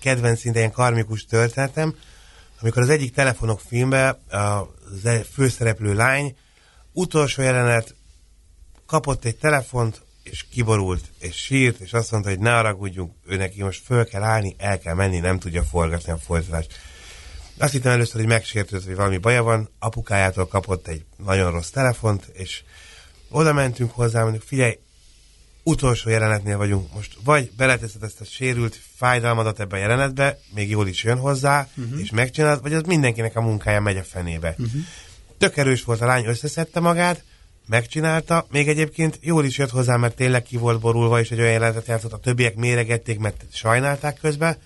kedvenc 0.00 0.40
szinte 0.40 0.58
ilyen 0.58 0.72
karmikus 0.72 1.24
történetem, 1.24 1.94
amikor 2.60 2.82
az 2.82 2.88
egyik 2.88 3.14
telefonok 3.14 3.60
filmbe 3.66 4.20
e- 4.28 5.24
főszereplő 5.32 5.94
lány 5.94 6.36
utolsó 6.92 7.42
jelenet 7.42 7.94
kapott 8.86 9.24
egy 9.24 9.36
telefont, 9.36 10.02
és 10.22 10.44
kiborult, 10.50 11.04
és 11.18 11.36
sírt, 11.36 11.80
és 11.80 11.92
azt 11.92 12.10
mondta, 12.10 12.30
hogy 12.30 12.38
ne 12.38 12.50
haragudjunk, 12.50 13.12
ő 13.26 13.36
neki 13.36 13.62
most 13.62 13.82
föl 13.84 14.06
kell 14.06 14.22
állni, 14.22 14.54
el 14.58 14.78
kell 14.78 14.94
menni, 14.94 15.18
nem 15.18 15.38
tudja 15.38 15.62
forgatni 15.62 16.12
a 16.12 16.16
folytatást. 16.16 16.72
Azt 17.58 17.72
hittem 17.72 17.92
először, 17.92 18.20
hogy 18.20 18.26
megsértődött, 18.26 18.86
hogy 18.86 18.96
valami 18.96 19.18
baja 19.18 19.42
van, 19.42 19.68
apukájától 19.78 20.46
kapott 20.46 20.86
egy 20.86 21.04
nagyon 21.24 21.50
rossz 21.50 21.70
telefont, 21.70 22.30
és 22.32 22.62
oda 23.28 23.52
mentünk 23.52 23.90
hozzá, 23.90 24.22
mondjuk 24.22 24.42
figyelj, 24.42 24.78
utolsó 25.62 26.10
jelenetnél 26.10 26.56
vagyunk. 26.56 26.94
Most 26.94 27.16
vagy 27.24 27.50
beleteszed 27.56 28.02
ezt 28.02 28.20
a 28.20 28.24
sérült 28.24 28.80
fájdalmadat 28.96 29.60
ebbe 29.60 29.76
a 29.76 29.78
jelenetbe, 29.78 30.38
még 30.54 30.70
jól 30.70 30.88
is 30.88 31.04
jön 31.04 31.18
hozzá, 31.18 31.68
uh-huh. 31.76 32.00
és 32.00 32.10
megcsinálod, 32.10 32.62
vagy 32.62 32.74
az 32.74 32.82
mindenkinek 32.82 33.36
a 33.36 33.40
munkája 33.40 33.80
megy 33.80 33.96
a 33.96 34.02
fenébe. 34.02 34.54
Uh-huh. 34.58 34.80
Tök 35.38 35.56
erős 35.56 35.84
volt 35.84 36.00
a 36.00 36.06
lány, 36.06 36.24
összeszedte 36.24 36.80
magát, 36.80 37.24
megcsinálta, 37.66 38.46
még 38.50 38.68
egyébként 38.68 39.18
jól 39.20 39.44
is 39.44 39.58
jött 39.58 39.70
hozzá, 39.70 39.96
mert 39.96 40.16
tényleg 40.16 40.42
ki 40.42 40.56
volt 40.56 40.80
borulva, 40.80 41.20
és 41.20 41.30
egy 41.30 41.40
olyan 41.40 41.52
jelenetet 41.52 41.86
játszott, 41.86 42.12
a 42.12 42.18
többiek 42.18 42.54
méregették, 42.54 43.18
mert 43.18 43.44
sajnálták 43.52 44.18
közben, 44.20 44.56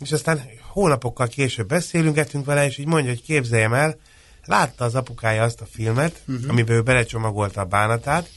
és 0.00 0.12
aztán 0.12 0.42
hónapokkal 0.68 1.26
később 1.26 1.68
beszélünk 1.68 2.44
vele, 2.44 2.66
és 2.66 2.78
így 2.78 2.86
mondja, 2.86 3.10
hogy 3.10 3.22
képzeljem 3.22 3.74
el, 3.74 3.98
látta 4.44 4.84
az 4.84 4.94
apukája 4.94 5.42
azt 5.42 5.60
a 5.60 5.66
filmet, 5.70 6.22
uh-huh. 6.28 6.50
amiben 6.50 6.76
ő 6.76 6.82
belecsomagolta 6.82 7.60
a 7.60 7.64
bánatát, 7.64 8.30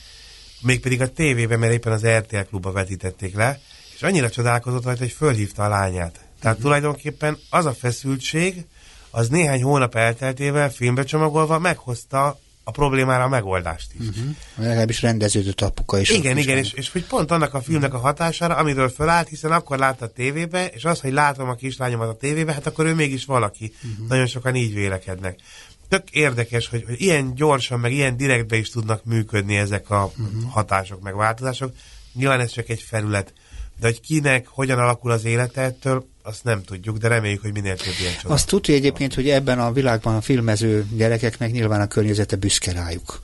mégpedig 0.61 1.01
a 1.01 1.07
tévében, 1.07 1.59
mert 1.59 1.73
éppen 1.73 1.91
az 1.91 2.05
RTL 2.07 2.37
klubba 2.49 2.71
vetítették 2.71 3.35
le, 3.35 3.59
és 3.95 4.01
annyira 4.01 4.29
csodálkozott 4.29 4.83
rajta, 4.83 4.99
hogy 4.99 5.11
fölhívta 5.11 5.63
a 5.63 5.67
lányát. 5.67 6.13
Tehát 6.13 6.57
uh-huh. 6.57 6.61
tulajdonképpen 6.61 7.37
az 7.49 7.65
a 7.65 7.73
feszültség, 7.73 8.65
az 9.09 9.29
néhány 9.29 9.63
hónap 9.63 9.95
elteltével 9.95 10.71
filmbe 10.71 11.03
csomagolva 11.03 11.59
meghozta 11.59 12.39
a 12.64 12.72
problémára 12.72 13.24
a 13.24 13.28
megoldást 13.28 13.91
is. 13.99 14.07
Uh-huh. 14.07 14.36
Legalábbis 14.55 15.01
rendeződött 15.01 15.61
apuka 15.61 15.99
is. 15.99 16.09
Igen, 16.09 16.38
igen, 16.38 16.57
és, 16.57 16.74
és 16.74 16.91
hogy 16.91 17.05
pont 17.05 17.32
annak 17.32 17.53
a 17.53 17.61
filmnek 17.61 17.93
a 17.93 17.97
hatására, 17.97 18.55
amiről 18.55 18.89
fölállt, 18.89 19.28
hiszen 19.28 19.51
akkor 19.51 19.78
látta 19.78 20.05
a 20.05 20.11
tévébe, 20.11 20.68
és 20.68 20.86
az, 20.86 20.99
hogy 20.99 21.11
látom 21.11 21.49
a 21.49 21.55
kislányomat 21.55 22.09
a 22.09 22.16
tévébe, 22.16 22.53
hát 22.53 22.68
akkor 22.68 22.86
ő 22.86 22.93
mégis 22.93 23.26
valaki. 23.26 23.74
Uh-huh. 23.84 24.07
Nagyon 24.07 24.28
sokan 24.28 24.55
így 24.55 24.74
vélekednek 24.74 25.39
tök 25.88 26.09
érdekes, 26.09 26.68
hogy, 26.68 26.84
hogy 26.88 27.01
ilyen 27.01 27.34
gyorsan, 27.36 27.80
meg 27.80 27.91
ilyen 27.91 28.18
direktbe 28.18 28.55
is 28.55 28.70
tudnak 28.70 29.05
működni 29.05 29.55
ezek 29.55 29.89
a 29.89 30.11
uh-huh. 30.18 30.51
hatások, 30.51 31.01
meg 31.01 31.16
változások. 31.16 31.74
Nyilván 32.14 32.39
ez 32.39 32.51
csak 32.51 32.70
egy 32.70 32.82
felület, 32.82 33.34
de 33.80 33.88
hogy 33.88 34.01
kinek, 34.01 34.47
hogyan 34.47 34.80
alakul 34.80 35.11
az 35.11 35.26
élete 35.26 35.61
ettől, 35.61 36.05
azt 36.26 36.43
nem 36.43 36.63
tudjuk, 36.63 36.97
de 36.97 37.07
reméljük, 37.07 37.41
hogy 37.41 37.53
minél 37.53 37.76
több 37.76 37.93
ilyen 37.99 38.13
csoda. 38.21 38.34
Azt 38.34 38.47
tudja 38.47 38.74
egyébként, 38.74 39.13
hogy 39.13 39.30
ebben 39.30 39.59
a 39.59 39.71
világban 39.71 40.15
a 40.15 40.21
filmező 40.21 40.86
gyerekeknek 40.95 41.51
nyilván 41.51 41.82
a 41.82 41.88
környezete 41.88 42.36
büszke 42.36 42.71
rájuk. 42.71 43.19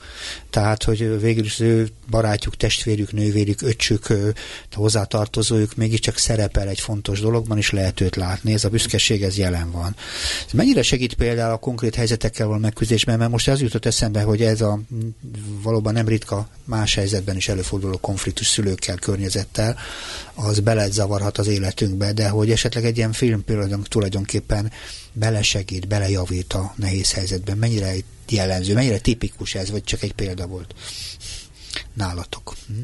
Tehát, 0.50 0.82
hogy 0.82 1.20
végül 1.20 1.44
is 1.44 1.60
ő 1.60 1.88
barátjuk, 2.10 2.56
testvérük, 2.56 3.12
nővérük, 3.12 3.62
öcsük, 3.62 4.06
hozzátartozójuk 4.72 5.74
mégiscsak 5.74 6.16
szerepel 6.16 6.68
egy 6.68 6.80
fontos 6.80 7.20
dologban, 7.20 7.58
és 7.58 7.70
lehet 7.70 8.00
őt 8.00 8.16
látni. 8.16 8.52
Ez 8.52 8.64
a 8.64 8.68
büszkeség, 8.68 9.22
ez 9.22 9.38
jelen 9.38 9.70
van. 9.70 9.96
Ez 10.46 10.52
mennyire 10.52 10.82
segít 10.82 11.14
például 11.14 11.52
a 11.52 11.56
konkrét 11.56 11.94
helyzetekkel 11.94 12.46
való 12.46 12.58
megküzdésben, 12.58 13.18
mert 13.18 13.30
most 13.30 13.48
az 13.48 13.60
jutott 13.60 13.86
eszembe, 13.86 14.22
hogy 14.22 14.42
ez 14.42 14.60
a 14.60 14.80
valóban 15.62 15.92
nem 15.92 16.08
ritka 16.08 16.48
más 16.64 16.94
helyzetben 16.94 17.36
is 17.36 17.48
előforduló 17.48 17.96
konfliktus 17.96 18.46
szülőkkel, 18.46 18.96
környezettel, 18.96 19.76
az 20.34 20.60
belezavarhat 20.60 21.38
az 21.38 21.46
életünkbe, 21.46 22.12
de 22.12 22.28
hogy 22.28 22.50
esetleg 22.50 22.84
egy 22.90 22.96
ilyen 22.96 23.12
film 23.12 23.44
tulajdonképpen 23.82 24.72
belesegít, 25.12 25.88
belejavít 25.88 26.52
a 26.52 26.74
nehéz 26.76 27.12
helyzetben. 27.12 27.58
Mennyire 27.58 27.92
jellemző, 28.28 28.74
mennyire 28.74 28.98
tipikus 28.98 29.54
ez, 29.54 29.70
vagy 29.70 29.84
csak 29.84 30.02
egy 30.02 30.12
példa 30.12 30.46
volt 30.46 30.74
nálatok? 31.92 32.54
Hm? 32.66 32.74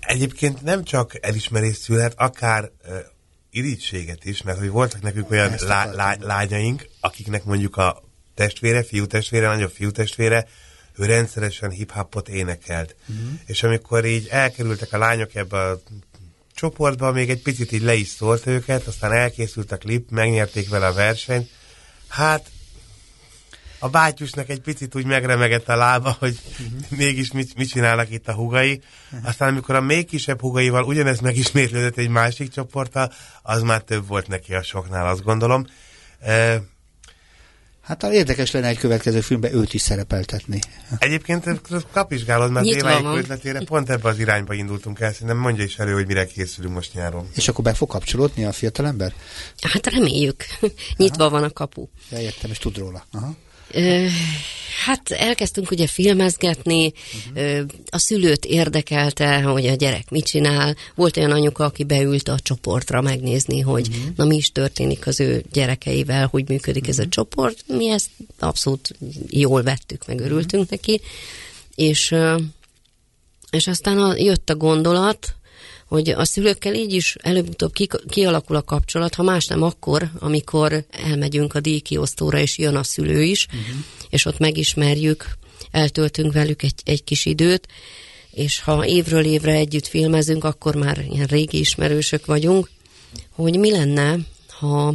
Egyébként 0.00 0.62
nem 0.62 0.84
csak 0.84 1.26
elismerés 1.26 1.76
szület, 1.76 2.14
akár 2.16 2.70
irítséget 3.50 4.24
is, 4.24 4.42
mert 4.42 4.58
hogy 4.58 4.68
voltak 4.68 5.02
nekünk 5.02 5.30
olyan 5.30 5.54
lá, 5.60 5.92
lá, 5.92 6.16
lányaink, 6.20 6.88
akiknek 7.00 7.44
mondjuk 7.44 7.76
a 7.76 8.02
testvére, 8.34 8.82
fiú 8.82 9.06
testvére, 9.06 9.46
nagyobb 9.46 9.70
fiú 9.70 9.90
testvére, 9.90 10.48
ő 10.96 11.04
rendszeresen 11.04 11.70
hip-hopot 11.70 12.28
énekelt. 12.28 12.96
Uh-huh. 13.08 13.28
És 13.46 13.62
amikor 13.62 14.04
így 14.04 14.26
elkerültek 14.30 14.92
a 14.92 14.98
lányok 14.98 15.34
ebbe 15.34 15.58
a 15.58 15.80
csoportban 16.58 17.12
még 17.12 17.30
egy 17.30 17.42
picit 17.42 17.72
így 17.72 17.82
le 17.82 17.94
is 17.94 18.08
szólt 18.08 18.46
őket, 18.46 18.86
aztán 18.86 19.12
elkészült 19.12 19.72
a 19.72 19.76
klip, 19.76 20.10
megnyerték 20.10 20.68
vele 20.68 20.86
a 20.86 20.92
versenyt. 20.92 21.50
Hát 22.08 22.50
a 23.78 23.88
bátyusnak 23.88 24.48
egy 24.48 24.60
picit 24.60 24.94
úgy 24.94 25.04
megremegett 25.04 25.68
a 25.68 25.76
lába, 25.76 26.16
hogy 26.18 26.38
uh-huh. 26.50 26.98
mégis 26.98 27.32
mit, 27.32 27.54
mit 27.54 27.68
csinálnak 27.68 28.10
itt 28.10 28.28
a 28.28 28.34
hugai. 28.34 28.80
Aztán 29.22 29.48
amikor 29.48 29.74
a 29.74 29.80
még 29.80 30.06
kisebb 30.06 30.40
hugaival 30.40 30.84
ugyanezt 30.84 31.20
megismétlődött 31.20 31.96
egy 31.96 32.08
másik 32.08 32.50
csoporttal, 32.50 33.12
az 33.42 33.62
már 33.62 33.82
több 33.82 34.06
volt 34.06 34.28
neki 34.28 34.54
a 34.54 34.62
soknál, 34.62 35.06
azt 35.06 35.22
gondolom. 35.22 35.66
Uh, 36.20 36.54
Hát 37.88 38.02
érdekes 38.02 38.50
lenne 38.50 38.66
egy 38.66 38.78
következő 38.78 39.20
filmben 39.20 39.54
őt 39.54 39.74
is 39.74 39.80
szerepeltetni. 39.80 40.58
Egyébként 40.98 41.60
kapizsgálod, 41.92 42.50
mert 42.52 42.66
Éváik 42.66 43.06
ötletére 43.16 43.64
pont 43.64 43.90
ebbe 43.90 44.08
az 44.08 44.18
irányba 44.18 44.54
indultunk 44.54 45.00
el, 45.00 45.12
szerintem 45.12 45.36
mondja 45.36 45.64
is 45.64 45.78
elő, 45.78 45.92
hogy 45.92 46.06
mire 46.06 46.26
készülünk 46.26 46.74
most 46.74 46.94
nyáron. 46.94 47.28
És 47.34 47.48
akkor 47.48 47.64
be 47.64 47.74
fog 47.74 47.88
kapcsolódni 47.88 48.44
a 48.44 48.52
fiatalember? 48.52 49.12
Hát 49.60 49.86
reméljük. 49.86 50.44
Nyitva 50.96 51.24
Aha. 51.24 51.30
van 51.30 51.42
a 51.42 51.50
kapu. 51.50 51.86
Ja, 52.10 52.18
értem, 52.18 52.50
és 52.50 52.58
tud 52.58 52.78
róla. 52.78 53.06
Aha. 53.12 53.36
Hát 54.84 55.10
elkezdtünk 55.10 55.70
ugye 55.70 55.86
filmezgetni, 55.86 56.92
uh-huh. 57.34 57.66
a 57.90 57.98
szülőt 57.98 58.44
érdekelte, 58.44 59.40
hogy 59.40 59.66
a 59.66 59.74
gyerek 59.74 60.10
mit 60.10 60.24
csinál. 60.24 60.76
Volt 60.94 61.16
olyan 61.16 61.30
anyuka, 61.30 61.64
aki 61.64 61.84
beült 61.84 62.28
a 62.28 62.38
csoportra 62.42 63.00
megnézni, 63.00 63.60
hogy 63.60 63.88
uh-huh. 63.88 64.16
na 64.16 64.24
mi 64.24 64.36
is 64.36 64.52
történik 64.52 65.06
az 65.06 65.20
ő 65.20 65.44
gyerekeivel, 65.52 66.26
hogy 66.26 66.48
működik 66.48 66.82
uh-huh. 66.82 66.98
ez 66.98 67.04
a 67.04 67.08
csoport. 67.08 67.64
Mi 67.66 67.88
ezt 67.90 68.10
abszolút 68.38 68.96
jól 69.30 69.62
vettük, 69.62 70.06
meg 70.06 70.20
örültünk 70.20 70.62
uh-huh. 70.62 70.70
neki. 70.70 71.00
És, 71.74 72.14
és 73.50 73.66
aztán 73.66 73.98
a, 73.98 74.16
jött 74.16 74.50
a 74.50 74.56
gondolat, 74.56 75.34
hogy 75.88 76.08
a 76.08 76.24
szülőkkel 76.24 76.74
így 76.74 76.92
is 76.92 77.16
előbb-utóbb 77.20 77.72
kialakul 78.08 78.56
a 78.56 78.62
kapcsolat, 78.62 79.14
ha 79.14 79.22
más 79.22 79.46
nem 79.46 79.62
akkor, 79.62 80.10
amikor 80.18 80.84
elmegyünk 80.90 81.54
a 81.54 81.60
díjkiosztóra, 81.60 82.38
és 82.38 82.58
jön 82.58 82.76
a 82.76 82.82
szülő 82.82 83.22
is, 83.22 83.46
uh-huh. 83.46 83.84
és 84.10 84.24
ott 84.24 84.38
megismerjük, 84.38 85.38
eltöltünk 85.70 86.32
velük 86.32 86.62
egy, 86.62 86.74
egy 86.84 87.04
kis 87.04 87.26
időt, 87.26 87.68
és 88.30 88.60
ha 88.60 88.86
évről 88.86 89.24
évre 89.24 89.52
együtt 89.52 89.86
filmezünk, 89.86 90.44
akkor 90.44 90.74
már 90.74 91.04
ilyen 91.10 91.26
régi 91.26 91.58
ismerősök 91.58 92.26
vagyunk, 92.26 92.70
hogy 93.30 93.58
mi 93.58 93.70
lenne, 93.70 94.18
ha, 94.48 94.94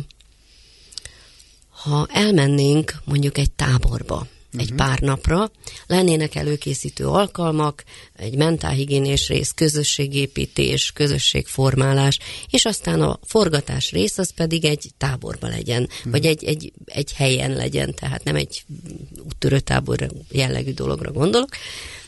ha 1.69 2.07
elmennénk 2.11 2.95
mondjuk 3.05 3.37
egy 3.37 3.51
táborba, 3.51 4.27
egy 4.57 4.71
uh-huh. 4.71 4.77
pár 4.77 4.99
napra, 4.99 5.51
lennének 5.87 6.35
előkészítő 6.35 7.07
alkalmak, 7.07 7.83
egy 8.15 8.35
mentálhigiénés 8.35 9.27
rész, 9.27 9.51
közösségépítés, 9.51 10.91
közösségformálás, 10.91 12.19
és 12.49 12.65
aztán 12.65 13.01
a 13.01 13.19
forgatás 13.23 13.91
rész 13.91 14.17
az 14.17 14.33
pedig 14.33 14.65
egy 14.65 14.89
táborba 14.97 15.47
legyen, 15.47 15.83
uh-huh. 15.83 16.11
vagy 16.11 16.25
egy, 16.25 16.43
egy, 16.43 16.73
egy 16.85 17.13
helyen 17.13 17.51
legyen, 17.51 17.93
tehát 17.93 18.23
nem 18.23 18.35
egy 18.35 18.65
úttörő 19.25 19.59
tábor 19.59 20.11
jellegű 20.31 20.73
dologra 20.73 21.11
gondolok, 21.11 21.49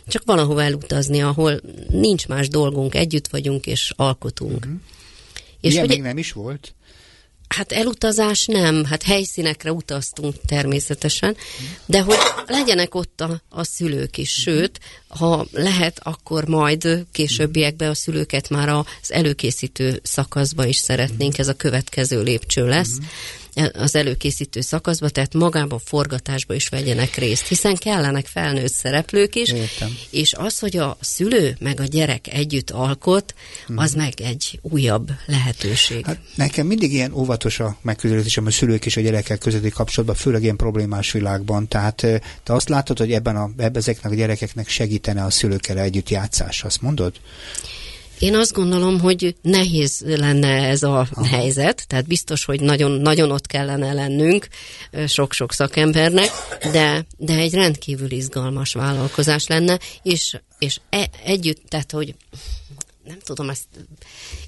csak 0.08 0.24
valahova 0.26 0.64
elutazni, 0.64 1.22
ahol 1.22 1.62
nincs 1.90 2.28
más 2.28 2.48
dolgunk, 2.48 2.96
együtt 2.96 3.28
vagyunk 3.28 3.66
és 3.66 3.94
alkotunk. 3.96 4.66
Uh-huh. 4.66 4.80
És 5.62 5.72
Ilyen 5.72 5.86
hogy, 5.86 5.96
még 5.96 6.06
nem 6.06 6.18
is 6.18 6.32
volt? 6.32 6.74
Hát 7.48 7.72
elutazás 7.72 8.46
nem, 8.46 8.86
hát 8.86 9.04
helyszínekre 9.04 9.72
utaztunk 9.72 10.36
természetesen, 10.48 11.36
de 11.86 12.02
hogy 12.02 12.18
legyenek 12.46 12.96
ott 12.96 13.22
a, 13.22 13.42
a 13.50 13.64
szülők 13.64 14.18
is, 14.18 14.32
sőt, 14.32 14.80
ha 15.08 15.46
lehet, 15.52 16.00
akkor 16.04 16.48
majd 16.48 17.06
későbbiekben 17.12 17.90
a 17.90 17.94
szülőket 17.94 18.50
már 18.50 18.70
az 18.70 19.12
előkészítő 19.12 20.00
szakaszba 20.04 20.66
is 20.66 20.78
szeretnénk, 20.78 21.38
ez 21.38 21.48
a 21.48 21.54
következő 21.54 22.22
lépcső 22.22 22.68
lesz 22.68 22.98
az 23.74 23.96
előkészítő 23.96 24.62
szakaszba, 24.62 25.10
tehát 25.10 25.34
magában 25.34 25.80
forgatásba 25.80 26.54
is 26.54 26.70
vegyenek 26.70 27.16
részt, 27.16 27.48
hiszen 27.48 27.76
kellenek 27.76 28.26
felnőtt 28.26 28.74
szereplők 28.74 29.36
is, 29.36 29.50
Értem. 29.50 29.98
és 30.10 30.34
az, 30.34 30.60
hogy 30.60 30.78
a 30.78 30.98
szülő 31.02 31.56
meg 31.60 31.80
a 31.80 31.84
gyerek 31.84 32.34
együtt 32.34 32.70
alkot, 32.70 33.34
az 33.76 33.92
hmm. 33.92 34.02
meg 34.02 34.14
egy 34.22 34.60
újabb 34.62 35.12
lehetőség. 35.26 36.06
Hát 36.06 36.20
nekem 36.36 36.68
mindig 36.68 36.94
ilyen 36.94 37.14
óvatos 37.14 37.60
a 37.60 37.78
megközelítésem 37.82 38.46
a 38.46 38.52
szülők 38.52 38.86
és 38.86 38.98
a 38.98 39.02
gyerekek 39.02 39.40
közötti 39.40 39.70
kapcsolatban, 39.70 40.18
főleg 40.18 40.44
ilyen 40.44 40.56
problémás 40.56 41.12
világban. 41.12 41.68
Tehát 41.68 41.96
te 42.44 42.54
azt 42.54 42.70
látod, 42.70 42.98
hogy 42.98 43.12
ebben, 43.12 43.36
a, 43.36 43.50
ebben 43.58 43.78
ezeknek 43.78 44.12
a 44.12 44.16
gyerekeknek 44.16 44.68
segítene 44.68 45.24
a 45.24 45.30
szülőkkel 45.30 45.80
együtt 45.80 46.10
játszás, 46.10 46.64
azt 46.64 46.82
mondod? 46.82 47.14
Én 48.20 48.36
azt 48.36 48.54
gondolom, 48.54 49.00
hogy 49.00 49.36
nehéz 49.42 50.04
lenne 50.06 50.68
ez 50.68 50.84
a 50.84 51.08
Aha. 51.12 51.26
helyzet, 51.26 51.88
tehát 51.88 52.08
biztos, 52.08 52.46
hogy 52.46 52.62
nagyon, 52.62 52.92
nagyon 52.92 53.32
ott 53.32 53.48
kellene 53.48 53.94
lennünk 53.94 54.48
sok-sok 55.08 55.54
szakembernek, 55.54 56.30
de, 56.72 57.06
de 57.18 57.34
egy 57.34 57.54
rendkívül 57.54 58.12
izgalmas 58.12 58.74
vállalkozás 58.74 59.48
lenne, 59.48 59.80
és, 60.04 60.38
és 60.60 60.80
e, 60.90 61.10
együtt, 61.24 61.62
tehát 61.68 61.92
hogy 61.92 62.16
nem 63.08 63.18
tudom, 63.24 63.50
ezt 63.50 63.64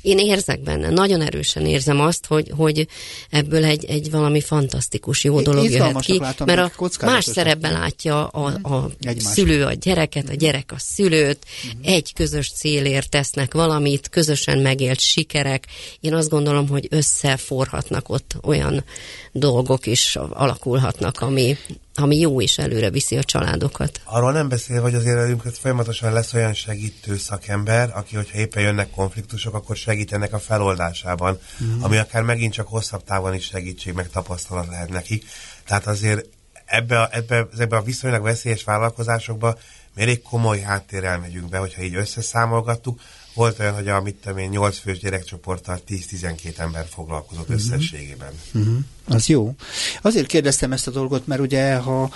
én 0.02 0.20
érzek 0.20 0.60
benne, 0.60 0.90
nagyon 0.90 1.22
erősen 1.22 1.66
érzem 1.66 2.00
azt, 2.00 2.26
hogy, 2.26 2.52
hogy 2.56 2.88
ebből 3.30 3.64
egy, 3.64 3.86
egy 3.86 4.12
valami 4.12 4.42
fantasztikus 4.42 5.24
jó 5.24 5.42
dolog 5.42 5.70
jöhet 5.70 6.00
ki, 6.00 6.22
mert 6.46 6.76
a 6.78 7.06
más 7.06 7.24
szerepben 7.26 7.72
látja 7.72 8.28
a, 8.28 8.50
mhm. 8.50 8.74
a 8.74 8.90
szülő 9.18 9.64
a 9.64 9.74
gyereket, 9.74 10.30
a 10.30 10.34
gyerek 10.34 10.72
a 10.72 10.80
szülőt, 10.80 11.46
uh-huh. 11.66 11.94
egy 11.94 12.14
közös 12.14 12.52
célért 12.52 13.10
tesznek 13.10 13.54
valamit, 13.54 14.10
közösen 14.10 14.60
megélt 14.60 15.00
sikerek. 15.00 15.66
Én 16.00 16.14
azt 16.14 16.30
gondolom, 16.30 16.68
hogy 16.68 16.88
összeforhatnak 16.90 18.10
ott 18.10 18.36
olyan 18.44 18.84
dolgok 19.32 19.86
is 19.86 20.16
alakulhatnak, 20.16 21.22
ami, 21.22 21.58
ami 22.00 22.20
jó 22.20 22.40
is 22.40 22.58
előre 22.58 22.90
viszi 22.90 23.18
a 23.18 23.24
családokat. 23.24 24.02
Arról 24.04 24.32
nem 24.32 24.50
beszél, 24.50 24.82
hogy 24.82 24.96
azért 24.96 25.16
velünk 25.16 25.42
folyamatosan 25.42 26.14
lesz 26.14 26.34
olyan 26.34 26.54
segítő 26.54 27.18
szakember, 27.18 27.92
aki, 27.94 28.16
hogyha 28.16 28.38
éppen 28.38 28.64
jönnek 28.64 28.90
konfliktusok, 28.90 29.54
akkor 29.54 29.76
segítenek 29.76 30.34
a 30.34 30.40
feloldásában, 30.40 31.40
mm. 31.64 31.84
ami 31.84 31.98
akár 31.98 32.22
megint 32.22 32.54
csak 32.54 32.68
hosszabb 32.68 33.04
távon 33.04 33.34
is 33.34 33.46
segítség, 33.46 33.94
meg 33.94 34.10
tapasztalat 34.10 34.68
lehet 34.68 34.90
nekik. 34.90 35.26
Tehát 35.66 35.88
azért 35.88 36.26
ebbe 36.66 37.02
a, 37.02 37.10
ebbe, 37.12 37.48
ebbe 37.58 37.78
a 37.78 37.82
viszonylag 37.82 38.24
veszélyes 38.24 38.64
vállalkozásokba 38.64 39.58
mi 39.96 40.02
elég 40.02 40.22
komoly 40.22 40.60
háttérrel 40.60 41.20
megyünk 41.20 41.50
be, 41.50 41.58
hogyha 41.58 41.82
így 41.82 41.96
összeszámolgattuk, 41.96 43.02
volt 43.34 43.60
olyan, 43.60 43.74
hogy 43.74 43.88
a 43.88 44.02
mit 44.02 44.16
tudom 44.16 44.38
én, 44.38 44.50
8 44.50 44.78
fős 44.78 45.00
gyerekcsoporttal 45.00 45.80
10-12 45.88 46.58
ember 46.58 46.86
foglalkozott 46.90 47.50
uh-huh. 47.50 47.56
összességében. 47.56 48.32
Uh-huh. 48.54 48.78
Az 49.10 49.28
jó. 49.28 49.54
Azért 50.02 50.28
kérdeztem 50.28 50.72
ezt 50.72 50.88
a 50.88 50.92
dolgot, 50.92 51.28
mert 51.28 51.42
ugye, 51.42 51.76
ha 51.76 52.10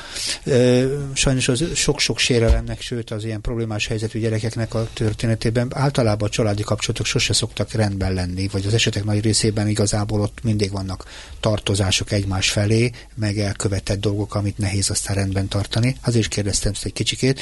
e, 0.45 0.83
sajnos 1.13 1.47
az 1.47 1.63
sok-sok 1.75 2.17
sérelemnek, 2.17 2.81
sőt 2.81 3.11
az 3.11 3.23
ilyen 3.23 3.41
problémás 3.41 3.87
helyzetű 3.87 4.19
gyerekeknek 4.19 4.73
a 4.73 4.87
történetében 4.93 5.67
általában 5.73 6.27
a 6.27 6.31
családi 6.31 6.63
kapcsolatok 6.63 7.05
sose 7.05 7.33
szoktak 7.33 7.71
rendben 7.71 8.13
lenni, 8.13 8.47
vagy 8.51 8.65
az 8.65 8.73
esetek 8.73 9.03
nagy 9.03 9.21
részében 9.21 9.67
igazából 9.67 10.21
ott 10.21 10.37
mindig 10.43 10.71
vannak 10.71 11.05
tartozások 11.39 12.11
egymás 12.11 12.49
felé, 12.49 12.91
meg 13.15 13.39
elkövetett 13.39 13.99
dolgok, 13.99 14.35
amit 14.35 14.57
nehéz 14.57 14.89
aztán 14.89 15.15
rendben 15.15 15.47
tartani. 15.47 15.95
Azért 16.01 16.21
is 16.21 16.27
kérdeztem 16.27 16.71
ezt 16.71 16.85
egy 16.85 16.93
kicsikét. 16.93 17.41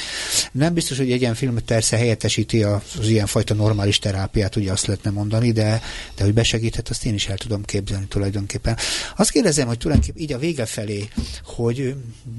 Nem 0.52 0.74
biztos, 0.74 0.96
hogy 0.96 1.12
egy 1.12 1.20
ilyen 1.20 1.34
film 1.34 1.64
persze 1.64 1.96
helyettesíti 1.96 2.62
az, 2.62 2.80
az 2.98 3.08
ilyenfajta 3.08 3.54
normális 3.54 3.98
terápiát, 3.98 4.56
ugye 4.56 4.72
azt 4.72 4.86
lehetne 4.86 5.10
mondani, 5.10 5.52
de, 5.52 5.82
de 6.16 6.24
hogy 6.24 6.34
besegíthet, 6.34 6.88
azt 6.88 7.04
én 7.04 7.14
is 7.14 7.28
el 7.28 7.36
tudom 7.36 7.64
képzelni 7.64 8.06
tulajdonképpen. 8.06 8.76
Azt 9.16 9.30
kérdezem, 9.40 9.66
hogy 9.66 9.78
tulajdonképpen 9.78 10.22
így 10.22 10.32
a 10.32 10.38
vége 10.38 10.66
felé, 10.66 11.08
hogy 11.44 11.94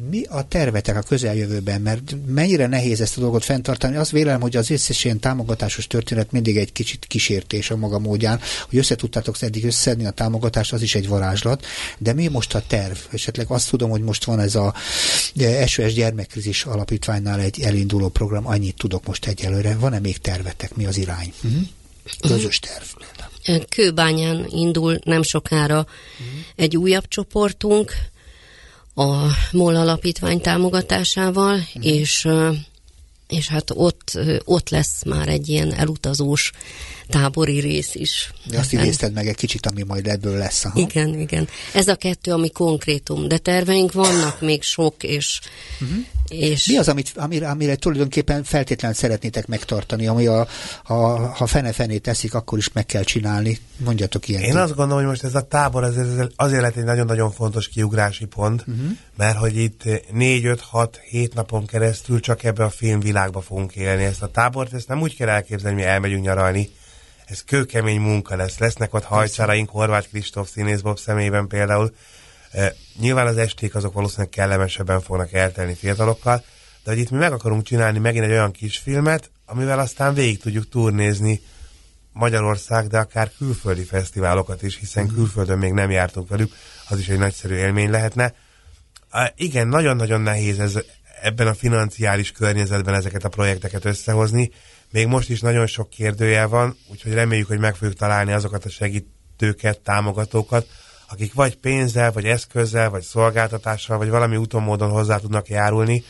mi 0.10 0.24
a 0.24 0.47
tervetek 0.47 0.95
a 0.95 1.02
közeljövőben, 1.02 1.82
mert 1.82 2.16
mennyire 2.26 2.68
nehéz 2.68 3.02
ezt 3.02 3.18
a 3.18 3.22
dolgot 3.22 3.43
fenntartani. 3.43 3.95
Azt 3.95 4.12
vélem, 4.12 4.41
hogy 4.41 4.56
az 4.56 4.70
összes 4.70 5.04
ilyen 5.04 5.20
támogatásos 5.20 5.88
történet 5.88 6.32
mindig 6.32 6.58
egy 6.58 6.72
kicsit 6.72 7.06
kísértés 7.06 7.72
a 7.72 7.76
maga 7.76 7.99
módján, 7.99 8.39
hogy 8.70 8.78
összetudtátok 8.78 9.41
eddig 9.41 9.66
összedni 9.66 10.06
a 10.06 10.12
támogatást, 10.12 10.74
az 10.74 10.82
is 10.82 10.95
egy 10.95 11.08
varázslat, 11.08 11.66
de 11.97 12.14
mi 12.14 12.28
most 12.28 12.56
a 12.56 12.64
terv? 12.68 12.97
Esetleg 13.12 13.45
azt 13.49 13.70
tudom, 13.70 13.89
hogy 13.89 14.02
most 14.02 14.24
van 14.24 14.39
ez 14.39 14.56
a 14.56 14.74
SOS 15.66 15.93
gyermekkrizis 15.93 16.66
alapítványnál 16.66 17.39
egy 17.39 17.62
elinduló 17.62 18.10
program, 18.10 18.47
annyit 18.47 18.76
tudok 18.76 19.06
most 19.06 19.26
egyelőre. 19.26 19.76
Van-e 19.76 19.99
még 19.99 20.18
tervetek? 20.18 20.76
Mi 20.76 20.86
az 20.86 20.97
irány? 20.97 21.34
Uh-huh. 21.43 21.62
Közös 22.20 22.60
terv 22.60 22.84
Kőbányán 23.70 24.46
indul 24.50 25.00
nem 25.04 25.22
sokára 25.22 25.78
uh-huh. 25.80 26.39
egy 26.56 26.78
újabb 26.78 27.08
csoportunk 27.08 27.94
a 28.96 29.26
MOL 29.52 29.76
alapítvány 29.76 30.42
támogatásával, 30.42 31.56
uh-huh. 31.56 31.86
és 31.86 32.28
és 33.32 33.48
hát 33.48 33.72
ott, 33.74 34.20
ott 34.46 34.70
lesz 34.70 35.04
már 35.06 35.28
egy 35.28 35.50
ilyen 35.50 35.74
elutazós 35.74 36.52
tábori 37.12 37.59
rész 37.59 37.95
is. 37.95 38.34
De 38.43 38.59
azt 38.59 38.74
idézted 38.74 39.14
meg 39.14 39.28
egy 39.28 39.36
kicsit, 39.36 39.66
ami 39.66 39.84
majd 39.84 40.07
ebből 40.07 40.38
lesz. 40.38 40.66
Aha. 40.66 40.80
Igen, 40.80 41.20
igen. 41.20 41.47
Ez 41.74 41.88
a 41.88 41.95
kettő, 41.95 42.32
ami 42.32 42.49
konkrétum, 42.49 43.28
de 43.28 43.38
terveink 43.38 43.91
vannak 43.91 44.41
még 44.41 44.64
sok, 44.64 45.03
és, 45.03 45.39
uh-huh. 45.82 45.97
és... 46.28 46.68
Mi 46.68 46.78
az, 46.78 46.88
amit, 46.88 47.12
amire, 47.16 47.49
amire 47.49 47.76
tulajdonképpen 47.76 48.43
feltétlenül 48.43 48.97
szeretnétek 48.97 49.47
megtartani, 49.47 50.07
ami 50.07 50.26
a, 50.26 50.47
a, 50.84 50.93
ha 51.18 51.47
fene-fené 51.47 51.97
teszik, 51.97 52.34
akkor 52.34 52.57
is 52.57 52.72
meg 52.74 52.86
kell 52.86 53.03
csinálni? 53.03 53.59
Mondjatok 53.78 54.28
ilyen. 54.28 54.41
Én 54.41 54.57
azt 54.57 54.76
gondolom, 54.76 54.97
hogy 54.97 55.09
most 55.09 55.24
ez 55.24 55.36
a 55.36 55.41
tábor 55.41 55.84
azért, 55.84 56.32
azért 56.36 56.62
lett 56.62 56.76
egy 56.76 56.84
nagyon-nagyon 56.84 57.32
fontos 57.32 57.68
kiugrási 57.68 58.26
pont, 58.26 58.62
uh-huh. 58.68 58.86
mert 59.18 59.38
hogy 59.38 59.57
itt 59.57 59.82
4-5-6-7 60.14 61.34
napon 61.34 61.66
keresztül 61.66 62.20
csak 62.20 62.43
ebbe 62.43 62.64
a 62.64 62.70
filmvilágba 62.70 63.41
fogunk 63.41 63.76
élni. 63.76 64.03
Ezt 64.03 64.22
a 64.22 64.28
tábort, 64.28 64.74
ezt 64.74 64.88
nem 64.88 65.01
úgy 65.01 65.16
kell 65.16 65.30
elképzelni, 65.30 65.76
mi 65.76 65.84
elmegyünk 65.84 66.24
nyaralni, 66.24 66.70
ez 67.32 67.44
kőkemény 67.44 68.00
munka 68.00 68.36
lesz. 68.36 68.58
Lesznek 68.58 68.94
ott 68.94 69.04
hajcsáraink, 69.04 69.70
Horváth 69.70 70.08
Kristóf 70.08 70.50
színész 70.50 70.82
Bob 70.82 71.00
személyben 71.00 71.48
például. 71.48 71.94
E, 72.52 72.76
nyilván 73.00 73.28
az 73.28 73.38
esték 73.38 73.76
azok 73.76 73.94
valószínűleg 73.94 74.30
kellemesebben 74.30 75.02
fognak 75.02 75.34
eltelni 75.34 75.74
fiatalokkal, 75.74 76.44
de 76.84 76.92
hogy 76.92 77.00
itt 77.00 77.10
mi 77.10 77.18
meg 77.18 77.32
akarunk 77.32 77.64
csinálni 77.64 78.00
megint 78.00 78.26
egy 78.26 78.32
olyan 78.32 78.52
kis 78.52 78.78
filmet, 78.78 79.32
amivel 79.46 79.80
aztán 79.80 80.14
végig 80.14 80.40
tudjuk 80.40 80.70
turnézni 80.70 81.42
Magyarország, 82.14 82.88
de 82.88 82.98
akár 82.98 83.32
külföldi 83.38 83.84
fesztiválokat 83.84 84.64
is, 84.64 84.78
hiszen 84.78 85.04
mm. 85.04 85.14
külföldön 85.14 85.58
még 85.58 85.72
nem 85.72 85.92
jártunk 85.92 86.30
velük, 86.30 86.54
az 86.90 87.00
is 87.00 87.08
egy 87.08 87.20
nagyszerű 87.20 87.56
élmény 87.56 87.90
lehetne. 87.90 88.34
Igen, 89.36 89.68
nagyon-nagyon 89.68 90.22
nehéz 90.22 90.60
ez 90.60 90.80
ebben 91.22 91.48
a 91.48 91.54
financiális 91.54 92.32
környezetben 92.32 92.94
ezeket 92.94 93.24
a 93.24 93.30
projekteket 93.30 93.86
összehozni. 93.86 94.52
Még 94.92 95.08
most 95.08 95.30
is 95.30 95.39
nagyon 95.39 95.68
sok 95.68 95.89
kérdőjel 95.89 96.48
van, 96.48 96.78
úgyhogy 96.88 97.14
reméljük, 97.14 97.48
hogy 97.48 97.60
meg 97.60 97.76
fogjuk 97.76 97.98
találni 97.98 98.32
azokat 98.32 98.66
a 98.66 98.70
segítőket, 98.70 99.80
támogatókat, 99.80 100.68
akik 101.10 101.34
vagy 101.34 101.58
pénzzel, 101.58 102.12
vagy 102.12 102.26
eszközzel, 102.26 102.89
vagy 102.89 103.02
szolgáltatással, 103.02 103.98
vagy 103.98 104.10
valami 104.10 104.36
úton 104.36 104.64
módon 104.64 104.89
hozzá 104.89 105.18
tudnak 105.18 105.48
járulni. 105.48 106.04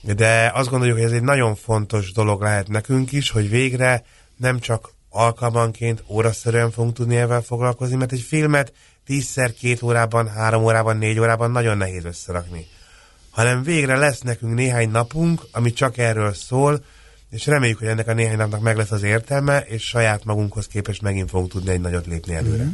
De 0.00 0.50
azt 0.54 0.68
gondoljuk, 0.68 0.96
hogy 0.96 1.06
ez 1.06 1.12
egy 1.12 1.22
nagyon 1.22 1.54
fontos 1.54 2.12
dolog 2.12 2.42
lehet 2.42 2.68
nekünk 2.68 3.12
is, 3.12 3.30
hogy 3.30 3.50
végre 3.50 4.04
nem 4.36 4.58
csak 4.58 4.90
alkalmanként, 5.08 6.04
óraszerűen 6.06 6.70
fogunk 6.70 6.94
tudni 6.94 7.16
ezzel 7.16 7.42
foglalkozni, 7.42 7.96
mert 7.96 8.12
egy 8.12 8.20
filmet 8.20 8.72
tízszer, 9.04 9.52
két 9.52 9.82
órában, 9.82 10.28
három 10.28 10.64
órában, 10.64 10.96
négy 10.96 11.18
órában 11.18 11.50
nagyon 11.50 11.76
nehéz 11.76 12.04
összerakni. 12.04 12.66
Hanem 13.30 13.62
végre 13.62 13.96
lesz 13.96 14.20
nekünk 14.20 14.54
néhány 14.54 14.90
napunk, 14.90 15.42
ami 15.52 15.72
csak 15.72 15.98
erről 15.98 16.32
szól, 16.34 16.84
és 17.32 17.46
reméljük, 17.46 17.78
hogy 17.78 17.88
ennek 17.88 18.08
a 18.08 18.14
néhány 18.14 18.36
napnak 18.36 18.60
meg 18.60 18.76
lesz 18.76 18.90
az 18.90 19.02
értelme, 19.02 19.58
és 19.60 19.82
saját 19.82 20.24
magunkhoz 20.24 20.66
képest 20.66 21.02
megint 21.02 21.30
fogunk 21.30 21.50
tudni 21.50 21.70
egy 21.70 21.80
nagyot 21.80 22.06
lépni 22.06 22.34
előre. 22.34 22.62
Mm-hmm. 22.62 22.72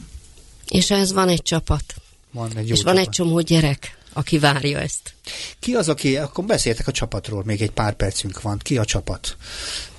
És 0.68 0.90
ez 0.90 1.12
van 1.12 1.28
egy 1.28 1.42
csapat. 1.42 1.94
Van 2.30 2.56
egy 2.56 2.68
jó 2.68 2.72
és 2.72 2.78
csapat. 2.78 2.94
van 2.94 3.02
egy 3.02 3.09
csomó 3.09 3.40
gyerek, 3.40 3.98
aki 4.12 4.38
várja 4.38 4.78
ezt. 4.78 5.14
Ki 5.59 5.74
az, 5.74 5.88
aki, 5.88 6.16
akkor 6.16 6.44
beszéltek 6.44 6.86
a 6.86 6.92
csapatról, 6.92 7.42
még 7.44 7.62
egy 7.62 7.70
pár 7.70 7.94
percünk 7.94 8.42
van. 8.42 8.59
Ki 8.59 8.78
a 8.78 8.84
csapat? 8.84 9.36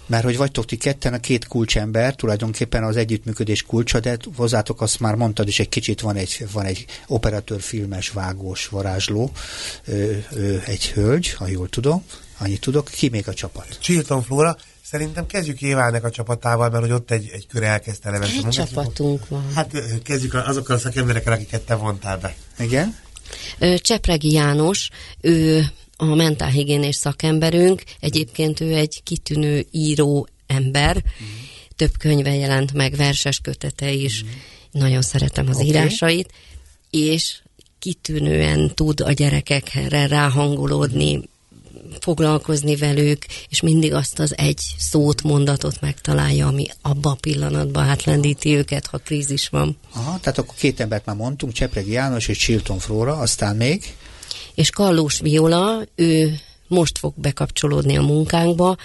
mert 0.10 0.24
hogy 0.24 0.38
vagytok 0.38 0.66
ti 0.66 0.78
ketten 0.78 1.14
a 1.14 1.20
két 1.20 1.48
kulcsember, 1.48 2.16
tulajdonképpen 2.16 2.84
az 2.84 2.96
együttműködés 2.96 3.64
kulcsa, 3.64 4.00
de 4.00 4.18
hozzátok 4.36 4.82
azt 4.82 5.00
már 5.00 5.16
mondtad 5.16 5.48
is, 5.48 5.60
egy 5.60 5.70
kicsit 5.70 6.02
van 6.02 6.16
egy, 6.16 6.46
van 6.52 6.66
egy 6.66 6.86
operatőr, 7.08 7.62
filmes, 7.62 8.10
vágós, 8.10 8.68
varázsló, 8.68 9.32
ö, 9.86 10.12
ö, 10.32 10.58
egy 10.66 10.92
hölgy, 10.92 11.34
ha 11.34 11.48
jól 11.48 11.70
tudom, 11.70 12.04
annyit 12.40 12.62
tudok. 12.62 12.90
Ki 12.90 13.10
még 13.10 13.28
a 13.28 13.34
csapat? 13.34 13.78
Chilton 13.80 14.24
Flora. 14.24 14.58
Szerintem 14.84 15.26
kezdjük 15.26 15.62
Évának 15.62 16.04
a 16.04 16.10
csapatával, 16.10 16.70
mert 16.70 16.84
hogy 16.84 16.92
ott 16.92 17.12
egy, 17.12 17.30
egy 17.34 17.48
kör 17.48 17.64
elkezdte 17.64 18.10
levenni. 18.10 18.38
Egy 18.38 18.50
csapatunk 18.50 19.28
van. 19.28 19.52
Hát 19.56 20.02
kezdjük 20.04 20.34
azokkal 20.34 20.76
a 20.76 20.80
szakemberekkel, 20.80 21.34
akiket 21.34 21.62
te 21.62 21.76
vontál 21.76 22.18
be. 22.18 22.36
Igen? 22.60 22.98
Csepregi 23.78 24.32
János, 24.32 24.90
ő 25.22 25.66
a 25.98 26.06
mentálhigiénés 26.06 26.96
szakemberünk, 26.96 27.84
egyébként 28.00 28.60
ő 28.60 28.74
egy 28.74 29.04
kitűnő 29.04 29.66
író 29.72 30.28
ember, 30.48 30.96
mm. 30.96 31.26
több 31.76 31.98
könyve 31.98 32.36
jelent 32.36 32.74
meg, 32.74 32.96
verses 32.96 33.40
kötete 33.40 33.92
is, 33.92 34.24
mm. 34.24 34.28
nagyon 34.72 35.02
szeretem 35.02 35.48
az 35.48 35.56
okay. 35.56 35.68
írásait, 35.68 36.32
és 36.90 37.42
kitűnően 37.80 38.72
tud 38.76 39.00
a 39.00 39.12
gyerekekre 39.12 40.08
ráhangolódni, 40.08 41.30
foglalkozni 42.02 42.76
velük, 42.76 43.26
és 43.50 43.62
mindig 43.62 43.94
azt 43.94 44.20
az 44.20 44.38
egy 44.38 44.62
szót, 44.78 45.24
mondatot 45.24 45.82
megtalálja, 45.82 46.48
ami 46.48 46.68
abban 46.82 47.12
a 47.12 47.18
pillanatban 47.20 47.84
átlendíti 47.84 48.56
őket, 48.56 48.88
ha 48.88 48.98
krízis 48.98 49.50
van. 49.50 49.78
Aha, 49.94 50.20
tehát 50.20 50.38
akkor 50.38 50.56
két 50.56 50.80
embert 50.80 51.06
már 51.06 51.16
mondtunk, 51.16 51.54
Csepregi 51.54 51.92
János 51.92 52.28
és 52.28 52.38
Chilton 52.38 52.80
Flóra, 52.80 53.18
aztán 53.18 53.56
még? 53.56 53.94
és 54.60 54.70
Kallós 54.70 55.20
Viola, 55.20 55.82
ő 55.96 56.40
most 56.68 56.98
fog 56.98 57.14
bekapcsolódni 57.16 57.98
a 57.98 58.02
munkánkba, 58.02 58.78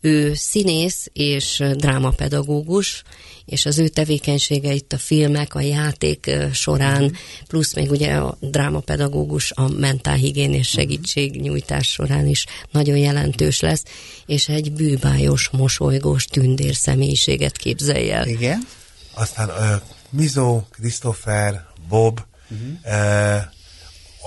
ő 0.00 0.34
színész 0.34 1.08
és 1.12 1.64
drámapedagógus, 1.76 3.02
és 3.44 3.66
az 3.66 3.78
ő 3.78 3.88
tevékenysége 3.88 4.72
itt 4.72 4.92
a 4.92 4.98
filmek, 4.98 5.54
a 5.54 5.60
játék 5.60 6.30
során, 6.52 7.16
plusz 7.46 7.74
még 7.74 7.90
ugye 7.90 8.14
a 8.14 8.36
drámapedagógus 8.40 9.52
a 9.52 9.68
mentálhigiénés 9.68 10.68
segítségnyújtás 10.68 11.88
során 11.88 12.26
is 12.26 12.46
nagyon 12.70 12.96
jelentős 12.96 13.60
lesz, 13.60 13.82
és 14.26 14.48
egy 14.48 14.72
bűbájos, 14.72 15.48
mosolygós 15.52 16.24
tündér 16.24 16.74
személyiséget 16.74 17.56
képzelj 17.56 18.10
el. 18.10 18.28
Igen. 18.28 18.66
Aztán 19.14 19.48
uh, 19.48 19.82
Mizó, 20.10 20.62
Christopher, 20.70 21.66
Bob, 21.88 22.20
uh-huh. 22.50 22.68
uh, 22.84 23.42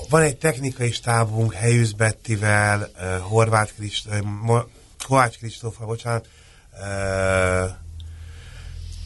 van 0.10 0.22
egy 0.22 0.38
technikai 0.38 0.92
stábunk 0.92 1.54
Helyűz 1.54 1.92
Bettivel, 1.92 2.92
uh, 2.96 3.18
Horváth 3.18 3.74
Krist, 3.74 4.08
uh, 4.08 4.62
Kovács 5.04 5.38
Kristófa, 5.38 5.86
bocsánat, 5.86 6.28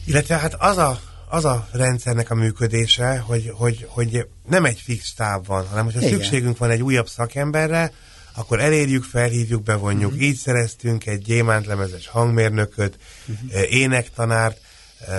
illetve 0.04 0.36
hát 0.36 0.54
az 0.54 0.76
a, 0.76 1.00
az 1.28 1.44
a 1.44 1.68
rendszernek 1.72 2.30
a 2.30 2.34
működése, 2.34 3.18
hogy, 3.18 3.52
hogy, 3.54 3.86
hogy 3.88 4.28
nem 4.48 4.64
egy 4.64 4.80
fix 4.80 5.06
stáb 5.06 5.46
van, 5.46 5.66
hanem 5.66 5.84
hogyha 5.84 6.00
Igen. 6.00 6.12
szükségünk 6.12 6.58
van 6.58 6.70
egy 6.70 6.82
újabb 6.82 7.08
szakemberre, 7.08 7.92
akkor 8.34 8.60
elérjük, 8.60 9.04
felhívjuk, 9.04 9.62
bevonjuk. 9.62 10.10
Uh-huh. 10.10 10.26
Így 10.26 10.36
szereztünk 10.36 11.06
egy 11.06 11.22
gyémántlemezes 11.22 12.06
hangmérnököt, 12.06 12.98
uh-huh. 13.26 13.72
énektanárt, 13.72 14.60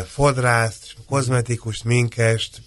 fodrászt, 0.08 0.96
kozmetikust, 1.06 1.84
minkest, 1.84 2.62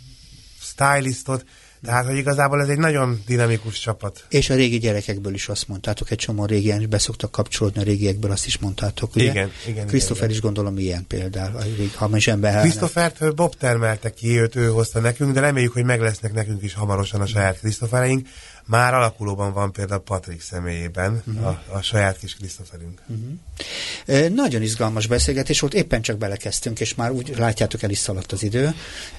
stylistot, 0.60 1.44
tehát, 1.84 2.06
hogy 2.06 2.16
igazából 2.16 2.60
ez 2.60 2.68
egy 2.68 2.78
nagyon 2.78 3.22
dinamikus 3.26 3.78
csapat. 3.78 4.24
És 4.28 4.50
a 4.50 4.54
régi 4.54 4.78
gyerekekből 4.78 5.34
is 5.34 5.48
azt 5.48 5.68
mondtátok, 5.68 6.10
egy 6.10 6.18
csomó 6.18 6.44
régien 6.44 6.80
is 6.80 6.86
beszoktak 6.86 7.30
kapcsolódni 7.30 7.80
a 7.80 7.84
régiekből, 7.84 8.30
azt 8.30 8.46
is 8.46 8.58
mondtátok, 8.58 9.14
ugye? 9.14 9.30
Igen, 9.30 9.50
igen. 9.66 9.88
Igen, 9.88 10.30
is 10.30 10.40
gondolom 10.40 10.78
ilyen 10.78 11.06
például, 11.06 11.62
ha 11.94 12.16
is 12.16 12.26
ember. 12.26 12.60
Christophert 12.60 13.34
Bob 13.34 13.54
termelte 13.54 14.10
ki, 14.10 14.38
őt 14.38 14.56
ő 14.56 14.68
hozta 14.68 15.00
nekünk, 15.00 15.32
de 15.32 15.40
reméljük, 15.40 15.72
hogy 15.72 15.84
meg 15.84 16.00
lesznek 16.00 16.32
nekünk 16.32 16.62
is 16.62 16.74
hamarosan 16.74 17.20
a 17.20 17.26
saját 17.26 17.58
Christophereink. 17.58 18.28
Már 18.64 18.94
alakulóban 18.94 19.52
van 19.52 19.72
például 19.72 20.00
Patrik 20.00 20.40
személyében 20.40 21.22
uh-huh. 21.26 21.46
a, 21.46 21.62
a 21.68 21.82
saját 21.82 22.18
kis 22.18 22.34
Christopherünk. 22.34 23.02
Uh-huh. 23.06 24.24
E, 24.24 24.28
nagyon 24.28 24.62
izgalmas 24.62 25.06
beszélgetés 25.06 25.60
volt, 25.60 25.74
éppen 25.74 26.02
csak 26.02 26.18
belekezdtünk, 26.18 26.80
és 26.80 26.94
már 26.94 27.10
úgy 27.10 27.34
látjátok, 27.36 27.82
el 27.82 27.90
is 27.90 27.98
szaladt 27.98 28.32
az 28.32 28.42
idő. 28.42 28.74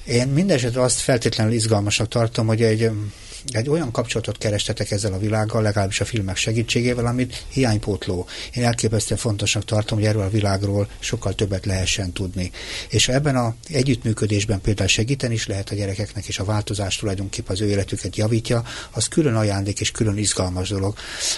Én 0.06 0.28
mindesetre 0.28 0.82
azt 0.82 1.00
feltétlenül 1.00 1.54
izgalmasak 1.54 2.08
tartom, 2.08 2.48
hogy 2.48 2.62
egy 2.62 2.92
egy 3.52 3.70
olyan 3.70 3.92
kapcsolatot 3.92 4.38
kerestetek 4.38 4.92
ezzel 4.92 5.14
a 5.14 5.18
világgal, 5.18 5.62
legalábbis 5.62 6.02
a 6.02 6.06
filmek 6.06 6.36
segítségével, 6.36 7.06
amit 7.06 7.46
hiánypótló. 7.50 8.28
Én 8.54 8.64
elképesztően 8.64 9.20
fontosnak 9.20 9.66
tartom, 9.66 9.98
hogy 9.98 10.08
erről 10.08 10.22
a 10.22 10.30
világról 10.30 10.88
sokkal 11.00 11.36
többet 11.36 11.66
lehessen 11.66 12.12
tudni. 12.12 12.52
És 12.90 13.08
ebben 13.08 13.36
a 13.36 13.56
együttműködésben 13.70 14.62
például 14.62 14.88
segíteni 14.88 15.34
is 15.34 15.48
lehet 15.48 15.70
a 15.70 15.76
gyerekeknek, 15.76 16.26
és 16.26 16.40
a 16.40 16.44
változás 16.44 16.96
tulajdonképpen 16.96 17.56
az 17.56 17.62
ő 17.62 17.68
életüket 17.68 18.16
javítja, 18.16 18.64
az 18.92 19.08
külön 19.08 19.36
ajándék 19.36 19.80
és 19.80 19.92
külön 19.92 20.18
izgalmas 20.18 20.70
dolog. 20.70 20.96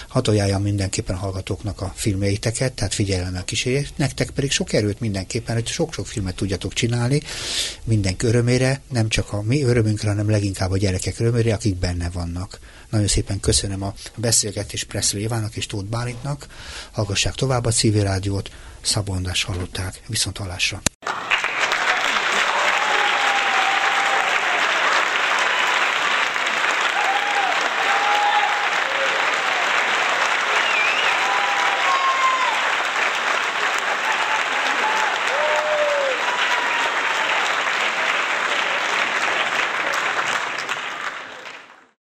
Hadd 0.08 0.30
mindenképpen 0.62 1.16
hallgatóknak 1.16 1.80
a 1.80 1.92
filmjeiteket, 1.96 2.72
tehát 2.72 2.94
figyelemmel 2.94 3.44
kísérjék, 3.44 3.88
nektek 3.96 4.30
pedig 4.30 4.50
sok 4.50 4.72
erőt 4.72 5.00
mindenképpen, 5.00 5.54
hogy 5.54 5.66
sok-sok 5.66 6.06
filmet 6.06 6.34
tudjatok 6.34 6.72
csinálni, 6.72 7.20
mindenki 7.84 8.26
örömére, 8.26 8.80
nem 8.92 9.08
csak 9.08 9.32
a 9.32 9.42
mi 9.42 9.62
örömünkre, 9.62 10.08
hanem 10.08 10.30
leginkább 10.30 10.70
a 10.70 10.76
gyerekek 10.76 11.20
örömére, 11.20 11.54
akik 11.54 11.76
benne 11.76 11.95
benne 11.96 12.10
vannak. 12.10 12.58
Nagyon 12.90 13.06
szépen 13.06 13.40
köszönöm 13.40 13.82
a 13.82 13.94
beszélgetést 14.16 14.86
Pressző 14.86 15.18
Évának 15.18 15.56
és 15.56 15.66
Tóth 15.66 15.88
Bálintnak. 15.88 16.46
Hallgassák 16.92 17.34
tovább 17.34 17.64
a 17.64 17.70
civil 17.70 18.02
rádiót, 18.02 18.50
Szabondás 18.80 19.42
hallották. 19.42 20.00
Viszont 20.06 20.36
hallásra. 20.36 20.82